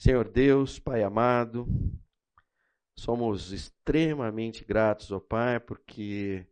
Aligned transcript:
Senhor 0.00 0.26
Deus, 0.26 0.78
Pai 0.78 1.02
amado, 1.02 1.68
somos 2.96 3.52
extremamente 3.52 4.64
gratos, 4.64 5.12
ó 5.12 5.20
Pai, 5.20 5.60
porque 5.60 6.48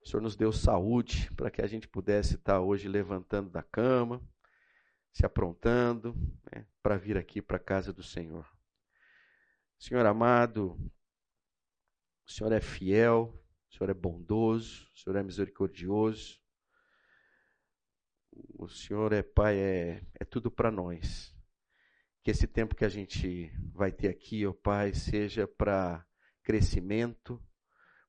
o 0.00 0.08
Senhor 0.08 0.22
nos 0.22 0.36
deu 0.36 0.52
saúde 0.52 1.28
para 1.34 1.50
que 1.50 1.60
a 1.60 1.66
gente 1.66 1.88
pudesse 1.88 2.36
estar 2.36 2.60
hoje 2.60 2.86
levantando 2.86 3.50
da 3.50 3.60
cama, 3.60 4.22
se 5.12 5.26
aprontando 5.26 6.14
né, 6.54 6.64
para 6.80 6.96
vir 6.96 7.18
aqui 7.18 7.42
para 7.42 7.56
a 7.56 7.60
casa 7.60 7.92
do 7.92 8.04
Senhor. 8.04 8.48
Senhor 9.80 10.06
amado, 10.06 10.78
o 12.24 12.30
Senhor 12.30 12.52
é 12.52 12.60
fiel, 12.60 13.36
o 13.68 13.74
Senhor 13.74 13.90
é 13.90 13.94
bondoso, 13.94 14.88
o 14.94 14.98
Senhor 15.00 15.16
é 15.16 15.24
misericordioso. 15.24 16.40
O 18.56 18.68
Senhor 18.68 19.12
é 19.12 19.24
Pai, 19.24 19.58
é, 19.58 20.06
é 20.20 20.24
tudo 20.24 20.52
para 20.52 20.70
nós. 20.70 21.31
Que 22.22 22.30
esse 22.30 22.46
tempo 22.46 22.74
que 22.74 22.84
a 22.84 22.88
gente 22.88 23.52
vai 23.74 23.90
ter 23.90 24.08
aqui, 24.08 24.46
ó 24.46 24.50
oh 24.50 24.54
Pai, 24.54 24.94
seja 24.94 25.46
para 25.46 26.06
crescimento, 26.42 27.42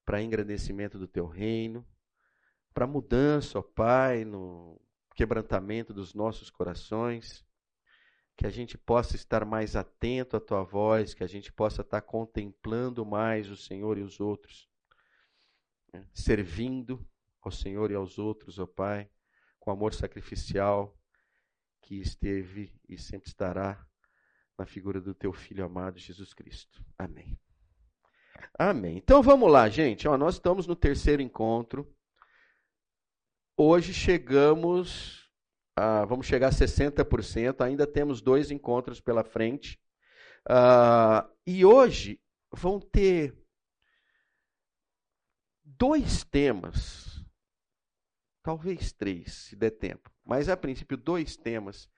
para 0.06 0.22
engrandecimento 0.22 1.00
do 1.00 1.08
Teu 1.08 1.26
reino, 1.26 1.88
para 2.74 2.86
mudança, 2.86 3.58
ó 3.58 3.62
oh 3.62 3.64
Pai, 3.64 4.24
no 4.24 4.80
quebrantamento 5.16 5.94
dos 5.94 6.14
nossos 6.14 6.50
corações. 6.50 7.46
Que 8.36 8.48
a 8.48 8.50
gente 8.50 8.78
possa 8.78 9.16
estar 9.16 9.46
mais 9.46 9.76
atento 9.76 10.36
à 10.36 10.40
Tua 10.40 10.64
voz, 10.64 11.14
que 11.14 11.24
a 11.24 11.28
gente 11.28 11.52
possa 11.52 11.82
estar 11.82 12.02
contemplando 12.02 13.06
mais 13.06 13.50
o 13.50 13.56
Senhor 13.56 13.98
e 13.98 14.02
os 14.02 14.20
outros, 14.20 14.68
né? 15.94 16.08
servindo 16.14 17.08
ao 17.42 17.52
Senhor 17.52 17.92
e 17.92 17.96
aos 17.96 18.18
outros, 18.18 18.58
ó 18.58 18.66
Pai 18.66 19.10
com 19.64 19.72
amor 19.72 19.94
sacrificial 19.94 20.94
que 21.82 21.96
esteve 21.96 22.78
e 22.90 22.98
sempre 22.98 23.30
estará 23.30 23.88
na 24.58 24.66
figura 24.66 25.02
do 25.02 25.14
teu 25.14 25.34
filho 25.34 25.66
amado 25.66 25.98
Jesus 25.98 26.34
Cristo. 26.34 26.84
Amém. 26.98 27.40
Amém. 28.58 28.98
Então 28.98 29.22
vamos 29.22 29.52
lá, 29.52 29.68
gente. 29.70 30.08
Ó, 30.08 30.18
nós 30.18 30.36
estamos 30.36 30.68
no 30.68 30.76
terceiro 30.76 31.22
encontro. 31.22 31.92
Hoje 33.58 33.94
chegamos 33.94 35.30
a, 35.76 36.06
vamos 36.06 36.26
chegar 36.26 36.48
a 36.48 36.52
60%. 36.52 37.62
Ainda 37.62 37.88
temos 37.88 38.22
dois 38.22 38.52
encontros 38.52 39.00
pela 39.00 39.24
frente. 39.24 39.80
Uh, 40.48 41.30
e 41.48 41.66
hoje 41.66 42.22
vão 42.52 42.80
ter 42.80 43.36
dois 45.64 46.24
temas 46.24 47.14
talvez 48.44 48.92
três, 48.92 49.34
se 49.34 49.56
der 49.56 49.72
tempo. 49.72 50.12
Mas 50.24 50.50
a 50.50 50.58
princípio, 50.58 50.98
dois 50.98 51.38
temas 51.38 51.90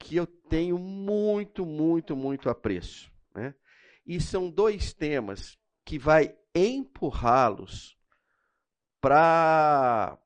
que 0.00 0.16
eu 0.16 0.26
tenho 0.26 0.78
muito, 0.78 1.64
muito, 1.64 2.16
muito 2.16 2.48
apreço. 2.48 3.12
Né? 3.34 3.54
E 4.04 4.20
são 4.20 4.50
dois 4.50 4.92
temas 4.92 5.56
que 5.84 5.98
vai 5.98 6.36
empurrá-los 6.54 7.96
para. 9.00 10.18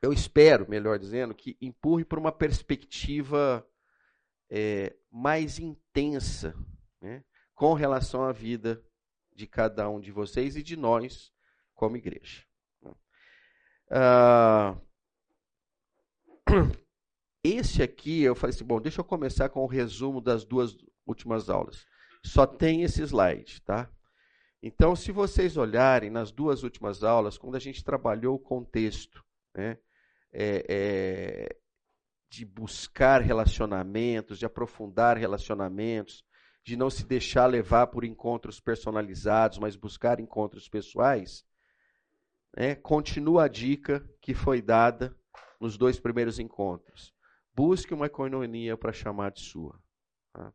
Eu 0.00 0.12
espero, 0.14 0.70
melhor 0.70 0.98
dizendo, 0.98 1.34
que 1.34 1.58
empurre 1.60 2.04
para 2.04 2.18
uma 2.18 2.32
perspectiva 2.32 3.66
é, 4.48 4.96
mais 5.10 5.58
intensa 5.58 6.54
né? 7.02 7.22
com 7.54 7.74
relação 7.74 8.24
à 8.24 8.32
vida 8.32 8.82
de 9.34 9.46
cada 9.46 9.90
um 9.90 10.00
de 10.00 10.10
vocês 10.10 10.56
e 10.56 10.62
de 10.62 10.76
nós 10.76 11.30
como 11.74 11.98
igreja. 11.98 12.46
Uh, 13.90 14.80
esse 17.42 17.82
aqui, 17.82 18.22
eu 18.22 18.34
falei 18.34 18.54
assim, 18.54 18.64
bom, 18.64 18.80
deixa 18.80 19.00
eu 19.00 19.04
começar 19.04 19.48
com 19.48 19.60
o 19.60 19.66
resumo 19.66 20.20
das 20.20 20.44
duas 20.44 20.76
últimas 21.06 21.48
aulas. 21.48 21.86
Só 22.24 22.46
tem 22.46 22.82
esse 22.82 23.02
slide, 23.02 23.62
tá? 23.62 23.90
Então, 24.62 24.94
se 24.94 25.10
vocês 25.10 25.56
olharem 25.56 26.10
nas 26.10 26.30
duas 26.30 26.62
últimas 26.62 27.02
aulas, 27.02 27.38
quando 27.38 27.56
a 27.56 27.60
gente 27.60 27.82
trabalhou 27.82 28.36
o 28.36 28.38
contexto, 28.38 29.24
né, 29.54 29.78
é, 30.30 30.66
é, 30.68 31.56
de 32.28 32.44
buscar 32.44 33.22
relacionamentos, 33.22 34.38
de 34.38 34.44
aprofundar 34.44 35.16
relacionamentos, 35.16 36.22
de 36.62 36.76
não 36.76 36.90
se 36.90 37.06
deixar 37.06 37.46
levar 37.46 37.86
por 37.86 38.04
encontros 38.04 38.60
personalizados, 38.60 39.58
mas 39.58 39.76
buscar 39.76 40.20
encontros 40.20 40.68
pessoais, 40.68 41.42
né, 42.54 42.74
continua 42.74 43.44
a 43.44 43.48
dica 43.48 44.06
que 44.20 44.34
foi 44.34 44.60
dada 44.60 45.16
nos 45.58 45.78
dois 45.78 45.98
primeiros 45.98 46.38
encontros. 46.38 47.14
Busque 47.60 47.92
uma 47.92 48.06
economia 48.06 48.74
para 48.74 48.90
chamar 48.90 49.32
de 49.32 49.42
sua. 49.42 49.78
Tá? 50.32 50.50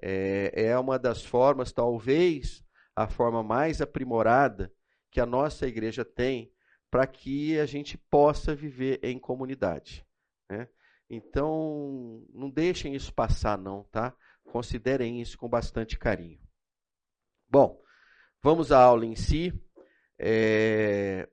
É, 0.00 0.68
é 0.68 0.78
uma 0.78 0.98
das 0.98 1.22
formas, 1.22 1.70
talvez 1.70 2.64
a 2.94 3.06
forma 3.06 3.42
mais 3.42 3.82
aprimorada 3.82 4.72
que 5.10 5.20
a 5.20 5.26
nossa 5.26 5.66
igreja 5.66 6.02
tem 6.02 6.50
para 6.90 7.06
que 7.06 7.60
a 7.60 7.66
gente 7.66 7.98
possa 7.98 8.54
viver 8.54 8.98
em 9.02 9.18
comunidade. 9.18 10.02
Né? 10.48 10.66
Então, 11.10 12.26
não 12.32 12.48
deixem 12.48 12.94
isso 12.94 13.12
passar, 13.12 13.58
não, 13.58 13.84
tá? 13.84 14.16
Considerem 14.50 15.20
isso 15.20 15.36
com 15.36 15.50
bastante 15.50 15.98
carinho. 15.98 16.40
Bom, 17.46 17.78
vamos 18.42 18.72
à 18.72 18.82
aula 18.82 19.04
em 19.04 19.14
si. 19.14 19.52
É, 20.18 21.28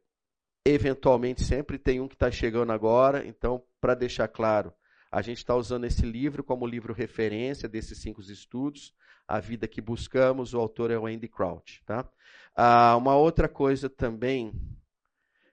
Eventualmente 0.65 1.45
sempre 1.45 1.77
tem 1.79 2.01
um 2.01 2.09
que 2.09 2.15
está 2.15 2.29
chegando 2.29 2.73
agora, 2.73 3.25
então, 3.25 3.65
para 3.79 3.95
deixar 3.95 4.27
claro, 4.27 4.73
a 5.13 5.21
gente 5.21 5.37
está 5.37 5.55
usando 5.55 5.85
esse 5.85 6.01
livro 6.01 6.43
como 6.43 6.65
livro 6.65 6.91
referência 6.91 7.69
desses 7.69 7.99
cinco 7.99 8.19
estudos, 8.19 8.95
A 9.27 9.39
Vida 9.39 9.67
que 9.67 9.79
Buscamos, 9.79 10.55
o 10.55 10.59
autor 10.59 10.89
é 10.89 10.97
o 10.97 11.05
Andy 11.05 11.27
Crouch. 11.27 11.83
Tá? 11.85 12.09
Ah, 12.55 12.95
uma 12.97 13.15
outra 13.15 13.47
coisa 13.47 13.87
também 13.87 14.51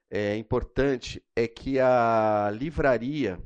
é, 0.08 0.34
importante 0.34 1.22
é 1.36 1.46
que 1.46 1.78
a 1.78 2.50
livraria 2.54 3.38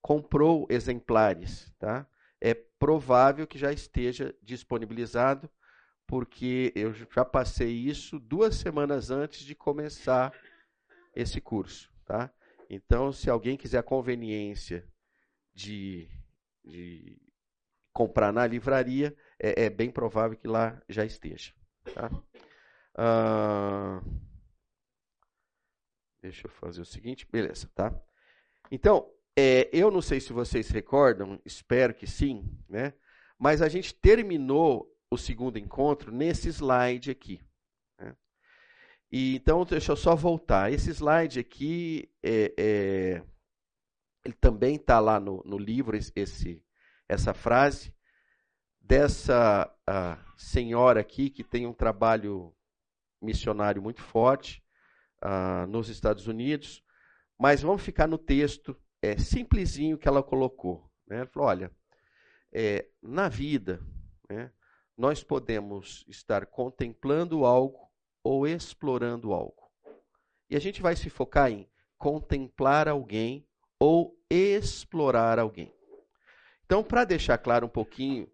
comprou 0.00 0.66
exemplares. 0.68 1.72
Tá? 1.78 2.08
É 2.40 2.54
provável 2.54 3.46
que 3.46 3.56
já 3.56 3.72
esteja 3.72 4.34
disponibilizado, 4.42 5.48
porque 6.08 6.72
eu 6.74 6.92
já 6.92 7.24
passei 7.24 7.70
isso 7.70 8.18
duas 8.18 8.56
semanas 8.56 9.12
antes 9.12 9.44
de 9.44 9.54
começar 9.54 10.32
esse 11.14 11.40
curso, 11.40 11.88
tá? 12.04 12.32
Então, 12.68 13.12
se 13.12 13.30
alguém 13.30 13.56
quiser 13.56 13.78
a 13.78 13.82
conveniência 13.82 14.84
de, 15.54 16.08
de 16.64 17.20
comprar 17.92 18.32
na 18.32 18.46
livraria, 18.46 19.16
é, 19.38 19.64
é, 19.64 19.70
bem 19.70 19.90
provável 19.90 20.36
que 20.36 20.48
lá 20.48 20.80
já 20.88 21.04
esteja. 21.04 21.52
Tá? 21.94 22.10
Ah, 22.94 24.02
deixa 26.20 26.46
eu 26.46 26.50
fazer 26.50 26.80
o 26.80 26.86
seguinte, 26.86 27.26
beleza, 27.30 27.70
tá? 27.74 27.94
Então, 28.70 29.10
é, 29.36 29.68
eu 29.72 29.90
não 29.90 30.02
sei 30.02 30.20
se 30.20 30.32
vocês 30.32 30.68
recordam, 30.68 31.40
espero 31.44 31.94
que 31.94 32.06
sim, 32.06 32.48
né? 32.68 32.94
Mas 33.38 33.60
a 33.60 33.68
gente 33.68 33.94
terminou 33.94 34.94
o 35.10 35.18
segundo 35.18 35.58
encontro 35.58 36.12
nesse 36.12 36.48
slide 36.48 37.10
aqui. 37.10 37.40
E, 39.12 39.36
então, 39.36 39.62
deixa 39.66 39.92
eu 39.92 39.96
só 39.96 40.16
voltar. 40.16 40.72
Esse 40.72 40.90
slide 40.90 41.38
aqui, 41.38 42.10
é, 42.22 42.54
é, 42.56 43.22
ele 44.24 44.34
também 44.34 44.76
está 44.76 45.00
lá 45.00 45.18
no, 45.18 45.42
no 45.44 45.58
livro, 45.58 45.96
esse, 45.96 46.64
essa 47.08 47.34
frase, 47.34 47.94
dessa 48.80 49.72
senhora 50.36 51.00
aqui 51.00 51.30
que 51.30 51.44
tem 51.44 51.66
um 51.66 51.72
trabalho 51.72 52.54
missionário 53.20 53.80
muito 53.80 54.02
forte 54.02 54.62
uh, 55.22 55.66
nos 55.66 55.88
Estados 55.88 56.26
Unidos. 56.26 56.82
Mas 57.38 57.62
vamos 57.62 57.82
ficar 57.82 58.06
no 58.06 58.18
texto 58.18 58.76
é, 59.00 59.16
simplesinho 59.16 59.98
que 59.98 60.08
ela 60.08 60.22
colocou. 60.22 60.90
Né? 61.06 61.18
Ela 61.18 61.26
falou: 61.26 61.48
olha, 61.48 61.70
é, 62.52 62.88
na 63.00 63.28
vida, 63.28 63.80
né, 64.28 64.52
nós 64.96 65.24
podemos 65.24 66.04
estar 66.08 66.46
contemplando 66.46 67.44
algo 67.44 67.90
ou 68.22 68.46
explorando 68.46 69.32
algo. 69.32 69.70
E 70.50 70.56
a 70.56 70.60
gente 70.60 70.82
vai 70.82 70.94
se 70.94 71.08
focar 71.08 71.50
em 71.50 71.68
contemplar 71.96 72.88
alguém 72.88 73.46
ou 73.82 74.16
explorar 74.30 75.40
alguém. 75.40 75.74
Então, 76.64 76.84
para 76.84 77.04
deixar 77.04 77.36
claro 77.36 77.66
um 77.66 77.68
pouquinho 77.68 78.30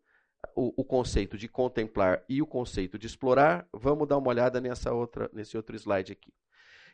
o, 0.55 0.83
o, 0.83 0.85
conceito 0.85 1.39
de 1.39 1.49
contemplar 1.49 2.23
e 2.29 2.43
o 2.43 2.47
conceito 2.47 2.99
de 2.99 3.07
explorar, 3.07 3.67
vamos 3.73 4.07
dar 4.07 4.19
uma 4.19 4.29
olhada 4.29 4.61
nessa 4.61 4.93
outra, 4.93 5.31
nesse 5.33 5.57
outro 5.57 5.75
slide 5.75 6.13
aqui. 6.13 6.35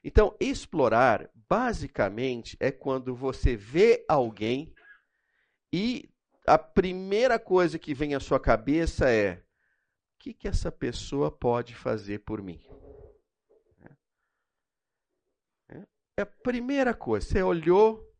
Então, 0.04 0.36
explorar, 0.38 1.28
basicamente, 1.34 2.56
é 2.60 2.70
quando 2.70 3.12
você 3.12 3.56
vê 3.56 4.04
alguém 4.08 4.72
e 5.72 6.08
a 6.46 6.56
primeira 6.56 7.40
coisa 7.40 7.76
que 7.76 7.92
vem 7.92 8.14
à 8.14 8.20
sua 8.20 8.38
cabeça 8.38 9.10
é: 9.10 9.32
o 9.32 10.18
que, 10.20 10.32
que 10.32 10.46
essa 10.46 10.70
pessoa 10.70 11.28
pode 11.28 11.74
fazer 11.74 12.20
por 12.20 12.40
mim? 12.40 12.64
É 16.16 16.22
a 16.22 16.26
primeira 16.26 16.94
coisa. 16.94 17.26
Você 17.26 17.42
olhou, 17.42 18.13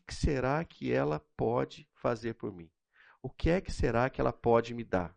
que 0.00 0.14
será 0.14 0.64
que 0.64 0.92
ela 0.92 1.20
pode 1.36 1.88
fazer 1.94 2.34
por 2.34 2.52
mim? 2.52 2.70
O 3.22 3.30
que 3.30 3.50
é 3.50 3.60
que 3.60 3.72
será 3.72 4.10
que 4.10 4.20
ela 4.20 4.32
pode 4.32 4.74
me 4.74 4.84
dar? 4.84 5.16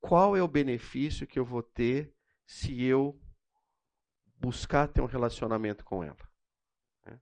Qual 0.00 0.36
é 0.36 0.42
o 0.42 0.48
benefício 0.48 1.26
que 1.26 1.38
eu 1.38 1.44
vou 1.44 1.62
ter 1.62 2.12
se 2.44 2.82
eu 2.84 3.20
buscar 4.36 4.88
ter 4.88 5.00
um 5.00 5.06
relacionamento 5.06 5.84
com 5.84 6.02
ela? 6.02 6.28
Né? 7.06 7.20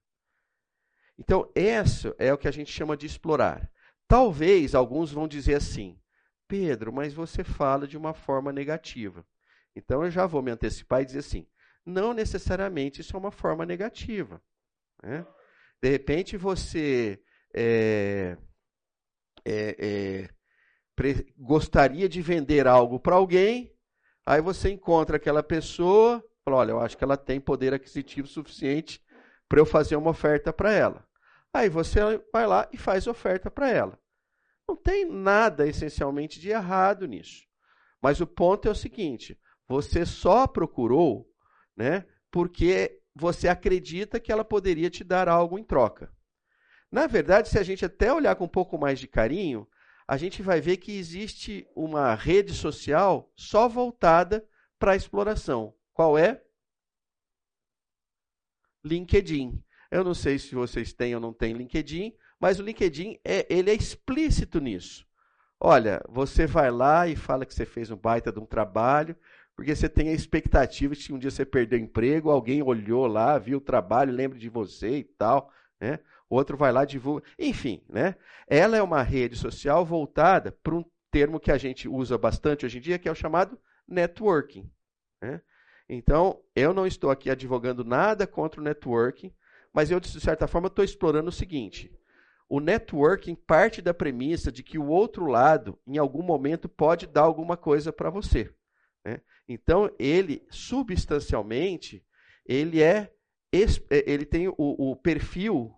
Então, 1.19 1.51
isso 1.55 2.15
é 2.19 2.33
o 2.33 2.39
que 2.39 2.49
a 2.49 2.53
gente 2.53 2.73
chama 2.73 2.97
de 2.97 3.07
explorar. 3.07 3.71
Talvez 4.09 4.75
alguns 4.75 5.13
vão 5.13 5.29
dizer 5.29 5.55
assim, 5.55 6.01
Pedro, 6.49 6.93
mas 6.93 7.13
você 7.13 7.45
fala 7.45 7.87
de 7.87 7.97
uma 7.97 8.13
forma 8.13 8.51
negativa. 8.53 9.25
Então 9.75 10.05
eu 10.05 10.11
já 10.11 10.27
vou 10.27 10.43
me 10.43 10.51
antecipar 10.51 11.03
e 11.03 11.07
dizer 11.07 11.21
assim: 11.21 11.47
não 11.85 12.13
necessariamente 12.13 13.01
isso 13.01 13.17
é 13.17 13.19
uma 13.19 13.31
forma 13.31 13.65
negativa. 13.65 14.43
Né? 15.03 15.25
De 15.83 15.89
repente 15.89 16.37
você 16.37 17.21
é, 17.55 18.37
é, 19.45 19.77
é, 19.79 20.29
gostaria 21.39 22.09
de 22.09 22.21
vender 22.21 22.67
algo 22.67 23.01
para 23.01 23.17
alguém, 23.17 23.75
aí 24.27 24.41
você 24.41 24.71
encontra 24.71 25.17
aquela 25.17 25.43
pessoa, 25.43 26.23
fala, 26.45 26.59
olha, 26.59 26.71
eu 26.73 26.81
acho 26.81 26.97
que 26.97 27.05
ela 27.05 27.17
tem 27.17 27.41
poder 27.41 27.73
aquisitivo 27.73 28.27
suficiente 28.29 29.03
para 29.49 29.59
eu 29.59 29.67
fazer 29.67 29.97
uma 29.97 30.11
oferta 30.11 30.53
para 30.53 30.73
ela. 30.73 31.05
Aí 31.53 31.69
você 31.69 32.01
vai 32.33 32.47
lá 32.47 32.69
e 32.73 32.77
faz 32.77 33.07
oferta 33.07 33.51
para 33.51 33.71
ela. 33.71 33.99
Não 34.69 34.77
tem 34.77 35.05
nada 35.05 35.67
essencialmente 35.67 36.39
de 36.39 36.51
errado 36.51 37.07
nisso. 37.07 37.45
Mas 38.01 38.21
o 38.21 38.27
ponto 38.27 38.69
é 38.69 38.71
o 38.71 38.75
seguinte: 38.75 39.37
você 39.67 40.07
só 40.07 40.47
procurou, 40.47 41.29
né, 41.77 42.07
porque 42.31 43.00
você 43.15 43.49
acredita 43.49 44.21
que 44.21 44.31
ela 44.31 44.45
poderia 44.45 44.91
te 44.91 45.03
dar 45.05 45.29
algo 45.29 45.59
em 45.59 45.65
troca. 45.65 46.13
Na 46.91 47.07
verdade, 47.07 47.49
se 47.49 47.59
a 47.59 47.63
gente 47.63 47.85
até 47.85 48.13
olhar 48.13 48.35
com 48.37 48.45
um 48.45 48.49
pouco 48.49 48.77
mais 48.79 48.99
de 48.99 49.07
carinho, 49.07 49.69
a 50.07 50.17
gente 50.17 50.43
vai 50.43 50.61
ver 50.61 50.79
que 50.79 50.99
existe 50.99 51.69
uma 51.75 52.15
rede 52.15 52.53
social 52.53 53.33
só 53.37 53.69
voltada 53.69 54.45
para 54.79 54.93
a 54.93 54.97
exploração. 54.97 55.73
Qual 55.93 56.19
é? 56.19 56.43
LinkedIn. 58.85 59.63
Eu 59.91 60.03
não 60.03 60.15
sei 60.15 60.39
se 60.39 60.55
vocês 60.55 60.93
têm 60.93 61.15
ou 61.15 61.21
não 61.21 61.33
têm 61.33 61.53
LinkedIn, 61.53 62.15
mas 62.41 62.59
o 62.59 62.63
LinkedIn 62.63 63.21
é, 63.25 63.47
ele 63.49 63.71
é 63.71 63.75
explícito 63.75 64.61
nisso. 64.61 65.07
Olha, 65.61 66.03
você 66.09 66.47
vai 66.47 66.71
lá 66.71 67.07
e 67.07 67.15
fala 67.15 67.45
que 67.45 67.55
você 67.55 67.67
fez 67.67 67.91
um 67.91 67.97
baita 67.97 68.33
de 68.33 68.41
um 68.41 68.47
trabalho, 68.47 69.15
porque 69.61 69.77
você 69.77 69.91
tem 69.91 70.09
a 70.09 70.15
expectativa 70.15 70.95
de 70.95 71.05
que 71.05 71.13
um 71.13 71.19
dia 71.19 71.31
você 71.31 71.45
perdeu 71.45 71.79
emprego, 71.79 72.31
alguém 72.31 72.63
olhou 72.63 73.07
lá, 73.07 73.37
viu 73.37 73.59
o 73.59 73.61
trabalho, 73.61 74.11
lembra 74.11 74.39
de 74.39 74.49
você 74.49 75.01
e 75.01 75.05
tal, 75.05 75.53
né? 75.79 75.99
outro 76.31 76.57
vai 76.57 76.73
lá 76.73 76.87
divulga. 76.87 77.27
Enfim, 77.39 77.83
né? 77.87 78.15
Ela 78.47 78.79
é 78.79 78.83
uma 78.83 79.03
rede 79.03 79.37
social 79.37 79.85
voltada 79.85 80.51
para 80.51 80.75
um 80.75 80.83
termo 81.11 81.39
que 81.39 81.53
a 81.53 81.59
gente 81.59 81.87
usa 81.87 82.17
bastante 82.17 82.65
hoje 82.65 82.79
em 82.79 82.81
dia, 82.81 82.99
que 82.99 83.07
é 83.07 83.13
o 83.13 83.15
chamado 83.15 83.61
networking. 83.87 84.67
Né? 85.21 85.43
Então, 85.87 86.41
eu 86.57 86.73
não 86.73 86.87
estou 86.87 87.11
aqui 87.11 87.29
advogando 87.29 87.85
nada 87.85 88.27
contra 88.27 88.63
o 88.63 88.65
networking, 88.65 89.31
mas 89.75 89.91
eu, 89.91 90.01
de 90.01 90.09
certa 90.09 90.49
forma, 90.49 90.69
estou 90.69 90.83
explorando 90.83 91.29
o 91.29 91.33
seguinte: 91.33 91.95
o 92.49 92.61
networking 92.61 93.35
parte 93.35 93.83
da 93.83 93.93
premissa 93.93 94.51
de 94.51 94.63
que 94.63 94.79
o 94.79 94.87
outro 94.87 95.27
lado, 95.27 95.79
em 95.87 95.99
algum 95.99 96.23
momento, 96.23 96.67
pode 96.67 97.07
dar 97.07 97.25
alguma 97.25 97.59
coisa 97.59 97.93
para 97.93 98.09
você. 98.09 98.51
Né? 99.05 99.21
Então, 99.49 99.95
ele, 99.99 100.47
substancialmente, 100.51 102.05
ele 102.45 102.83
é 102.83 103.13
ele 103.53 104.25
tem 104.25 104.49
o, 104.49 104.55
o 104.59 104.95
perfil 104.95 105.75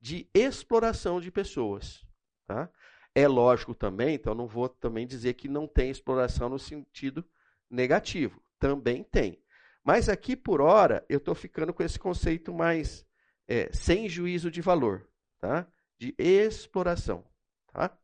de 0.00 0.28
exploração 0.34 1.20
de 1.20 1.30
pessoas. 1.30 2.04
Tá? 2.46 2.68
É 3.14 3.28
lógico 3.28 3.74
também, 3.74 4.16
então 4.16 4.34
não 4.34 4.46
vou 4.46 4.68
também 4.68 5.06
dizer 5.06 5.34
que 5.34 5.48
não 5.48 5.66
tem 5.66 5.90
exploração 5.90 6.48
no 6.48 6.58
sentido 6.58 7.24
negativo. 7.70 8.42
Também 8.58 9.04
tem. 9.04 9.40
Mas 9.84 10.08
aqui, 10.08 10.34
por 10.34 10.60
hora, 10.60 11.04
eu 11.08 11.18
estou 11.18 11.34
ficando 11.34 11.72
com 11.72 11.82
esse 11.82 11.98
conceito 11.98 12.52
mais 12.52 13.06
é, 13.46 13.70
sem 13.72 14.08
juízo 14.08 14.50
de 14.50 14.60
valor, 14.60 15.08
tá? 15.38 15.66
de 15.98 16.14
exploração. 16.18 17.24
Tá? 17.72 17.96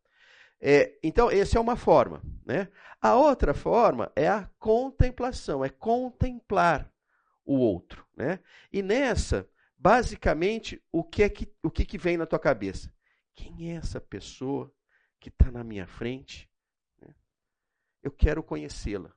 É, 0.61 0.99
então, 1.03 1.31
essa 1.31 1.57
é 1.57 1.61
uma 1.61 1.77
forma. 1.77 2.23
Né? 2.45 2.69
A 3.01 3.15
outra 3.17 3.55
forma 3.55 4.13
é 4.15 4.29
a 4.29 4.49
contemplação, 4.59 5.65
é 5.65 5.71
contemplar 5.71 6.93
o 7.45 7.55
outro. 7.57 8.07
Né? 8.15 8.41
E 8.73 8.83
nessa, 8.83 9.49
basicamente, 9.77 10.83
o 10.93 11.03
que, 11.03 11.23
é 11.23 11.29
que, 11.29 11.51
o 11.63 11.71
que, 11.71 11.85
que 11.85 11.97
vem 11.97 12.17
na 12.17 12.27
tua 12.27 12.39
cabeça? 12.39 12.93
Quem 13.35 13.73
é 13.73 13.77
essa 13.77 14.01
pessoa 14.01 14.73
que 15.19 15.31
está 15.31 15.51
na 15.51 15.65
minha 15.65 15.87
frente? 15.87 16.51
Né? 17.01 17.15
Eu 18.03 18.11
quero 18.11 18.43
conhecê-la, 18.43 19.15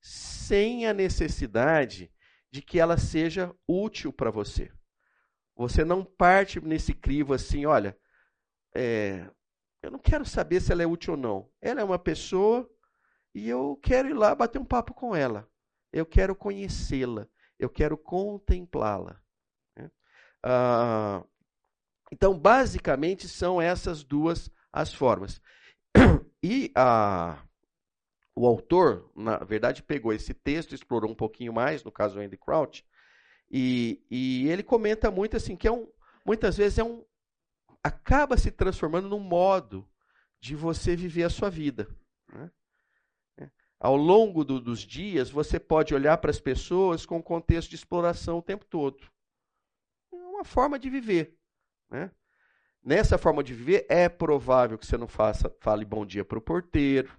sem 0.00 0.86
a 0.86 0.94
necessidade 0.94 2.10
de 2.50 2.62
que 2.62 2.78
ela 2.78 2.96
seja 2.96 3.54
útil 3.68 4.12
para 4.12 4.30
você. 4.30 4.70
Você 5.54 5.84
não 5.84 6.04
parte 6.04 6.60
nesse 6.60 6.94
crivo 6.94 7.34
assim, 7.34 7.66
olha, 7.66 7.96
é, 8.74 9.30
eu 9.82 9.90
não 9.90 9.98
quero 9.98 10.24
saber 10.24 10.60
se 10.60 10.72
ela 10.72 10.82
é 10.82 10.86
útil 10.86 11.14
ou 11.14 11.18
não. 11.18 11.50
Ela 11.60 11.80
é 11.80 11.84
uma 11.84 11.98
pessoa 11.98 12.70
e 13.34 13.48
eu 13.48 13.78
quero 13.82 14.08
ir 14.08 14.14
lá 14.14 14.34
bater 14.34 14.58
um 14.60 14.64
papo 14.64 14.94
com 14.94 15.14
ela. 15.14 15.48
Eu 15.92 16.06
quero 16.06 16.36
conhecê-la. 16.36 17.26
Eu 17.58 17.68
quero 17.68 17.98
contemplá-la. 17.98 19.20
Ah, 20.42 21.24
então, 22.10 22.38
basicamente, 22.38 23.28
são 23.28 23.60
essas 23.60 24.02
duas 24.02 24.50
as 24.72 24.92
formas. 24.94 25.40
E 26.44 26.72
a, 26.74 27.40
o 28.34 28.48
autor, 28.48 29.12
na 29.14 29.38
verdade, 29.38 29.80
pegou 29.80 30.12
esse 30.12 30.34
texto, 30.34 30.74
explorou 30.74 31.08
um 31.08 31.14
pouquinho 31.14 31.52
mais, 31.52 31.84
no 31.84 31.92
caso 31.92 32.18
Andy 32.18 32.36
Crouch, 32.36 32.84
e, 33.48 34.04
e 34.10 34.48
ele 34.48 34.64
comenta 34.64 35.08
muito 35.08 35.36
assim 35.36 35.54
que 35.54 35.68
é 35.68 35.72
um, 35.72 35.86
muitas 36.26 36.56
vezes 36.56 36.78
é 36.78 36.82
um 36.82 37.04
acaba 37.82 38.36
se 38.36 38.50
transformando 38.50 39.08
num 39.08 39.20
modo 39.20 39.88
de 40.40 40.54
você 40.54 40.96
viver 40.96 41.24
a 41.24 41.30
sua 41.30 41.50
vida. 41.50 41.88
Né? 42.32 42.50
É. 43.38 43.50
Ao 43.78 43.96
longo 43.96 44.44
do, 44.44 44.60
dos 44.60 44.80
dias, 44.80 45.30
você 45.30 45.58
pode 45.58 45.94
olhar 45.94 46.18
para 46.18 46.30
as 46.30 46.40
pessoas 46.40 47.06
com 47.06 47.22
contexto 47.22 47.70
de 47.70 47.76
exploração 47.76 48.38
o 48.38 48.42
tempo 48.42 48.64
todo 48.64 49.12
uma 50.42 50.44
forma 50.44 50.78
de 50.78 50.90
viver. 50.90 51.38
Né? 51.88 52.10
Nessa 52.82 53.16
forma 53.16 53.44
de 53.44 53.54
viver, 53.54 53.86
é 53.88 54.08
provável 54.08 54.76
que 54.76 54.84
você 54.84 54.96
não 54.96 55.06
faça, 55.06 55.54
fale 55.60 55.84
bom 55.84 56.04
dia 56.04 56.24
para 56.24 56.38
o 56.38 56.42
porteiro. 56.42 57.16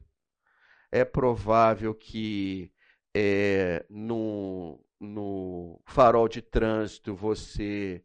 É 0.92 1.06
provável 1.06 1.96
que 1.96 2.70
é, 3.15 3.86
no, 3.89 4.84
no 5.00 5.82
farol 5.86 6.27
de 6.27 6.41
trânsito 6.41 7.15
você 7.15 8.03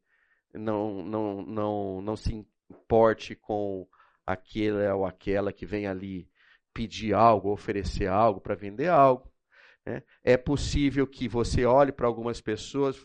não, 0.54 1.02
não, 1.02 1.42
não, 1.42 2.02
não 2.02 2.16
se 2.16 2.46
importe 2.70 3.34
com 3.34 3.86
aquele 4.26 4.86
ou 4.88 5.04
aquela 5.04 5.52
que 5.52 5.66
vem 5.66 5.86
ali 5.86 6.30
pedir 6.72 7.14
algo, 7.14 7.50
oferecer 7.50 8.08
algo 8.08 8.40
para 8.40 8.54
vender 8.54 8.88
algo. 8.88 9.32
Né? 9.84 10.02
É 10.22 10.36
possível 10.36 11.06
que 11.06 11.28
você 11.28 11.64
olhe 11.64 11.90
para 11.90 12.06
algumas 12.06 12.40
pessoas, 12.40 13.02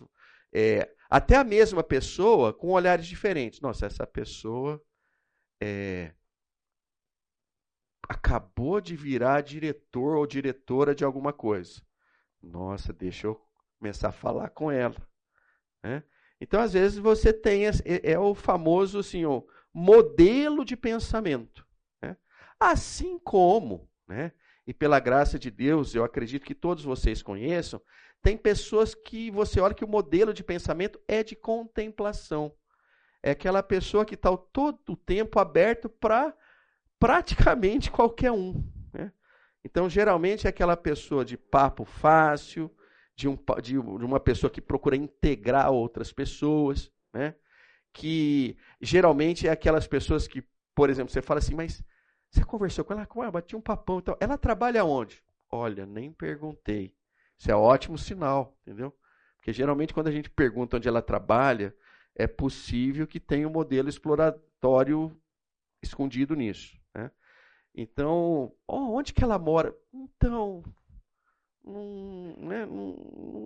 é, 0.53 0.93
até 1.09 1.37
a 1.37 1.43
mesma 1.43 1.83
pessoa 1.83 2.53
com 2.53 2.71
olhares 2.71 3.05
diferentes. 3.05 3.61
Nossa, 3.61 3.85
essa 3.85 4.05
pessoa 4.05 4.81
é, 5.61 6.13
acabou 8.07 8.81
de 8.81 8.95
virar 8.95 9.41
diretor 9.41 10.17
ou 10.17 10.27
diretora 10.27 10.93
de 10.93 11.03
alguma 11.03 11.31
coisa. 11.31 11.81
Nossa, 12.41 12.91
deixa 12.91 13.27
eu 13.27 13.41
começar 13.79 14.09
a 14.09 14.13
falar 14.13 14.49
com 14.49 14.69
ela. 14.69 14.95
Né? 15.81 16.03
Então, 16.43 16.59
às 16.59 16.73
vezes, 16.73 16.97
você 16.97 17.31
tem. 17.31 17.65
É, 17.65 17.71
é 18.03 18.19
o 18.19 18.35
famoso 18.35 18.99
assim, 18.99 19.23
o 19.23 19.47
modelo 19.73 20.65
de 20.65 20.75
pensamento. 20.75 21.65
Né? 22.01 22.17
Assim 22.59 23.17
como, 23.17 23.89
né? 24.05 24.33
e 24.67 24.73
pela 24.73 24.99
graça 24.99 25.39
de 25.39 25.49
Deus, 25.49 25.95
eu 25.95 26.03
acredito 26.03 26.45
que 26.45 26.53
todos 26.53 26.83
vocês 26.83 27.23
conheçam, 27.23 27.81
tem 28.21 28.35
pessoas 28.35 28.93
que 28.93 29.31
você 29.31 29.61
olha 29.61 29.73
que 29.73 29.85
o 29.85 29.87
modelo 29.87 30.33
de 30.33 30.43
pensamento 30.43 30.99
é 31.07 31.23
de 31.23 31.33
contemplação. 31.33 32.53
É 33.21 33.31
aquela 33.31 33.63
pessoa 33.63 34.03
que 34.03 34.15
está 34.15 34.35
todo 34.35 34.79
o 34.89 34.97
tempo 34.97 35.39
aberto 35.39 35.87
para 35.87 36.35
praticamente 36.99 37.89
qualquer 37.89 38.33
um. 38.33 38.61
Né? 38.91 39.13
Então, 39.63 39.89
geralmente, 39.89 40.45
é 40.45 40.49
aquela 40.49 40.75
pessoa 40.75 41.23
de 41.23 41.37
papo 41.37 41.85
fácil, 41.85 42.69
de, 43.15 43.27
um, 43.27 43.35
de 43.35 43.77
uma 43.77 44.19
pessoa 44.19 44.49
que 44.49 44.61
procura 44.61 44.95
integrar 44.95 45.71
outras 45.71 46.11
pessoas, 46.11 46.91
né? 47.13 47.35
que 47.91 48.57
geralmente 48.81 49.47
é 49.47 49.51
aquelas 49.51 49.87
pessoas 49.87 50.27
que, 50.27 50.43
por 50.73 50.89
exemplo, 50.89 51.13
você 51.13 51.21
fala 51.21 51.39
assim, 51.39 51.53
mas 51.53 51.83
você 52.29 52.43
conversou 52.43 52.83
com 52.83 52.93
ela? 52.93 53.05
Com 53.05 53.21
ela, 53.21 53.31
bati 53.31 53.55
um 53.55 53.61
papão 53.61 53.99
e 53.99 54.01
tal. 54.01 54.17
Ela 54.19 54.37
trabalha 54.37 54.83
onde? 54.83 55.23
Olha, 55.51 55.85
nem 55.85 56.11
perguntei. 56.11 56.95
Isso 57.37 57.51
é 57.51 57.55
ótimo 57.55 57.97
sinal, 57.97 58.57
entendeu? 58.61 58.91
Porque 59.35 59.53
geralmente 59.53 59.93
quando 59.93 60.07
a 60.07 60.11
gente 60.11 60.29
pergunta 60.29 60.77
onde 60.77 60.87
ela 60.87 61.01
trabalha, 61.01 61.75
é 62.15 62.25
possível 62.25 63.05
que 63.05 63.19
tenha 63.19 63.47
um 63.47 63.51
modelo 63.51 63.89
exploratório 63.89 65.15
escondido 65.81 66.35
nisso. 66.35 66.75
Né? 66.95 67.11
Então, 67.75 68.53
oh, 68.67 68.95
onde 68.95 69.13
que 69.13 69.23
ela 69.23 69.37
mora? 69.37 69.75
Então, 69.93 70.63
não, 71.63 72.35
né, 72.37 72.65
não, 72.65 72.95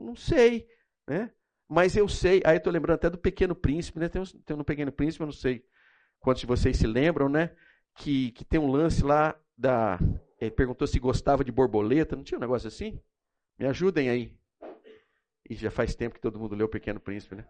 não 0.06 0.16
sei, 0.16 0.68
né? 1.08 1.32
Mas 1.70 1.96
eu 1.98 2.08
sei, 2.08 2.42
aí 2.46 2.58
estou 2.58 2.72
lembrando 2.72 2.96
até 2.96 3.10
do 3.10 3.18
Pequeno 3.18 3.54
Príncipe, 3.54 4.00
né? 4.00 4.08
Tem, 4.08 4.24
tem 4.24 4.56
um 4.56 4.64
Pequeno 4.64 4.92
Príncipe, 4.92 5.22
eu 5.22 5.28
não 5.28 5.34
sei 5.34 5.66
quantos 6.20 6.42
de 6.42 6.48
vocês 6.48 6.78
se 6.78 6.88
lembram, 6.88 7.28
né? 7.28 7.52
Que, 7.96 8.32
que 8.32 8.46
tem 8.46 8.60
um 8.60 8.72
lance 8.72 9.04
lá 9.04 9.36
da. 9.58 10.00
Ele 10.40 10.52
perguntou 10.52 10.88
se 10.88 11.00
gostava 11.00 11.44
de 11.44 11.52
borboleta, 11.52 12.16
não 12.16 12.24
tinha 12.24 12.38
um 12.38 12.42
negócio 12.42 12.68
assim? 12.68 13.02
Me 13.60 13.66
ajudem 13.66 14.10
aí. 14.10 14.34
E 15.50 15.56
já 15.56 15.72
faz 15.72 15.96
tempo 15.96 16.16
que 16.16 16.22
todo 16.22 16.40
mundo 16.40 16.56
leu 16.56 16.68
o 16.68 16.70
Pequeno 16.70 17.00
Príncipe, 17.00 17.36
né? 17.36 17.46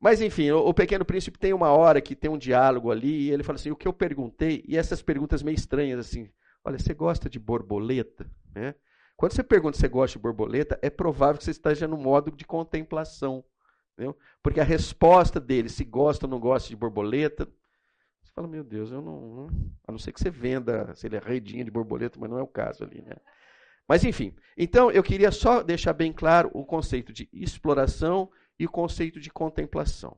Mas 0.00 0.20
enfim, 0.20 0.50
o, 0.50 0.58
o 0.58 0.74
Pequeno 0.74 1.04
Príncipe 1.04 1.38
tem 1.38 1.52
uma 1.52 1.70
hora 1.70 2.00
que 2.00 2.16
tem 2.16 2.30
um 2.30 2.38
diálogo 2.38 2.90
ali, 2.90 3.28
e 3.28 3.30
ele 3.30 3.42
fala 3.42 3.56
assim: 3.56 3.70
o 3.70 3.76
que 3.76 3.86
eu 3.86 3.92
perguntei, 3.92 4.64
e 4.66 4.76
essas 4.76 5.02
perguntas 5.02 5.42
meio 5.42 5.54
estranhas, 5.54 5.98
assim. 5.98 6.30
Olha, 6.64 6.78
você 6.78 6.94
gosta 6.94 7.28
de 7.28 7.38
borboleta? 7.38 8.30
Né? 8.54 8.74
Quando 9.16 9.32
você 9.32 9.42
pergunta 9.42 9.78
se 9.78 9.88
gosta 9.88 10.18
de 10.18 10.22
borboleta, 10.22 10.78
é 10.82 10.90
provável 10.90 11.38
que 11.38 11.44
você 11.44 11.52
esteja 11.52 11.86
no 11.86 11.96
modo 11.96 12.30
de 12.30 12.44
contemplação. 12.44 13.44
Entendeu? 13.92 14.16
Porque 14.42 14.60
a 14.60 14.64
resposta 14.64 15.38
dele, 15.38 15.68
se 15.68 15.84
gosta 15.84 16.26
ou 16.26 16.30
não 16.30 16.40
gosta 16.40 16.68
de 16.68 16.76
borboleta, 16.76 17.46
você 18.22 18.32
fala, 18.32 18.48
meu 18.48 18.64
Deus, 18.64 18.90
eu 18.90 19.02
não. 19.02 19.48
A 19.86 19.92
não 19.92 19.98
ser 19.98 20.12
que 20.12 20.20
você 20.20 20.30
venda, 20.30 20.94
se 20.94 21.06
ele 21.06 21.16
é 21.16 21.20
redinha 21.20 21.64
de 21.64 21.70
borboleta, 21.70 22.18
mas 22.18 22.30
não 22.30 22.38
é 22.38 22.42
o 22.42 22.46
caso 22.46 22.84
ali, 22.84 23.02
né? 23.02 23.16
Mas 23.86 24.04
enfim, 24.04 24.34
então 24.56 24.90
eu 24.90 25.02
queria 25.02 25.30
só 25.30 25.62
deixar 25.62 25.92
bem 25.92 26.12
claro 26.12 26.50
o 26.54 26.64
conceito 26.64 27.12
de 27.12 27.28
exploração 27.32 28.30
e 28.58 28.64
o 28.64 28.70
conceito 28.70 29.20
de 29.20 29.30
contemplação. 29.30 30.16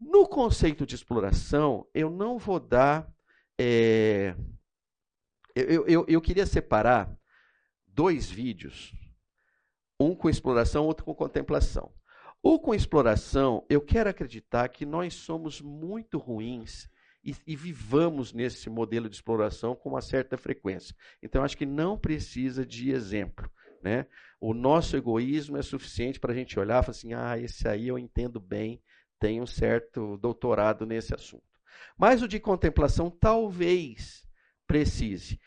No 0.00 0.26
conceito 0.26 0.86
de 0.86 0.94
exploração, 0.94 1.86
eu 1.94 2.10
não 2.10 2.38
vou 2.38 2.58
dar. 2.58 3.08
É, 3.58 4.34
eu, 5.54 5.86
eu, 5.86 6.04
eu 6.08 6.20
queria 6.20 6.46
separar 6.46 7.14
dois 7.92 8.30
vídeos, 8.30 8.94
um 9.98 10.14
com 10.14 10.28
exploração, 10.28 10.86
outro 10.86 11.04
com 11.04 11.14
contemplação. 11.14 11.92
O 12.42 12.58
com 12.58 12.74
exploração, 12.74 13.64
eu 13.68 13.80
quero 13.80 14.10
acreditar 14.10 14.68
que 14.68 14.84
nós 14.84 15.14
somos 15.14 15.60
muito 15.60 16.18
ruins 16.18 16.90
e, 17.24 17.36
e, 17.46 17.54
vivamos 17.54 18.32
nesse 18.32 18.68
modelo 18.68 19.08
de 19.08 19.14
exploração 19.14 19.76
com 19.76 19.90
uma 19.90 20.00
certa 20.00 20.36
frequência. 20.36 20.92
Então, 21.22 21.44
acho 21.44 21.56
que 21.56 21.64
não 21.64 21.96
precisa 21.96 22.66
de 22.66 22.90
exemplo. 22.90 23.48
Né? 23.80 24.06
O 24.40 24.52
nosso 24.52 24.96
egoísmo 24.96 25.56
é 25.56 25.62
suficiente 25.62 26.18
para 26.18 26.32
a 26.32 26.34
gente 26.34 26.58
olhar 26.58 26.82
e 26.82 26.86
falar 26.86 26.90
assim: 26.90 27.14
ah, 27.14 27.38
esse 27.38 27.68
aí 27.68 27.86
eu 27.86 27.96
entendo 27.96 28.40
bem, 28.40 28.82
tenho 29.20 29.44
um 29.44 29.46
certo 29.46 30.16
doutorado 30.16 30.84
nesse 30.84 31.14
assunto. 31.14 31.44
Mas 31.96 32.22
o 32.22 32.28
de 32.28 32.40
contemplação 32.40 33.08
talvez 33.08 34.26
precise. 34.66 35.38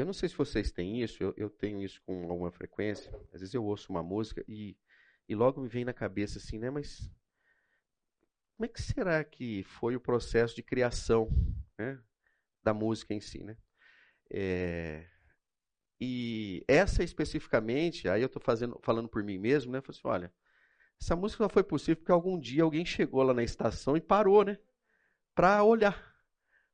Eu 0.00 0.06
não 0.06 0.12
sei 0.12 0.28
se 0.28 0.36
vocês 0.36 0.70
têm 0.70 1.02
isso, 1.02 1.22
eu, 1.22 1.34
eu, 1.36 1.50
tenho 1.50 1.82
isso 1.82 2.00
com 2.02 2.30
alguma 2.30 2.50
frequência. 2.50 3.12
Às 3.32 3.40
vezes 3.40 3.54
eu 3.54 3.64
ouço 3.64 3.90
uma 3.92 4.02
música 4.02 4.44
e, 4.48 4.76
e 5.28 5.34
logo 5.34 5.60
me 5.60 5.68
vem 5.68 5.84
na 5.84 5.92
cabeça 5.92 6.38
assim, 6.38 6.58
né? 6.58 6.70
Mas 6.70 7.10
como 8.56 8.64
é 8.64 8.68
que 8.68 8.82
será 8.82 9.22
que 9.24 9.62
foi 9.64 9.96
o 9.96 10.00
processo 10.00 10.54
de 10.54 10.62
criação 10.62 11.28
né, 11.78 11.98
da 12.62 12.74
música 12.74 13.14
em 13.14 13.20
si, 13.20 13.42
né? 13.42 13.56
É, 14.30 15.06
e 16.00 16.64
essa 16.66 17.02
especificamente, 17.02 18.08
aí 18.08 18.22
eu 18.22 18.26
estou 18.26 18.42
falando 18.82 19.08
por 19.08 19.22
mim 19.22 19.38
mesmo, 19.38 19.72
né? 19.72 19.78
Eu 19.78 19.82
assim, 19.88 20.00
olha, 20.04 20.32
essa 21.00 21.16
música 21.16 21.44
só 21.44 21.48
foi 21.48 21.62
possível 21.62 21.96
porque 21.96 22.12
algum 22.12 22.38
dia 22.38 22.62
alguém 22.62 22.84
chegou 22.84 23.22
lá 23.22 23.34
na 23.34 23.42
estação 23.42 23.96
e 23.96 24.00
parou, 24.00 24.44
né? 24.44 24.58
Para 25.34 25.62
olhar, 25.62 26.14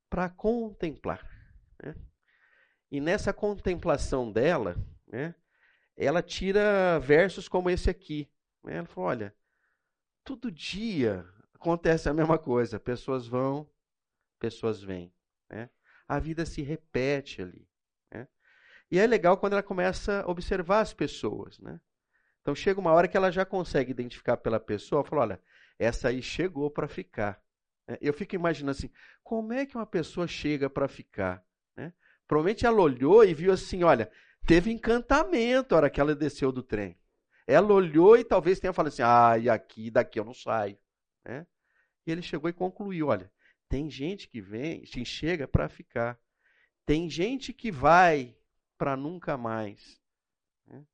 para 0.08 0.28
contemplar. 0.28 1.28
Né? 1.82 1.94
E 2.96 3.00
nessa 3.00 3.30
contemplação 3.30 4.32
dela, 4.32 4.74
né, 5.06 5.34
ela 5.94 6.22
tira 6.22 6.98
versos 6.98 7.46
como 7.46 7.68
esse 7.68 7.90
aqui. 7.90 8.26
Né? 8.64 8.78
Ela 8.78 8.86
falou: 8.86 9.10
olha, 9.10 9.34
todo 10.24 10.50
dia 10.50 11.28
acontece 11.52 12.08
a 12.08 12.14
mesma 12.14 12.38
coisa. 12.38 12.80
Pessoas 12.80 13.26
vão, 13.26 13.68
pessoas 14.38 14.82
vêm. 14.82 15.12
Né? 15.50 15.68
A 16.08 16.18
vida 16.18 16.46
se 16.46 16.62
repete 16.62 17.42
ali. 17.42 17.68
Né? 18.10 18.26
E 18.90 18.98
é 18.98 19.06
legal 19.06 19.36
quando 19.36 19.52
ela 19.52 19.62
começa 19.62 20.22
a 20.22 20.30
observar 20.30 20.80
as 20.80 20.94
pessoas. 20.94 21.58
Né? 21.58 21.78
Então 22.40 22.54
chega 22.54 22.80
uma 22.80 22.94
hora 22.94 23.08
que 23.08 23.16
ela 23.18 23.30
já 23.30 23.44
consegue 23.44 23.90
identificar 23.90 24.38
pela 24.38 24.58
pessoa, 24.58 25.04
fala, 25.04 25.20
olha, 25.20 25.42
essa 25.78 26.08
aí 26.08 26.22
chegou 26.22 26.70
para 26.70 26.88
ficar. 26.88 27.44
Né? 27.86 27.98
Eu 28.00 28.14
fico 28.14 28.34
imaginando 28.34 28.70
assim, 28.70 28.90
como 29.22 29.52
é 29.52 29.66
que 29.66 29.76
uma 29.76 29.84
pessoa 29.84 30.26
chega 30.26 30.70
para 30.70 30.88
ficar? 30.88 31.44
Né? 31.76 31.92
Provavelmente 32.26 32.66
ela 32.66 32.80
olhou 32.80 33.24
e 33.24 33.34
viu 33.34 33.52
assim: 33.52 33.82
olha, 33.82 34.10
teve 34.46 34.70
encantamento 34.70 35.74
a 35.74 35.78
hora 35.78 35.90
que 35.90 36.00
ela 36.00 36.14
desceu 36.14 36.50
do 36.50 36.62
trem. 36.62 36.98
Ela 37.46 37.72
olhou 37.72 38.16
e 38.16 38.24
talvez 38.24 38.58
tenha 38.58 38.72
falado 38.72 38.88
assim: 38.88 39.02
ah, 39.02 39.38
e 39.38 39.48
aqui, 39.48 39.90
daqui 39.90 40.18
eu 40.18 40.24
não 40.24 40.34
saio. 40.34 40.78
Né? 41.24 41.46
E 42.06 42.10
ele 42.10 42.22
chegou 42.22 42.50
e 42.50 42.52
concluiu: 42.52 43.08
olha, 43.08 43.30
tem 43.68 43.88
gente 43.88 44.28
que 44.28 44.40
vem, 44.40 44.82
que 44.82 45.04
chega 45.04 45.46
para 45.46 45.68
ficar. 45.68 46.18
Tem 46.84 47.08
gente 47.08 47.52
que 47.52 47.70
vai 47.70 48.36
para 48.78 48.96
nunca 48.96 49.36
mais. 49.36 50.00
Né? 50.66 50.84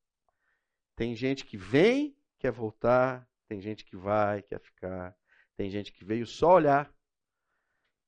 Tem 0.96 1.14
gente 1.14 1.44
que 1.44 1.56
vem, 1.56 2.16
quer 2.38 2.52
voltar. 2.52 3.28
Tem 3.48 3.60
gente 3.60 3.84
que 3.84 3.96
vai, 3.96 4.42
quer 4.42 4.58
ficar. 4.60 5.14
Tem 5.56 5.68
gente 5.70 5.92
que 5.92 6.04
veio 6.04 6.26
só 6.26 6.54
olhar. 6.54 6.90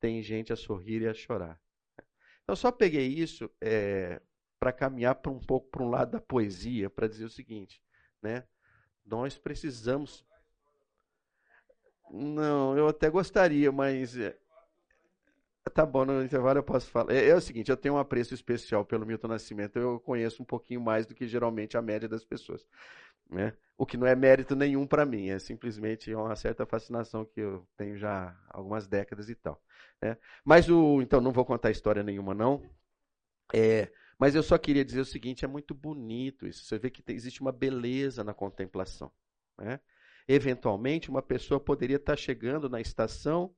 Tem 0.01 0.23
gente 0.23 0.53
a 0.53 0.57
sorrir 0.57 1.03
e 1.03 1.09
a 1.09 1.15
chorar. 1.15 1.61
Então, 2.45 2.55
só 2.55 2.71
peguei 2.71 3.07
isso 3.07 3.51
é, 3.61 4.21
para 4.61 4.73
caminhar 4.73 5.17
para 5.17 5.33
um 5.33 5.41
pouco 5.41 5.69
para 5.71 5.83
um 5.83 5.91
lado 5.91 6.13
da 6.13 6.21
poesia, 6.21 6.89
para 6.89 7.09
dizer 7.09 7.25
o 7.25 7.31
seguinte, 7.31 7.83
né? 8.23 8.45
Nós 9.05 9.37
precisamos. 9.37 10.25
Não, 12.11 12.77
eu 12.77 12.87
até 12.87 13.11
gostaria, 13.11 13.73
mas 13.73 14.17
é, 14.17 14.39
Tá 15.73 15.85
bom, 15.85 16.05
no 16.05 16.23
intervalo 16.23 16.59
eu 16.59 16.63
posso 16.63 16.91
falar. 16.91 17.13
É, 17.13 17.29
é, 17.29 17.35
o 17.35 17.41
seguinte, 17.41 17.71
eu 17.71 17.77
tenho 17.77 17.95
um 17.95 17.99
apreço 17.99 18.35
especial 18.35 18.85
pelo 18.85 19.07
Milton 19.07 19.29
Nascimento, 19.29 19.77
eu 19.77 19.99
conheço 19.99 20.43
um 20.43 20.47
pouquinho 20.47 20.81
mais 20.81 21.07
do 21.07 21.15
que 21.15 21.27
geralmente 21.27 21.77
a 21.77 21.83
média 21.83 22.09
das 22.09 22.25
pessoas. 22.25 22.65
Né? 23.29 23.53
O 23.77 23.85
que 23.85 23.97
não 23.97 24.07
é 24.07 24.15
mérito 24.15 24.55
nenhum 24.55 24.87
para 24.87 25.05
mim, 25.05 25.29
é 25.29 25.39
simplesmente 25.39 26.15
uma 26.15 26.37
certa 26.37 26.65
fascinação 26.65 27.25
que 27.25 27.41
eu 27.41 27.67
tenho 27.77 27.99
já 27.99 28.29
há 28.49 28.57
algumas 28.57 28.87
décadas 28.87 29.29
e 29.29 29.35
tal. 29.35 29.61
Né? 30.01 30.17
Mas 30.45 30.69
o. 30.69 31.03
Então, 31.03 31.21
não 31.21 31.33
vou 31.33 31.45
contar 31.45 31.71
história 31.71 32.03
nenhuma, 32.03 32.35
não. 32.35 32.63
É, 33.53 33.91
mas 34.19 34.35
eu 34.35 34.43
só 34.43 34.57
queria 34.57 34.85
dizer 34.85 35.01
o 35.01 35.05
seguinte: 35.05 35.45
é 35.45 35.49
muito 35.49 35.75
bonito 35.75 36.47
isso. 36.47 36.65
Você 36.65 36.79
vê 36.79 36.91
que 36.91 37.03
tem, 37.03 37.17
existe 37.17 37.41
uma 37.41 37.53
beleza 37.53 38.23
na 38.23 38.33
contemplação. 38.33 39.11
Né? 39.59 39.81
Eventualmente, 40.29 41.11
uma 41.11 41.23
pessoa 41.23 41.59
poderia 41.59 41.97
estar 41.97 42.17
chegando 42.17 42.69
na 42.69 42.81
estação 42.81 43.55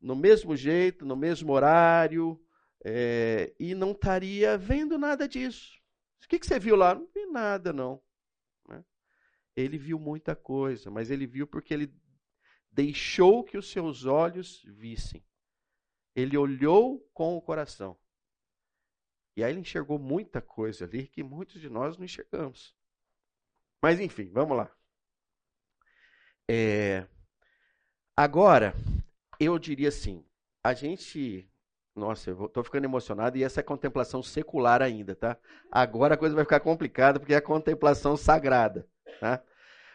no 0.00 0.16
mesmo 0.16 0.56
jeito, 0.56 1.04
no 1.04 1.14
mesmo 1.16 1.52
horário, 1.52 2.40
é, 2.84 3.52
e 3.58 3.74
não 3.74 3.92
estaria 3.92 4.56
vendo 4.56 4.96
nada 4.98 5.28
disso. 5.28 5.78
O 6.24 6.28
que, 6.28 6.38
que 6.38 6.46
você 6.46 6.58
viu 6.58 6.76
lá? 6.76 6.94
Não 6.94 7.06
vi 7.14 7.26
nada, 7.26 7.72
não. 7.72 8.00
Ele 9.60 9.78
viu 9.78 9.98
muita 9.98 10.34
coisa, 10.34 10.90
mas 10.90 11.10
ele 11.10 11.26
viu 11.26 11.46
porque 11.46 11.74
ele 11.74 11.94
deixou 12.70 13.44
que 13.44 13.58
os 13.58 13.70
seus 13.70 14.04
olhos 14.04 14.62
vissem. 14.64 15.24
Ele 16.14 16.36
olhou 16.36 17.00
com 17.12 17.36
o 17.36 17.42
coração. 17.42 17.98
E 19.36 19.44
aí 19.44 19.52
ele 19.52 19.60
enxergou 19.60 19.98
muita 19.98 20.40
coisa 20.40 20.84
ali 20.84 21.06
que 21.06 21.22
muitos 21.22 21.60
de 21.60 21.68
nós 21.68 21.96
não 21.96 22.04
enxergamos. 22.04 22.74
Mas 23.80 24.00
enfim, 24.00 24.30
vamos 24.30 24.56
lá. 24.56 24.70
É... 26.48 27.06
Agora, 28.16 28.74
eu 29.38 29.58
diria 29.58 29.88
assim, 29.88 30.24
a 30.62 30.74
gente. 30.74 31.48
Nossa, 31.94 32.30
eu 32.30 32.46
estou 32.46 32.62
ficando 32.62 32.84
emocionado 32.84 33.36
e 33.36 33.42
essa 33.42 33.60
é 33.60 33.62
contemplação 33.62 34.22
secular 34.22 34.80
ainda, 34.82 35.14
tá? 35.14 35.36
Agora 35.70 36.14
a 36.14 36.18
coisa 36.18 36.34
vai 36.34 36.44
ficar 36.44 36.60
complicada 36.60 37.18
porque 37.18 37.34
é 37.34 37.38
a 37.38 37.42
contemplação 37.42 38.16
sagrada, 38.16 38.88
tá? 39.18 39.42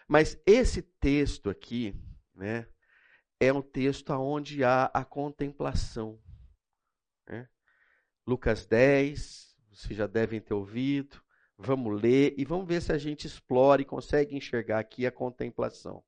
Mas 0.07 0.39
esse 0.45 0.81
texto 0.81 1.49
aqui, 1.49 1.95
né, 2.33 2.67
é 3.39 3.51
um 3.51 3.61
texto 3.61 4.11
onde 4.11 4.63
há 4.63 4.85
a 4.93 5.03
contemplação. 5.03 6.21
Né? 7.27 7.49
Lucas 8.25 8.65
10, 8.65 9.55
vocês 9.71 9.97
já 9.97 10.07
devem 10.07 10.39
ter 10.39 10.53
ouvido. 10.53 11.21
Vamos 11.57 12.01
ler 12.01 12.33
e 12.37 12.43
vamos 12.43 12.67
ver 12.67 12.81
se 12.81 12.91
a 12.91 12.97
gente 12.97 13.25
explora 13.25 13.81
e 13.81 13.85
consegue 13.85 14.35
enxergar 14.35 14.79
aqui 14.79 15.05
a 15.05 15.11
contemplação. 15.11 16.03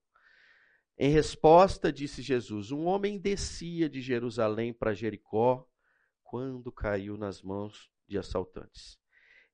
Em 0.98 1.10
resposta, 1.10 1.92
disse 1.92 2.22
Jesus: 2.22 2.72
Um 2.72 2.86
homem 2.86 3.18
descia 3.18 3.90
de 3.90 4.02
Jerusalém 4.02 4.74
para 4.74 4.94
Jericó 4.94 5.66
quando 6.24 6.72
caiu 6.72 7.18
nas 7.18 7.42
mãos 7.42 7.90
de 8.08 8.18
assaltantes. 8.18 9.00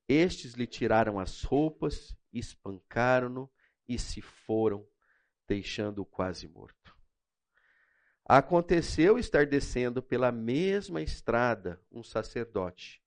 Estes 0.08 0.54
lhe 0.54 0.66
tiraram 0.66 1.20
as 1.20 1.44
roupas, 1.44 2.16
espancaram-no 2.32 3.50
e 3.88 4.00
se 4.00 4.22
foram, 4.22 4.88
deixando-o 5.48 6.06
quase 6.06 6.48
morto. 6.48 6.96
Aconteceu 8.26 9.20
estar 9.20 9.46
descendo 9.46 10.02
pela 10.02 10.32
mesma 10.32 11.02
estrada 11.02 11.82
um 11.92 12.02
sacerdote. 12.02 13.04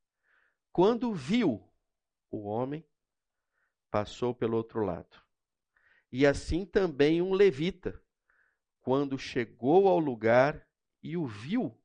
Quando 0.71 1.15
viu 1.15 1.73
o 2.31 2.43
homem, 2.45 2.87
passou 3.91 4.35
pelo 4.35 4.57
outro 4.57 4.85
lado. 4.85 5.23
E 6.13 6.27
assim 6.27 6.67
também 6.67 7.23
um 7.23 7.33
levita, 7.33 8.03
quando 8.81 9.19
chegou 9.19 9.89
ao 9.89 9.99
lugar 9.99 10.69
e 11.03 11.17
o 11.17 11.27
viu, 11.27 11.77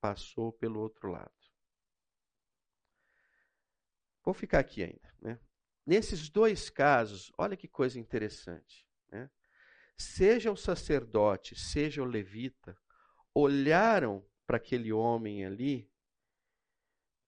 passou 0.00 0.52
pelo 0.52 0.80
outro 0.80 1.10
lado. 1.10 1.30
Vou 4.24 4.34
ficar 4.34 4.58
aqui 4.58 4.82
ainda. 4.82 5.14
Né? 5.20 5.38
Nesses 5.86 6.28
dois 6.28 6.68
casos, 6.68 7.32
olha 7.38 7.56
que 7.56 7.68
coisa 7.68 7.98
interessante. 8.00 8.84
Né? 9.08 9.30
Seja 9.96 10.50
o 10.50 10.56
sacerdote, 10.56 11.54
seja 11.54 12.02
o 12.02 12.04
levita, 12.04 12.76
olharam 13.32 14.26
para 14.44 14.56
aquele 14.56 14.92
homem 14.92 15.44
ali, 15.44 15.88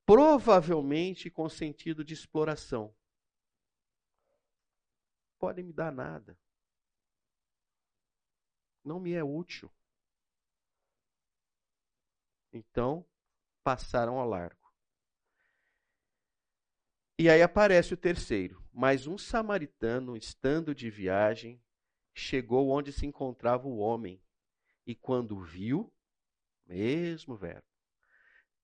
provavelmente 0.05 1.31
com 1.31 1.49
sentido 1.49 2.05
de 2.05 2.15
exploração. 2.15 2.93
Pode 5.39 5.63
me 5.63 5.73
dar 5.73 5.93
nada. 5.93 6.37
Não 8.85 8.99
me 8.99 9.13
é 9.13 9.23
útil. 9.23 9.71
Então, 12.53 13.07
passaram 13.63 14.19
ao 14.19 14.29
largo. 14.29 14.68
E 17.19 17.29
aí 17.29 17.43
aparece 17.43 17.93
o 17.93 17.97
terceiro. 17.97 18.63
Mas 18.73 19.09
um 19.09 19.19
samaritano, 19.19 20.17
estando 20.17 20.73
de 20.73 20.89
viagem, 20.89 21.61
chegou 22.15 22.69
onde 22.69 22.93
se 22.93 23.05
encontrava 23.07 23.67
o 23.67 23.79
homem. 23.79 24.23
E 24.87 24.95
quando 24.95 25.41
viu, 25.41 25.93
mesmo 26.65 27.37
verbo, 27.37 27.67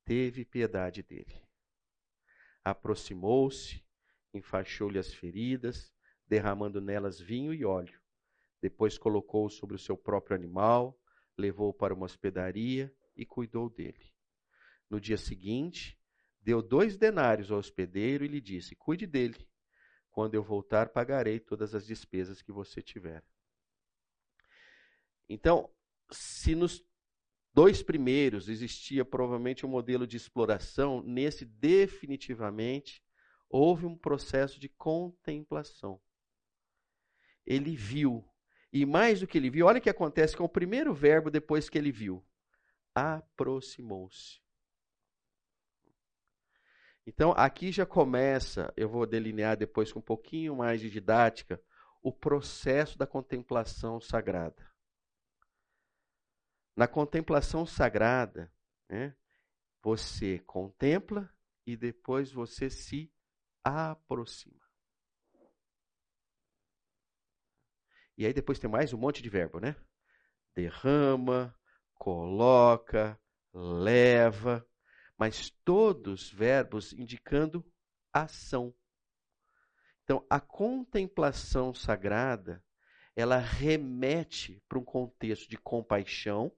teve 0.04 0.44
piedade 0.44 1.02
dele. 1.02 1.42
Aproximou-se, 2.62 3.84
enfaixou-lhe 4.32 5.00
as 5.00 5.12
feridas, 5.12 5.92
derramando 6.24 6.80
nelas 6.80 7.20
vinho 7.20 7.52
e 7.52 7.64
óleo. 7.64 8.00
Depois 8.62 8.96
colocou-o 8.96 9.50
sobre 9.50 9.74
o 9.74 9.80
seu 9.80 9.96
próprio 9.96 10.36
animal, 10.36 10.96
levou-o 11.36 11.74
para 11.74 11.92
uma 11.92 12.06
hospedaria 12.06 12.94
e 13.16 13.26
cuidou 13.26 13.68
dele. 13.68 14.14
No 14.88 15.00
dia 15.00 15.18
seguinte, 15.18 15.98
deu 16.44 16.62
dois 16.62 16.96
denários 16.96 17.50
ao 17.50 17.58
hospedeiro 17.58 18.24
e 18.24 18.28
lhe 18.28 18.40
disse: 18.40 18.76
Cuide 18.76 19.06
dele. 19.06 19.48
Quando 20.10 20.34
eu 20.34 20.42
voltar, 20.44 20.90
pagarei 20.90 21.40
todas 21.40 21.74
as 21.74 21.84
despesas 21.86 22.40
que 22.40 22.52
você 22.52 22.80
tiver. 22.80 23.24
Então, 25.28 25.68
se 26.12 26.54
nos 26.54 26.84
dois 27.52 27.82
primeiros 27.82 28.48
existia 28.48 29.04
provavelmente 29.04 29.66
um 29.66 29.68
modelo 29.68 30.06
de 30.06 30.16
exploração, 30.16 31.02
nesse 31.02 31.44
definitivamente 31.44 33.02
houve 33.48 33.86
um 33.86 33.96
processo 33.96 34.60
de 34.60 34.68
contemplação. 34.68 36.00
Ele 37.44 37.74
viu. 37.74 38.24
E 38.72 38.84
mais 38.84 39.20
do 39.20 39.26
que 39.26 39.38
ele 39.38 39.50
viu, 39.50 39.66
olha 39.66 39.78
o 39.78 39.82
que 39.82 39.90
acontece 39.90 40.36
com 40.36 40.44
o 40.44 40.48
primeiro 40.48 40.94
verbo 40.94 41.30
depois 41.30 41.68
que 41.68 41.78
ele 41.78 41.90
viu 41.90 42.24
aproximou-se. 42.94 44.43
Então, 47.06 47.32
aqui 47.32 47.70
já 47.70 47.84
começa, 47.84 48.72
eu 48.76 48.88
vou 48.88 49.06
delinear 49.06 49.56
depois 49.56 49.92
com 49.92 49.98
um 49.98 50.02
pouquinho 50.02 50.56
mais 50.56 50.80
de 50.80 50.88
didática, 50.88 51.60
o 52.02 52.12
processo 52.12 52.98
da 52.98 53.06
contemplação 53.06 54.00
sagrada. 54.00 54.70
Na 56.76 56.88
contemplação 56.88 57.66
sagrada, 57.66 58.52
né, 58.88 59.14
você 59.82 60.38
contempla 60.40 61.30
e 61.66 61.76
depois 61.76 62.32
você 62.32 62.70
se 62.70 63.12
aproxima. 63.62 64.60
E 68.16 68.24
aí 68.24 68.32
depois 68.32 68.58
tem 68.58 68.70
mais 68.70 68.92
um 68.92 68.98
monte 68.98 69.22
de 69.22 69.28
verbo, 69.28 69.58
né? 69.58 69.76
Derrama, 70.54 71.54
coloca, 71.94 73.20
leva, 73.52 74.66
mas 75.18 75.50
todos 75.64 76.30
verbos 76.30 76.92
indicando 76.92 77.64
ação. 78.12 78.74
Então, 80.02 80.24
a 80.28 80.38
contemplação 80.38 81.72
sagrada, 81.72 82.62
ela 83.16 83.38
remete 83.38 84.62
para 84.68 84.78
um 84.78 84.84
contexto 84.84 85.48
de 85.48 85.56
compaixão. 85.56 86.52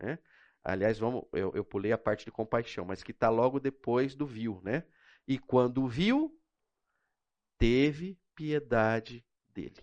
Né? 0.00 0.18
Aliás, 0.62 0.98
vamos, 0.98 1.24
eu, 1.32 1.52
eu 1.54 1.64
pulei 1.64 1.92
a 1.92 1.98
parte 1.98 2.24
de 2.24 2.30
compaixão, 2.30 2.84
mas 2.84 3.02
que 3.02 3.12
está 3.12 3.30
logo 3.30 3.58
depois 3.58 4.14
do 4.14 4.26
viu. 4.26 4.60
Né? 4.62 4.84
E 5.26 5.38
quando 5.38 5.88
viu, 5.88 6.38
teve 7.56 8.18
piedade 8.34 9.24
dele. 9.48 9.82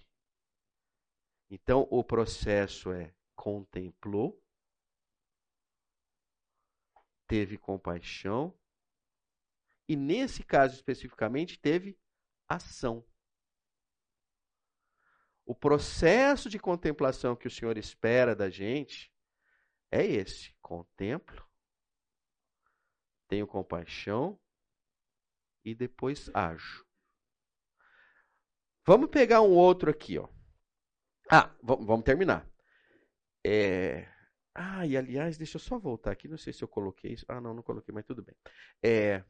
Então, 1.49 1.87
o 1.89 2.03
processo 2.03 2.91
é 2.91 3.13
contemplou, 3.35 4.41
teve 7.27 7.57
compaixão 7.57 8.57
e, 9.87 9.95
nesse 9.95 10.43
caso 10.43 10.75
especificamente, 10.75 11.59
teve 11.59 11.99
ação. 12.47 13.05
O 15.45 15.53
processo 15.53 16.49
de 16.49 16.57
contemplação 16.57 17.35
que 17.35 17.47
o 17.47 17.51
Senhor 17.51 17.77
espera 17.77 18.35
da 18.35 18.49
gente 18.49 19.13
é 19.91 20.03
esse: 20.03 20.55
contemplo, 20.61 21.47
tenho 23.27 23.45
compaixão 23.45 24.39
e 25.63 25.75
depois 25.75 26.29
ajo. 26.33 26.85
Vamos 28.85 29.09
pegar 29.09 29.41
um 29.41 29.51
outro 29.51 29.89
aqui, 29.89 30.17
ó. 30.17 30.27
Ah, 31.31 31.55
vamos 31.61 32.03
terminar. 32.03 32.47
É, 33.43 34.07
ah, 34.55 34.87
e 34.87 34.95
aliás, 34.95 35.37
deixa 35.37 35.57
eu 35.57 35.59
só 35.59 35.77
voltar 35.77 36.11
aqui, 36.11 36.29
não 36.29 36.37
sei 36.37 36.53
se 36.53 36.63
eu 36.63 36.67
coloquei 36.67 37.11
isso. 37.11 37.25
Ah, 37.27 37.41
não, 37.41 37.53
não 37.53 37.61
coloquei, 37.61 37.93
mas 37.93 38.05
tudo 38.05 38.23
bem. 38.23 38.35
É, 38.81 39.21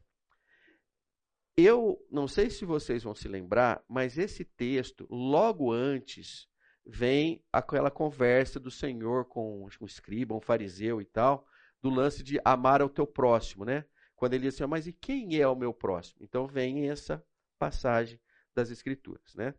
eu 1.56 1.98
não 2.10 2.28
sei 2.28 2.48
se 2.48 2.64
vocês 2.64 3.02
vão 3.02 3.14
se 3.14 3.26
lembrar, 3.26 3.82
mas 3.88 4.18
esse 4.18 4.44
texto, 4.44 5.06
logo 5.10 5.72
antes, 5.72 6.46
vem 6.84 7.42
aquela 7.52 7.90
conversa 7.90 8.60
do 8.60 8.70
Senhor 8.70 9.24
com 9.24 9.64
um 9.80 9.86
escriba, 9.86 10.34
um 10.34 10.40
fariseu 10.40 11.00
e 11.00 11.04
tal, 11.04 11.48
do 11.82 11.90
lance 11.90 12.22
de 12.22 12.38
amar 12.44 12.80
ao 12.80 12.88
teu 12.88 13.06
próximo, 13.06 13.64
né? 13.64 13.84
Quando 14.14 14.34
ele 14.34 14.44
diz 14.44 14.54
assim, 14.54 14.70
mas 14.70 14.86
e 14.86 14.92
quem 14.92 15.40
é 15.40 15.48
o 15.48 15.56
meu 15.56 15.74
próximo? 15.74 16.22
Então 16.22 16.46
vem 16.46 16.88
essa 16.88 17.24
passagem 17.58 18.20
das 18.54 18.70
Escrituras, 18.70 19.34
né? 19.34 19.54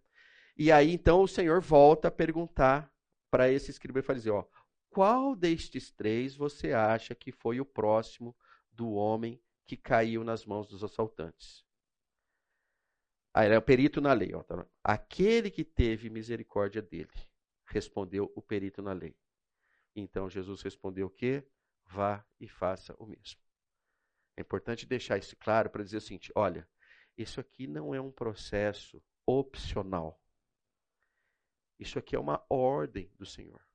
E 0.56 0.72
aí 0.72 0.94
então 0.94 1.22
o 1.22 1.28
Senhor 1.28 1.60
volta 1.62 2.08
a 2.08 2.12
perguntar 2.12 2.92
para 3.30 3.52
esse 3.52 3.70
escriba 3.70 4.00
e 4.00 4.04
fariseu, 4.04 4.36
ó, 4.36 4.46
qual 4.98 5.36
destes 5.36 5.92
três 5.92 6.36
você 6.36 6.74
acha 6.74 7.14
que 7.14 7.32
foi 7.32 7.62
o 7.62 7.66
próximo 7.66 8.36
do 8.72 8.94
homem 8.94 9.40
que 9.64 9.78
caiu 9.78 10.24
nas 10.24 10.44
mãos 10.44 10.68
dos 10.68 10.84
assaltantes? 10.84 11.64
Ah, 13.32 13.46
ele 13.46 13.54
é 13.54 13.60
o 13.60 13.62
perito 13.62 14.02
na 14.02 14.12
lei. 14.12 14.34
Ó, 14.34 14.42
tá 14.42 14.66
Aquele 14.84 15.52
que 15.52 15.64
teve 15.64 16.10
misericórdia 16.10 16.82
dele, 16.82 17.14
respondeu 17.68 18.34
o 18.36 18.42
perito 18.42 18.82
na 18.82 18.92
lei. 18.92 19.16
Então 19.96 20.28
Jesus 20.28 20.64
respondeu 20.64 21.06
o 21.06 21.12
quê? 21.12 21.48
Vá 21.86 22.26
e 22.40 22.48
faça 22.48 22.96
o 22.98 23.06
mesmo. 23.06 23.40
É 24.36 24.42
importante 24.42 24.88
deixar 24.88 25.20
isso 25.20 25.38
claro 25.38 25.70
para 25.70 25.84
dizer 25.84 25.98
o 25.98 26.02
seguinte: 26.02 26.32
olha, 26.34 26.68
isso 27.16 27.40
aqui 27.40 27.68
não 27.68 27.94
é 27.94 28.02
um 28.02 28.12
processo 28.12 29.00
opcional. 29.28 30.20
Isso 31.78 32.00
aqui 32.00 32.16
é 32.16 32.20
uma 32.20 32.44
ordem 32.50 33.12
do 33.16 33.28
Senhor. 33.28 33.67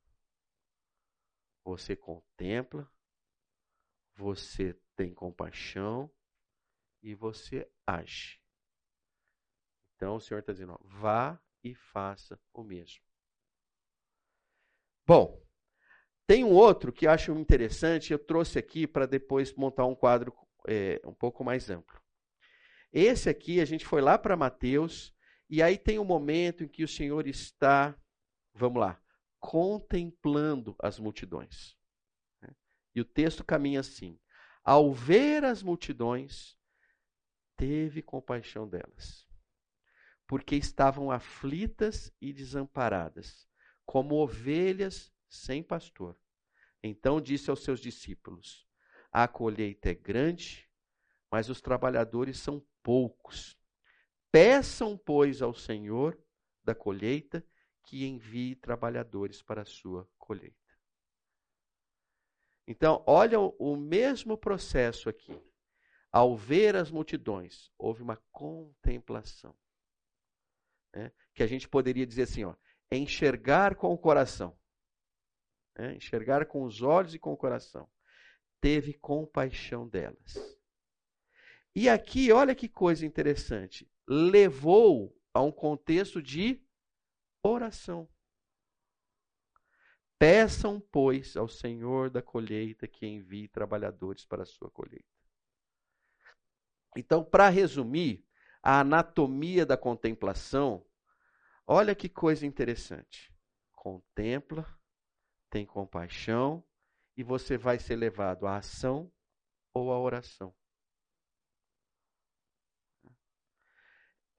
Você 1.64 1.94
contempla, 1.94 2.90
você 4.14 4.78
tem 4.96 5.14
compaixão 5.14 6.10
e 7.02 7.14
você 7.14 7.70
age. 7.86 8.40
Então 9.96 10.16
o 10.16 10.20
Senhor 10.20 10.40
está 10.40 10.52
dizendo: 10.52 10.72
ó, 10.72 10.78
vá 10.82 11.40
e 11.62 11.74
faça 11.74 12.40
o 12.52 12.62
mesmo. 12.62 13.04
Bom, 15.06 15.42
tem 16.26 16.44
um 16.44 16.52
outro 16.52 16.92
que 16.92 17.06
acho 17.06 17.32
interessante, 17.32 18.12
eu 18.12 18.18
trouxe 18.18 18.58
aqui 18.58 18.86
para 18.86 19.06
depois 19.06 19.52
montar 19.54 19.84
um 19.84 19.94
quadro 19.94 20.32
é, 20.66 21.00
um 21.04 21.12
pouco 21.14 21.44
mais 21.44 21.68
amplo. 21.70 22.00
Esse 22.92 23.28
aqui, 23.28 23.60
a 23.60 23.64
gente 23.64 23.84
foi 23.84 24.00
lá 24.00 24.18
para 24.18 24.36
Mateus, 24.36 25.14
e 25.48 25.62
aí 25.62 25.76
tem 25.76 25.98
um 25.98 26.04
momento 26.04 26.62
em 26.62 26.68
que 26.68 26.84
o 26.84 26.88
Senhor 26.88 27.26
está, 27.26 27.98
vamos 28.54 28.80
lá, 28.80 29.01
contemplando 29.42 30.76
as 30.78 31.00
multidões. 31.00 31.76
E 32.94 33.00
o 33.00 33.04
texto 33.04 33.44
caminha 33.44 33.80
assim: 33.80 34.18
Ao 34.62 34.94
ver 34.94 35.44
as 35.44 35.62
multidões, 35.62 36.56
teve 37.56 38.00
compaixão 38.00 38.68
delas, 38.68 39.28
porque 40.28 40.54
estavam 40.54 41.10
aflitas 41.10 42.14
e 42.20 42.32
desamparadas, 42.32 43.48
como 43.84 44.14
ovelhas 44.14 45.12
sem 45.28 45.62
pastor. 45.62 46.16
Então 46.80 47.20
disse 47.20 47.50
aos 47.50 47.64
seus 47.64 47.80
discípulos: 47.80 48.64
A 49.10 49.26
colheita 49.26 49.90
é 49.90 49.94
grande, 49.94 50.70
mas 51.30 51.48
os 51.48 51.60
trabalhadores 51.60 52.38
são 52.38 52.64
poucos. 52.80 53.58
Peçam, 54.30 54.96
pois, 54.96 55.42
ao 55.42 55.52
Senhor 55.52 56.16
da 56.62 56.74
colheita 56.74 57.44
que 57.82 58.06
envie 58.06 58.54
trabalhadores 58.56 59.42
para 59.42 59.62
a 59.62 59.66
sua 59.66 60.08
colheita. 60.18 60.56
Então, 62.66 63.02
olha 63.06 63.38
o 63.40 63.76
mesmo 63.76 64.36
processo 64.36 65.08
aqui. 65.08 65.38
Ao 66.10 66.36
ver 66.36 66.76
as 66.76 66.90
multidões, 66.90 67.70
houve 67.78 68.02
uma 68.02 68.16
contemplação. 68.30 69.56
Né? 70.94 71.10
Que 71.34 71.42
a 71.42 71.46
gente 71.46 71.68
poderia 71.68 72.06
dizer 72.06 72.22
assim: 72.22 72.44
ó, 72.44 72.54
enxergar 72.90 73.74
com 73.74 73.92
o 73.92 73.98
coração. 73.98 74.56
Né? 75.76 75.96
Enxergar 75.96 76.46
com 76.46 76.64
os 76.64 76.82
olhos 76.82 77.14
e 77.14 77.18
com 77.18 77.32
o 77.32 77.36
coração. 77.36 77.88
Teve 78.60 78.92
compaixão 78.94 79.88
delas. 79.88 80.36
E 81.74 81.88
aqui, 81.88 82.30
olha 82.30 82.54
que 82.54 82.68
coisa 82.68 83.06
interessante. 83.06 83.90
Levou 84.06 85.18
a 85.32 85.40
um 85.40 85.50
contexto 85.50 86.22
de 86.22 86.62
oração. 87.42 88.08
Peçam, 90.18 90.80
pois, 90.92 91.36
ao 91.36 91.48
Senhor 91.48 92.08
da 92.08 92.22
colheita 92.22 92.86
que 92.86 93.06
envie 93.06 93.48
trabalhadores 93.48 94.24
para 94.24 94.44
a 94.44 94.46
sua 94.46 94.70
colheita. 94.70 95.04
Então, 96.96 97.24
para 97.24 97.48
resumir, 97.48 98.24
a 98.62 98.80
anatomia 98.80 99.66
da 99.66 99.76
contemplação, 99.76 100.86
olha 101.66 101.94
que 101.94 102.08
coisa 102.08 102.46
interessante. 102.46 103.34
Contempla, 103.72 104.64
tem 105.50 105.66
compaixão 105.66 106.64
e 107.16 107.24
você 107.24 107.58
vai 107.58 107.80
ser 107.80 107.96
levado 107.96 108.46
à 108.46 108.58
ação 108.58 109.10
ou 109.74 109.92
à 109.92 109.98
oração. 109.98 110.54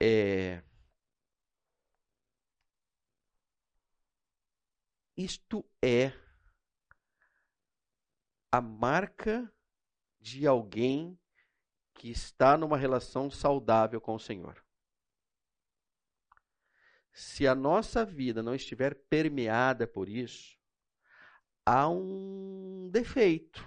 É, 0.01 0.63
Isto 5.15 5.63
é 5.81 6.11
a 8.51 8.59
marca 8.59 9.51
de 10.19 10.47
alguém 10.47 11.19
que 11.93 12.09
está 12.09 12.57
numa 12.57 12.77
relação 12.77 13.29
saudável 13.29 14.01
com 14.01 14.15
o 14.15 14.19
Senhor. 14.19 14.63
Se 17.11 17.47
a 17.47 17.53
nossa 17.53 18.03
vida 18.03 18.41
não 18.41 18.55
estiver 18.55 18.95
permeada 19.07 19.87
por 19.87 20.09
isso, 20.09 20.57
há 21.65 21.87
um 21.87 22.89
defeito, 22.91 23.63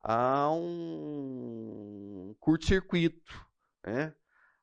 há 0.00 0.50
um 0.52 2.34
curto-circuito, 2.40 3.46
né? 3.84 4.14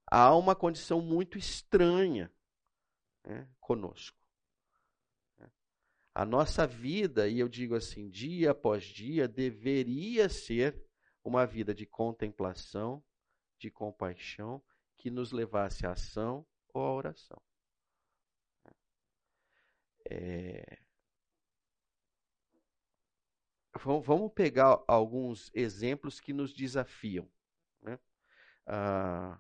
há 0.06 0.36
uma 0.36 0.56
condição 0.56 1.02
muito 1.02 1.38
estranha 1.38 2.34
né, 3.24 3.48
conosco. 3.60 4.19
A 6.20 6.26
nossa 6.26 6.68
vida, 6.68 7.30
e 7.30 7.40
eu 7.40 7.48
digo 7.48 7.76
assim, 7.76 8.10
dia 8.10 8.52
após 8.52 8.84
dia, 8.84 9.26
deveria 9.26 10.28
ser 10.28 10.78
uma 11.24 11.46
vida 11.46 11.74
de 11.74 11.86
contemplação, 11.86 13.02
de 13.58 13.72
compaixão, 13.72 14.62
que 14.98 15.10
nos 15.10 15.32
levasse 15.32 15.86
à 15.86 15.94
ação 15.94 16.46
ou 16.74 16.84
à 16.84 16.94
oração. 16.94 17.42
É... 20.12 20.80
Vamos 23.82 24.34
pegar 24.34 24.84
alguns 24.90 25.50
exemplos 25.54 26.20
que 26.20 26.34
nos 26.34 26.54
desafiam. 26.54 27.32
Né? 27.82 27.98
Ah, 28.68 29.40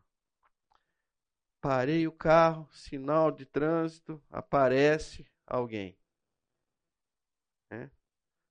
parei 1.59 2.07
o 2.07 2.11
carro, 2.13 2.71
sinal 2.71 3.33
de 3.33 3.45
trânsito, 3.45 4.23
aparece 4.29 5.29
alguém. 5.45 5.98
Né? 7.69 7.91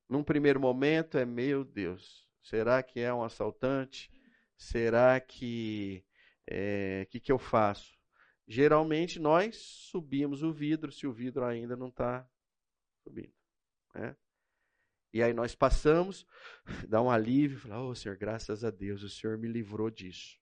Num 0.09 0.22
primeiro 0.22 0.61
momento 0.61 1.18
é, 1.18 1.24
meu 1.24 1.64
Deus, 1.64 2.28
será 2.42 2.83
que 2.83 3.00
é 3.00 3.12
um 3.12 3.22
assaltante? 3.22 4.11
Será 4.57 5.20
que 5.20 6.04
é, 6.46 7.07
que, 7.11 7.20
que 7.20 7.31
eu 7.31 7.38
faço? 7.38 7.98
Geralmente 8.46 9.18
nós 9.18 9.57
subimos 9.57 10.42
o 10.42 10.52
vidro 10.52 10.90
se 10.90 11.07
o 11.07 11.12
vidro 11.12 11.44
ainda 11.44 11.76
não 11.76 11.88
está 11.88 12.26
subindo. 13.02 13.35
Né? 13.94 14.16
E 15.12 15.22
aí 15.22 15.33
nós 15.33 15.54
passamos, 15.54 16.26
dá 16.88 17.02
um 17.02 17.11
alívio, 17.11 17.59
fala, 17.59 17.83
oh 17.83 17.94
Senhor, 17.94 18.16
graças 18.16 18.64
a 18.64 18.70
Deus, 18.70 19.02
o 19.02 19.09
Senhor 19.09 19.37
me 19.37 19.48
livrou 19.48 19.90
disso. 19.90 20.38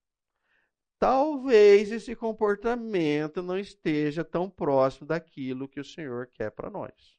Talvez 0.99 1.93
esse 1.93 2.17
comportamento 2.17 3.43
não 3.43 3.59
esteja 3.59 4.25
tão 4.25 4.49
próximo 4.49 5.07
daquilo 5.07 5.69
que 5.69 5.79
o 5.79 5.85
Senhor 5.85 6.29
quer 6.29 6.51
para 6.51 6.71
nós. 6.71 7.19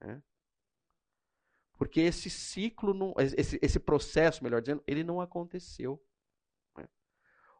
Né? 0.00 0.22
Porque 1.76 2.00
esse 2.00 2.30
ciclo, 2.30 2.94
não, 2.94 3.14
esse, 3.18 3.58
esse 3.60 3.80
processo, 3.80 4.44
melhor 4.44 4.60
dizendo, 4.60 4.82
ele 4.86 5.02
não 5.02 5.20
aconteceu. 5.20 6.02
Né? 6.76 6.88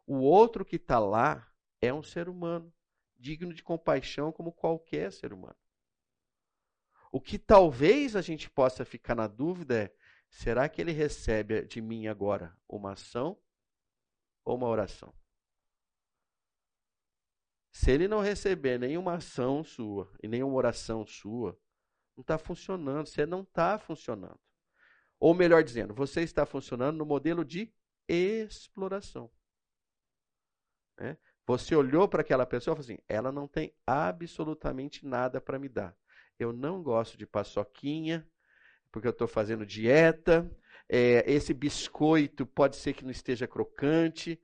O 0.07 0.17
outro 0.19 0.63
que 0.63 0.77
está 0.77 0.99
lá 0.99 1.51
é 1.81 1.93
um 1.93 2.01
ser 2.01 2.29
humano, 2.29 2.73
digno 3.17 3.53
de 3.53 3.63
compaixão 3.63 4.31
como 4.31 4.51
qualquer 4.51 5.11
ser 5.11 5.33
humano. 5.33 5.57
O 7.11 7.21
que 7.21 7.37
talvez 7.37 8.15
a 8.15 8.21
gente 8.21 8.49
possa 8.49 8.83
ficar 8.83 9.15
na 9.15 9.27
dúvida 9.27 9.83
é: 9.83 9.95
será 10.29 10.67
que 10.67 10.81
ele 10.81 10.91
recebe 10.91 11.61
de 11.63 11.81
mim 11.81 12.07
agora 12.07 12.57
uma 12.67 12.93
ação 12.93 13.37
ou 14.43 14.55
uma 14.55 14.67
oração? 14.67 15.13
Se 17.71 17.91
ele 17.91 18.07
não 18.07 18.21
receber 18.21 18.79
nenhuma 18.79 19.15
ação 19.15 19.63
sua 19.63 20.09
e 20.23 20.27
nenhuma 20.29 20.55
oração 20.55 21.05
sua, 21.05 21.59
não 22.15 22.21
está 22.21 22.37
funcionando, 22.37 23.07
você 23.07 23.25
não 23.25 23.41
está 23.41 23.77
funcionando. 23.77 24.39
Ou 25.19 25.33
melhor 25.33 25.63
dizendo, 25.63 25.93
você 25.93 26.21
está 26.21 26.45
funcionando 26.45 26.97
no 26.97 27.05
modelo 27.05 27.43
de 27.43 27.73
exploração. 28.07 29.29
Né? 30.97 31.17
Você 31.45 31.75
olhou 31.75 32.07
para 32.07 32.21
aquela 32.21 32.45
pessoa 32.45 32.73
e 32.73 32.75
falou 32.75 32.85
assim: 32.85 33.03
ela 33.07 33.31
não 33.31 33.47
tem 33.47 33.73
absolutamente 33.85 35.05
nada 35.05 35.39
para 35.39 35.59
me 35.59 35.69
dar. 35.69 35.95
Eu 36.39 36.51
não 36.51 36.81
gosto 36.81 37.17
de 37.17 37.25
paçoquinha, 37.25 38.27
porque 38.91 39.07
eu 39.07 39.11
estou 39.11 39.27
fazendo 39.27 39.65
dieta. 39.65 40.49
É, 40.87 41.29
esse 41.31 41.53
biscoito 41.53 42.45
pode 42.45 42.75
ser 42.75 42.93
que 42.93 43.03
não 43.03 43.11
esteja 43.11 43.47
crocante. 43.47 44.39